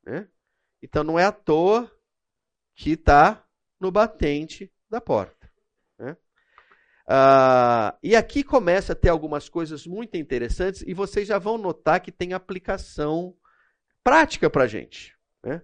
Né? 0.04 0.28
Então 0.82 1.04
não 1.04 1.20
é 1.20 1.26
à 1.26 1.32
toa 1.32 1.92
que 2.76 2.92
está 2.92 3.46
no 3.80 3.92
batente 3.92 4.72
da 4.90 5.02
porta. 5.02 5.52
Né? 6.00 6.16
Ah, 7.14 7.98
e 8.02 8.16
aqui 8.16 8.42
começa 8.42 8.94
a 8.94 8.96
ter 8.96 9.10
algumas 9.10 9.50
coisas 9.50 9.86
muito 9.86 10.16
interessantes 10.16 10.82
e 10.88 10.94
vocês 10.94 11.28
já 11.28 11.38
vão 11.38 11.58
notar 11.58 12.00
que 12.00 12.10
tem 12.10 12.32
aplicação 12.32 13.36
prática 14.02 14.50
para 14.50 14.64
a 14.64 14.68
gente. 14.68 15.14
Né? 15.44 15.62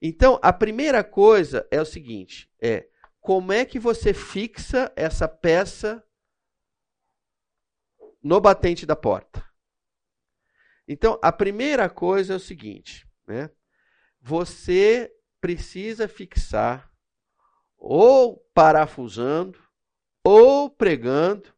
Então, 0.00 0.40
a 0.40 0.50
primeira 0.50 1.04
coisa 1.04 1.68
é 1.70 1.78
o 1.78 1.84
seguinte: 1.84 2.50
é 2.58 2.88
como 3.20 3.52
é 3.52 3.66
que 3.66 3.78
você 3.78 4.14
fixa 4.14 4.90
essa 4.96 5.28
peça 5.28 6.02
no 8.22 8.40
batente 8.40 8.86
da 8.86 8.96
porta? 8.96 9.44
Então, 10.88 11.18
a 11.20 11.30
primeira 11.30 11.90
coisa 11.90 12.32
é 12.32 12.36
o 12.36 12.40
seguinte, 12.40 13.06
né? 13.26 13.50
você 14.22 15.14
precisa 15.38 16.08
fixar 16.08 16.90
ou 17.76 18.38
parafusando, 18.54 19.67
ou 20.30 20.68
pregando, 20.68 21.54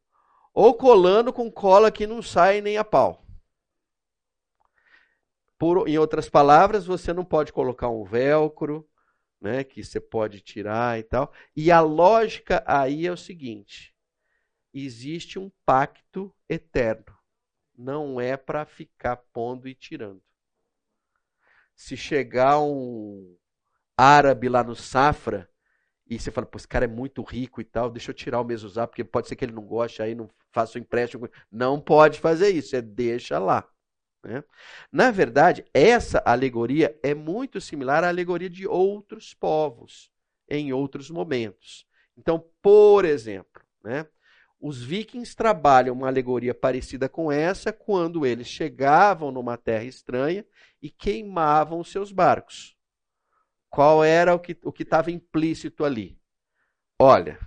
ou 0.55 0.75
colando 0.75 1.33
com 1.33 1.51
cola 1.51 1.91
que 1.91 2.07
não 2.07 2.23
sai 2.23 2.61
nem 2.61 2.77
a 2.77 2.85
pau. 2.85 3.27
Por, 5.59 5.89
em 5.89 5.99
outras 5.99 6.29
palavras, 6.29 6.87
você 6.87 7.13
não 7.13 7.25
pode 7.25 7.53
colocar 7.53 7.89
um 7.89 8.05
velcro, 8.05 8.89
né, 9.41 9.65
que 9.65 9.83
você 9.83 10.01
pode 10.01 10.41
tirar 10.41 11.01
e 11.01 11.03
tal. 11.03 11.33
E 11.57 11.73
a 11.73 11.81
lógica 11.81 12.63
aí 12.65 13.09
é 13.09 13.11
o 13.11 13.17
seguinte: 13.17 13.93
existe 14.73 15.37
um 15.37 15.51
pacto 15.67 16.33
eterno. 16.49 17.19
Não 17.77 18.21
é 18.21 18.37
para 18.37 18.65
ficar 18.65 19.17
pondo 19.17 19.67
e 19.67 19.75
tirando 19.75 20.23
se 21.75 21.97
chegar 21.97 22.61
um 22.61 23.37
árabe 23.97 24.51
lá 24.51 24.63
no 24.63 24.77
Safra, 24.77 25.50
e 26.11 26.19
você 26.19 26.33
fala, 26.33 26.45
pô, 26.45 26.59
esse 26.59 26.67
cara 26.67 26.87
é 26.87 26.89
muito 26.89 27.23
rico 27.23 27.61
e 27.61 27.65
tal, 27.65 27.89
deixa 27.89 28.11
eu 28.11 28.15
tirar 28.15 28.41
o 28.41 28.45
mesuzá, 28.45 28.85
porque 28.85 29.05
pode 29.05 29.29
ser 29.29 29.37
que 29.37 29.45
ele 29.45 29.53
não 29.53 29.63
goste, 29.63 30.03
aí 30.03 30.13
não 30.13 30.29
faça 30.51 30.77
o 30.77 30.81
empréstimo. 30.81 31.31
Não 31.53 31.81
pode 31.81 32.19
fazer 32.19 32.49
isso, 32.49 32.75
é 32.75 32.83
deixa 32.83 33.39
lá. 33.39 33.65
Né? 34.25 34.43
Na 34.91 35.13
verdade, 35.13 35.65
essa 35.73 36.21
alegoria 36.27 36.99
é 37.01 37.15
muito 37.15 37.61
similar 37.61 38.03
à 38.03 38.09
alegoria 38.09 38.51
de 38.51 38.67
outros 38.67 39.33
povos, 39.35 40.11
em 40.49 40.73
outros 40.73 41.09
momentos. 41.11 41.87
Então, 42.19 42.45
por 42.61 43.05
exemplo, 43.05 43.63
né, 43.85 44.05
os 44.61 44.83
vikings 44.83 45.37
trabalham 45.37 45.95
uma 45.95 46.09
alegoria 46.09 46.53
parecida 46.53 47.09
com 47.09 47.31
essa 47.31 47.73
quando 47.73 48.27
eles 48.27 48.49
chegavam 48.49 49.31
numa 49.31 49.57
terra 49.57 49.85
estranha 49.85 50.45
e 50.83 50.91
queimavam 50.91 51.85
seus 51.85 52.11
barcos. 52.11 52.77
Qual 53.71 54.03
era 54.03 54.35
o 54.35 54.39
que 54.39 54.59
o 54.65 54.75
estava 54.77 55.11
implícito 55.11 55.85
ali? 55.85 56.21
Olha, 56.99 57.39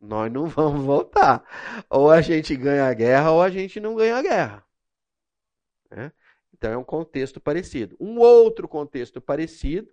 nós 0.00 0.32
não 0.32 0.46
vamos 0.48 0.84
voltar. 0.84 1.44
Ou 1.90 2.10
a 2.10 2.20
gente 2.20 2.56
ganha 2.56 2.86
a 2.86 2.94
guerra 2.94 3.30
ou 3.30 3.42
a 3.42 3.50
gente 3.50 3.78
não 3.78 3.94
ganha 3.94 4.16
a 4.16 4.22
guerra. 4.22 4.64
Né? 5.90 6.12
Então 6.52 6.72
é 6.72 6.76
um 6.76 6.84
contexto 6.84 7.40
parecido. 7.40 7.96
Um 8.00 8.18
outro 8.18 8.66
contexto 8.66 9.20
parecido 9.20 9.92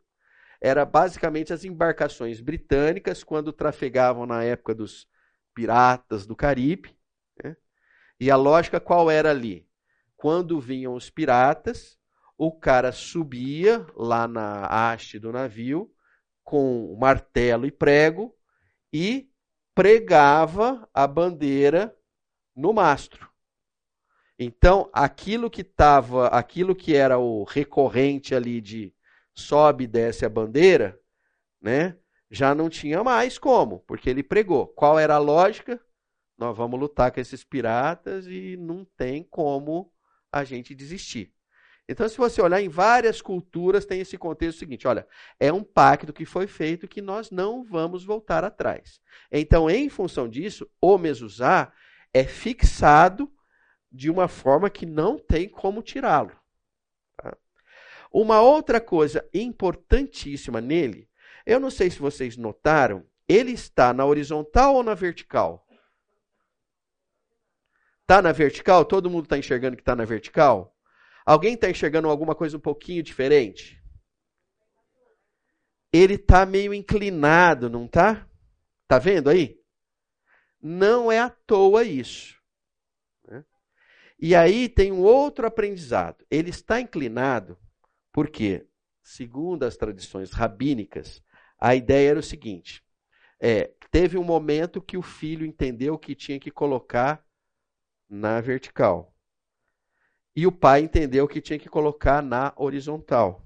era 0.62 0.86
basicamente 0.86 1.54
as 1.54 1.64
embarcações 1.64 2.42
britânicas 2.42 3.24
quando 3.24 3.54
trafegavam 3.54 4.26
na 4.26 4.44
época 4.44 4.74
dos 4.74 5.08
piratas 5.54 6.26
do 6.26 6.36
Caribe. 6.36 6.98
Né? 7.44 7.56
E 8.20 8.32
a 8.32 8.36
lógica 8.36 8.80
qual 8.80 9.12
era 9.12 9.30
ali? 9.30 9.68
Quando 10.16 10.60
vinham 10.60 10.96
os 10.96 11.10
piratas, 11.10 12.00
o 12.38 12.52
cara 12.52 12.92
subia 12.92 13.86
lá 13.96 14.28
na 14.28 14.66
haste 14.66 15.20
do 15.20 15.32
navio 15.32 15.92
com 16.44 16.96
martelo 17.00 17.66
e 17.66 17.72
prego 17.72 18.36
e 18.92 19.30
pregava 19.74 20.88
a 20.94 21.08
bandeira 21.08 21.96
no 22.56 22.72
mastro. 22.74 23.30
Então, 24.38 24.90
aquilo 24.94 25.50
que 25.50 25.62
estava, 25.62 26.28
aquilo 26.28 26.76
que 26.76 26.96
era 26.96 27.18
o 27.18 27.44
recorrente 27.44 28.36
ali 28.36 28.60
de 28.62 28.94
sobe 29.34 29.86
e 29.86 29.88
desce 29.88 30.26
a 30.26 30.30
bandeira, 30.30 31.00
né? 31.62 31.98
Já 32.30 32.56
não 32.56 32.70
tinha 32.70 33.04
mais 33.04 33.38
como, 33.38 33.80
porque 33.82 34.10
ele 34.10 34.24
pregou. 34.24 34.68
Qual 34.68 35.00
era 35.00 35.16
a 35.16 35.20
lógica? 35.20 35.80
Nós 36.38 36.56
vamos 36.56 36.80
lutar 36.80 37.12
com 37.12 37.20
esses 37.20 37.44
piratas 37.44 38.28
e 38.28 38.58
não 38.58 38.86
tem 38.98 39.24
como 39.24 39.92
a 40.32 40.44
gente 40.44 40.76
desistir. 40.76 41.35
Então, 41.88 42.10
se 42.10 42.18
você 42.18 42.42
olhar 42.42 42.62
em 42.62 42.70
várias 42.70 43.22
culturas, 43.22 43.86
tem 43.86 44.02
esse 44.02 44.18
contexto 44.18 44.60
seguinte: 44.60 44.88
olha, 44.88 45.08
é 45.40 45.54
um 45.54 45.64
pacto 45.64 46.12
que 46.12 46.26
foi 46.26 46.48
feito 46.48 46.88
que 46.88 47.02
nós 47.02 47.30
não 47.30 47.64
vamos 47.64 48.04
voltar 48.04 48.44
atrás. 48.44 49.00
Então, 49.32 49.70
em 49.70 49.88
função 49.88 50.28
disso, 50.28 50.68
o 50.82 50.98
mezuzá 50.98 51.72
é 52.14 52.24
fixado 52.24 53.32
de 53.92 54.10
uma 54.10 54.28
forma 54.28 54.70
que 54.70 54.86
não 54.86 55.18
tem 55.20 55.48
como 55.48 55.84
tirá-lo. 55.84 56.36
Tá? 57.16 57.38
Uma 58.12 58.42
outra 58.42 58.82
coisa 58.82 59.28
importantíssima 59.34 60.60
nele, 60.60 61.08
eu 61.46 61.60
não 61.60 61.70
sei 61.70 61.90
se 61.92 62.00
vocês 62.00 62.36
notaram, 62.36 63.06
ele 63.28 63.52
está 63.52 63.94
na 63.94 64.06
horizontal 64.06 64.76
ou 64.76 64.84
na 64.84 64.96
vertical? 64.96 65.66
Está 68.02 68.22
na 68.22 68.32
vertical? 68.32 68.86
Todo 68.86 69.10
mundo 69.10 69.26
está 69.26 69.38
enxergando 69.38 69.76
que 69.76 69.82
está 69.82 69.96
na 69.96 70.06
vertical? 70.06 70.75
Alguém 71.26 71.56
está 71.56 71.70
enxergando 71.70 72.08
alguma 72.08 72.36
coisa 72.36 72.56
um 72.56 72.60
pouquinho 72.60 73.02
diferente? 73.02 73.82
Ele 75.92 76.16
está 76.16 76.46
meio 76.46 76.74
inclinado, 76.74 77.70
não 77.70 77.86
está? 77.86 78.30
Está 78.84 79.00
vendo 79.00 79.30
aí? 79.30 79.60
Não 80.62 81.12
é 81.12 81.20
à 81.20 81.30
toa 81.30 81.84
isso. 81.84 82.40
Né? 83.28 83.44
E 84.20 84.36
aí 84.36 84.70
tem 84.70 84.92
um 84.92 85.02
outro 85.02 85.48
aprendizado. 85.48 86.24
Ele 86.30 86.50
está 86.52 86.80
inclinado 86.80 87.58
porque, 88.12 88.68
segundo 89.02 89.64
as 89.64 89.78
tradições 89.78 90.32
rabínicas, 90.32 91.24
a 91.58 91.76
ideia 91.76 92.12
era 92.12 92.20
o 92.20 92.24
seguinte: 92.24 92.86
é, 93.40 93.74
teve 93.90 94.18
um 94.18 94.24
momento 94.24 94.82
que 94.82 94.98
o 94.98 95.02
filho 95.02 95.46
entendeu 95.46 95.98
que 95.98 96.14
tinha 96.14 96.40
que 96.40 96.52
colocar 96.52 97.26
na 98.10 98.42
vertical. 98.42 99.15
E 100.36 100.46
o 100.46 100.52
pai 100.52 100.82
entendeu 100.82 101.28
que 101.28 101.42
tinha 101.42 101.58
que 101.58 101.70
colocar 101.70 102.22
na 102.22 102.54
horizontal. 102.58 103.46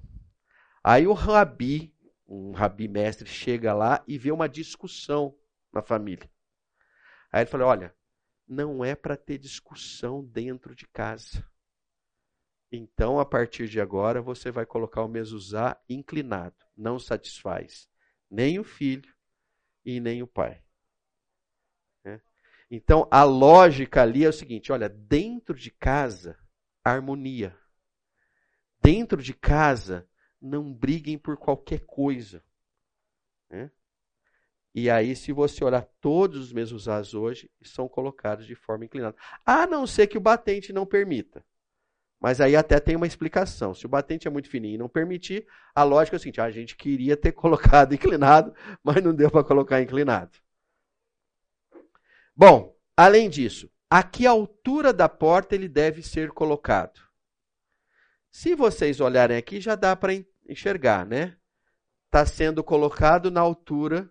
Aí 0.82 1.06
o 1.06 1.12
rabi, 1.12 1.94
um 2.26 2.50
rabi 2.52 2.88
mestre, 2.88 3.28
chega 3.28 3.72
lá 3.72 4.02
e 4.08 4.18
vê 4.18 4.32
uma 4.32 4.48
discussão 4.48 5.36
na 5.72 5.82
família. 5.82 6.28
Aí 7.30 7.42
ele 7.42 7.50
falou: 7.50 7.68
Olha, 7.68 7.94
não 8.48 8.84
é 8.84 8.96
para 8.96 9.16
ter 9.16 9.38
discussão 9.38 10.24
dentro 10.24 10.74
de 10.74 10.86
casa. 10.88 11.46
Então, 12.72 13.20
a 13.20 13.24
partir 13.24 13.68
de 13.68 13.80
agora, 13.80 14.20
você 14.20 14.50
vai 14.50 14.66
colocar 14.66 15.02
o 15.02 15.08
mezuzá 15.08 15.80
inclinado. 15.88 16.56
Não 16.76 16.98
satisfaz 16.98 17.88
nem 18.30 18.58
o 18.58 18.64
filho 18.64 19.12
e 19.84 20.00
nem 20.00 20.22
o 20.22 20.26
pai. 20.26 20.62
É. 22.04 22.20
Então, 22.70 23.08
a 23.10 23.22
lógica 23.22 24.02
ali 24.02 24.24
é 24.24 24.28
o 24.28 24.32
seguinte: 24.32 24.72
olha, 24.72 24.88
dentro 24.88 25.54
de 25.54 25.70
casa 25.70 26.38
harmonia. 26.84 27.56
Dentro 28.82 29.22
de 29.22 29.34
casa, 29.34 30.08
não 30.40 30.72
briguem 30.72 31.18
por 31.18 31.36
qualquer 31.36 31.80
coisa. 31.80 32.42
Né? 33.50 33.70
E 34.74 34.88
aí, 34.88 35.16
se 35.16 35.32
você 35.32 35.62
olhar 35.64 35.86
todos 36.00 36.38
os 36.40 36.52
mesmos 36.52 36.88
as 36.88 37.12
hoje, 37.12 37.50
são 37.62 37.88
colocados 37.88 38.46
de 38.46 38.54
forma 38.54 38.84
inclinada. 38.84 39.16
A 39.44 39.66
não 39.66 39.86
ser 39.86 40.06
que 40.06 40.16
o 40.16 40.20
batente 40.20 40.72
não 40.72 40.86
permita. 40.86 41.44
Mas 42.20 42.40
aí 42.40 42.54
até 42.54 42.78
tem 42.78 42.96
uma 42.96 43.06
explicação. 43.06 43.74
Se 43.74 43.86
o 43.86 43.88
batente 43.88 44.28
é 44.28 44.30
muito 44.30 44.50
fininho 44.50 44.74
e 44.74 44.78
não 44.78 44.88
permitir, 44.88 45.46
a 45.74 45.82
lógica 45.82 46.16
é 46.16 46.18
o 46.18 46.20
seguinte: 46.20 46.40
a 46.40 46.50
gente 46.50 46.76
queria 46.76 47.16
ter 47.16 47.32
colocado 47.32 47.94
inclinado, 47.94 48.54
mas 48.82 49.02
não 49.02 49.14
deu 49.14 49.30
para 49.30 49.42
colocar 49.42 49.80
inclinado. 49.80 50.38
Bom, 52.36 52.76
além 52.96 53.28
disso, 53.28 53.70
a 53.90 54.04
que 54.04 54.24
altura 54.24 54.92
da 54.92 55.08
porta 55.08 55.56
ele 55.56 55.68
deve 55.68 56.00
ser 56.00 56.30
colocado? 56.30 57.00
Se 58.30 58.54
vocês 58.54 59.00
olharem 59.00 59.36
aqui, 59.36 59.60
já 59.60 59.74
dá 59.74 59.96
para 59.96 60.12
enxergar, 60.48 61.04
né? 61.04 61.36
Está 62.06 62.24
sendo 62.24 62.62
colocado 62.62 63.30
na 63.30 63.40
altura 63.40 64.08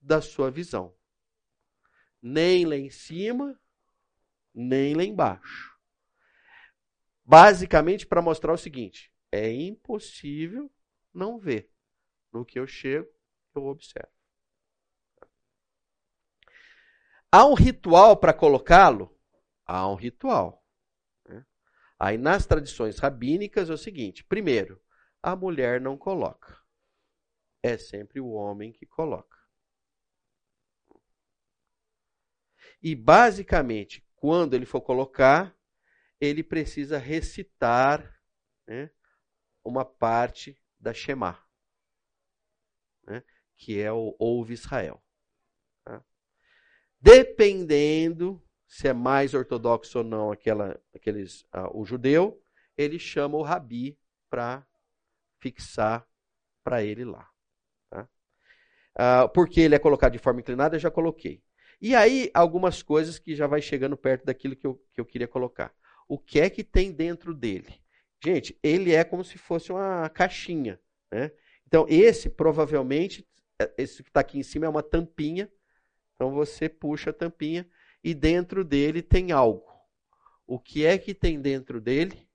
da 0.00 0.22
sua 0.22 0.50
visão. 0.50 0.96
Nem 2.22 2.64
lá 2.64 2.76
em 2.76 2.88
cima, 2.88 3.60
nem 4.54 4.94
lá 4.94 5.04
embaixo. 5.04 5.78
Basicamente 7.22 8.06
para 8.06 8.22
mostrar 8.22 8.54
o 8.54 8.58
seguinte: 8.58 9.12
é 9.30 9.52
impossível 9.52 10.72
não 11.12 11.38
ver. 11.38 11.70
No 12.32 12.44
que 12.44 12.58
eu 12.58 12.66
chego, 12.66 13.08
eu 13.54 13.66
observo. 13.66 14.13
Há 17.36 17.44
um 17.46 17.54
ritual 17.54 18.16
para 18.16 18.32
colocá-lo? 18.32 19.12
Há 19.66 19.90
um 19.90 19.96
ritual. 19.96 20.64
Né? 21.28 21.44
Aí 21.98 22.16
nas 22.16 22.46
tradições 22.46 23.00
rabínicas 23.00 23.68
é 23.68 23.72
o 23.72 23.76
seguinte: 23.76 24.22
primeiro, 24.22 24.80
a 25.20 25.34
mulher 25.34 25.80
não 25.80 25.98
coloca. 25.98 26.56
É 27.60 27.76
sempre 27.76 28.20
o 28.20 28.28
homem 28.28 28.70
que 28.70 28.86
coloca. 28.86 29.36
E 32.80 32.94
basicamente, 32.94 34.08
quando 34.14 34.54
ele 34.54 34.64
for 34.64 34.82
colocar, 34.82 35.58
ele 36.20 36.44
precisa 36.44 36.98
recitar 36.98 38.16
né, 38.64 38.92
uma 39.64 39.84
parte 39.84 40.56
da 40.78 40.94
Shema, 40.94 41.44
né, 43.02 43.24
que 43.56 43.80
é 43.80 43.90
o 43.90 44.14
Ouve 44.20 44.54
Israel. 44.54 45.03
Dependendo 47.04 48.42
se 48.66 48.88
é 48.88 48.94
mais 48.94 49.34
ortodoxo 49.34 49.98
ou 49.98 50.04
não 50.04 50.32
aquela, 50.32 50.80
aqueles, 50.94 51.42
uh, 51.54 51.68
o 51.74 51.84
judeu, 51.84 52.40
ele 52.78 52.98
chama 52.98 53.36
o 53.36 53.42
rabi 53.42 53.98
para 54.30 54.66
fixar 55.38 56.08
para 56.64 56.82
ele 56.82 57.04
lá. 57.04 57.28
Tá? 57.90 58.08
Uh, 58.96 59.28
porque 59.34 59.60
ele 59.60 59.74
é 59.74 59.78
colocado 59.78 60.12
de 60.12 60.18
forma 60.18 60.40
inclinada, 60.40 60.76
eu 60.76 60.80
já 60.80 60.90
coloquei. 60.90 61.42
E 61.78 61.94
aí, 61.94 62.30
algumas 62.32 62.82
coisas 62.82 63.18
que 63.18 63.36
já 63.36 63.46
vai 63.46 63.60
chegando 63.60 63.98
perto 63.98 64.24
daquilo 64.24 64.56
que 64.56 64.66
eu, 64.66 64.82
que 64.94 64.98
eu 64.98 65.04
queria 65.04 65.28
colocar. 65.28 65.74
O 66.08 66.18
que 66.18 66.40
é 66.40 66.48
que 66.48 66.64
tem 66.64 66.90
dentro 66.90 67.34
dele? 67.34 67.82
Gente, 68.24 68.58
ele 68.62 68.94
é 68.94 69.04
como 69.04 69.22
se 69.22 69.36
fosse 69.36 69.70
uma 69.70 70.08
caixinha. 70.08 70.80
Né? 71.12 71.30
Então, 71.66 71.84
esse 71.86 72.30
provavelmente, 72.30 73.28
é, 73.60 73.70
esse 73.76 74.02
que 74.02 74.08
está 74.08 74.20
aqui 74.20 74.38
em 74.38 74.42
cima 74.42 74.64
é 74.64 74.70
uma 74.70 74.82
tampinha 74.82 75.52
então 76.14 76.32
você 76.32 76.68
puxa 76.68 77.10
a 77.10 77.12
tampinha 77.12 77.68
e 78.02 78.14
dentro 78.14 78.64
dele 78.64 79.02
tem 79.02 79.32
algo. 79.32 79.72
O 80.46 80.58
que 80.58 80.84
é 80.84 80.98
que 80.98 81.14
tem 81.14 81.40
dentro 81.40 81.80
dele? 81.80 82.28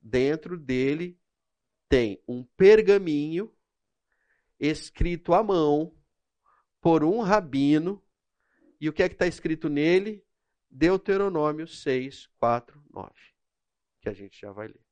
Dentro 0.00 0.58
dele 0.58 1.18
tem 1.88 2.22
um 2.28 2.44
pergaminho 2.44 3.52
escrito 4.58 5.34
à 5.34 5.42
mão 5.42 5.94
por 6.80 7.02
um 7.04 7.20
rabino. 7.20 8.02
E 8.80 8.88
o 8.88 8.92
que 8.92 9.02
é 9.02 9.08
que 9.08 9.14
está 9.14 9.26
escrito 9.26 9.68
nele? 9.68 10.24
Deuteronômio 10.70 11.66
6, 11.66 12.28
4, 12.38 12.82
9. 12.90 13.12
Que 14.00 14.08
a 14.08 14.12
gente 14.12 14.40
já 14.40 14.52
vai 14.52 14.68
ler. 14.68 14.86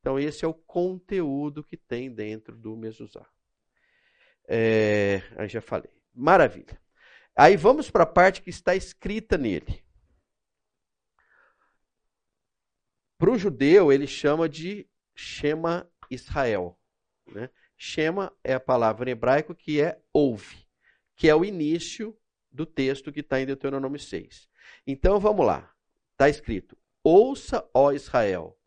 Então, 0.00 0.18
esse 0.18 0.44
é 0.44 0.48
o 0.48 0.54
conteúdo 0.54 1.64
que 1.64 1.76
tem 1.76 2.12
dentro 2.12 2.56
do 2.56 2.76
Mezuzá. 2.76 3.26
É, 4.48 5.20
aí 5.36 5.48
já 5.48 5.60
falei. 5.60 5.95
Maravilha. 6.16 6.80
Aí 7.36 7.56
vamos 7.56 7.90
para 7.90 8.04
a 8.04 8.06
parte 8.06 8.40
que 8.40 8.48
está 8.48 8.74
escrita 8.74 9.36
nele. 9.36 9.84
Para 13.18 13.30
o 13.30 13.38
judeu, 13.38 13.92
ele 13.92 14.06
chama 14.06 14.48
de 14.48 14.88
Shema 15.14 15.86
Israel. 16.10 16.78
Né? 17.26 17.50
Shema 17.76 18.34
é 18.42 18.54
a 18.54 18.60
palavra 18.60 19.10
em 19.10 19.12
hebraico 19.12 19.54
que 19.54 19.80
é 19.80 20.00
ouve, 20.12 20.66
que 21.14 21.28
é 21.28 21.34
o 21.34 21.44
início 21.44 22.18
do 22.50 22.64
texto 22.64 23.12
que 23.12 23.20
está 23.20 23.38
em 23.38 23.46
Deuteronômio 23.46 24.00
6. 24.00 24.48
Então 24.86 25.20
vamos 25.20 25.44
lá. 25.44 25.70
Está 26.12 26.30
escrito: 26.30 26.76
Ouça, 27.04 27.68
ó 27.74 27.92
Israel, 27.92 28.58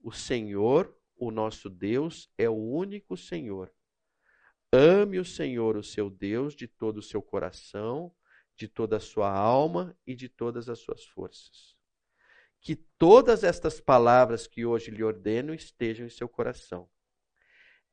o 0.00 0.12
Senhor, 0.12 0.96
o 1.16 1.32
nosso 1.32 1.68
Deus, 1.68 2.30
é 2.38 2.48
o 2.48 2.54
único 2.54 3.16
Senhor. 3.16 3.72
Ame 4.76 5.20
o 5.20 5.24
Senhor, 5.24 5.76
o 5.76 5.84
seu 5.84 6.10
Deus, 6.10 6.52
de 6.52 6.66
todo 6.66 6.96
o 6.96 7.02
seu 7.02 7.22
coração, 7.22 8.12
de 8.56 8.66
toda 8.66 8.96
a 8.96 9.00
sua 9.00 9.30
alma 9.30 9.96
e 10.04 10.16
de 10.16 10.28
todas 10.28 10.68
as 10.68 10.80
suas 10.80 11.04
forças. 11.04 11.76
Que 12.60 12.74
todas 12.74 13.44
estas 13.44 13.80
palavras 13.80 14.48
que 14.48 14.66
hoje 14.66 14.90
lhe 14.90 15.04
ordeno 15.04 15.54
estejam 15.54 16.06
em 16.06 16.10
seu 16.10 16.28
coração. 16.28 16.88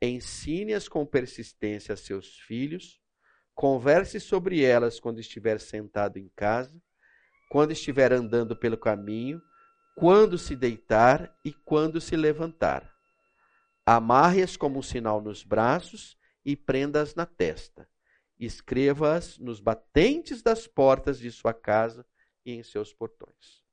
Ensine-as 0.01 0.87
com 0.87 1.05
persistência 1.05 1.93
a 1.93 1.97
seus 1.97 2.39
filhos, 2.39 2.99
converse 3.53 4.19
sobre 4.19 4.63
elas 4.63 4.99
quando 4.99 5.19
estiver 5.19 5.59
sentado 5.59 6.17
em 6.17 6.29
casa, 6.35 6.81
quando 7.51 7.73
estiver 7.73 8.11
andando 8.11 8.55
pelo 8.55 8.75
caminho, 8.75 9.39
quando 9.95 10.35
se 10.35 10.55
deitar 10.55 11.31
e 11.45 11.53
quando 11.53 12.01
se 12.01 12.15
levantar. 12.15 12.91
Amarre-as 13.85 14.57
como 14.57 14.79
um 14.79 14.81
sinal 14.81 15.21
nos 15.21 15.43
braços 15.43 16.19
e 16.43 16.55
prenda-as 16.55 17.15
na 17.15 17.25
testa. 17.25 17.87
Escreva-as 18.39 19.37
nos 19.37 19.59
batentes 19.59 20.41
das 20.41 20.67
portas 20.67 21.19
de 21.19 21.31
sua 21.31 21.53
casa 21.53 22.05
e 22.45 22.53
em 22.53 22.63
seus 22.63 22.93
portões. 22.93 23.63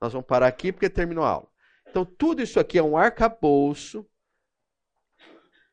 Nós 0.00 0.12
vamos 0.12 0.26
parar 0.26 0.46
aqui 0.46 0.72
porque 0.72 0.88
terminou 0.88 1.24
a 1.24 1.30
aula. 1.30 1.48
Então, 1.88 2.04
tudo 2.04 2.42
isso 2.42 2.58
aqui 2.58 2.78
é 2.78 2.82
um 2.82 2.96
arcabouço. 2.96 4.06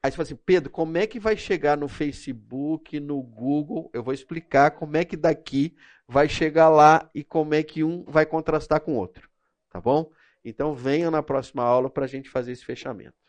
Aí 0.03 0.11
você 0.11 0.17
fala 0.17 0.23
assim, 0.23 0.35
Pedro, 0.35 0.69
como 0.69 0.97
é 0.97 1.07
que 1.07 1.19
vai 1.19 1.37
chegar 1.37 1.77
no 1.77 1.87
Facebook, 1.87 2.99
no 2.99 3.21
Google? 3.21 3.89
Eu 3.93 4.03
vou 4.03 4.13
explicar 4.13 4.71
como 4.71 4.97
é 4.97 5.05
que 5.05 5.15
daqui 5.15 5.75
vai 6.07 6.27
chegar 6.27 6.69
lá 6.69 7.09
e 7.13 7.23
como 7.23 7.53
é 7.53 7.63
que 7.63 7.83
um 7.83 8.03
vai 8.03 8.25
contrastar 8.25 8.81
com 8.81 8.93
o 8.93 8.97
outro. 8.97 9.29
Tá 9.69 9.79
bom? 9.79 10.11
Então, 10.43 10.75
venha 10.75 11.09
na 11.09 11.23
próxima 11.23 11.63
aula 11.63 11.89
para 11.89 12.05
a 12.05 12.07
gente 12.07 12.29
fazer 12.29 12.51
esse 12.51 12.65
fechamento. 12.65 13.20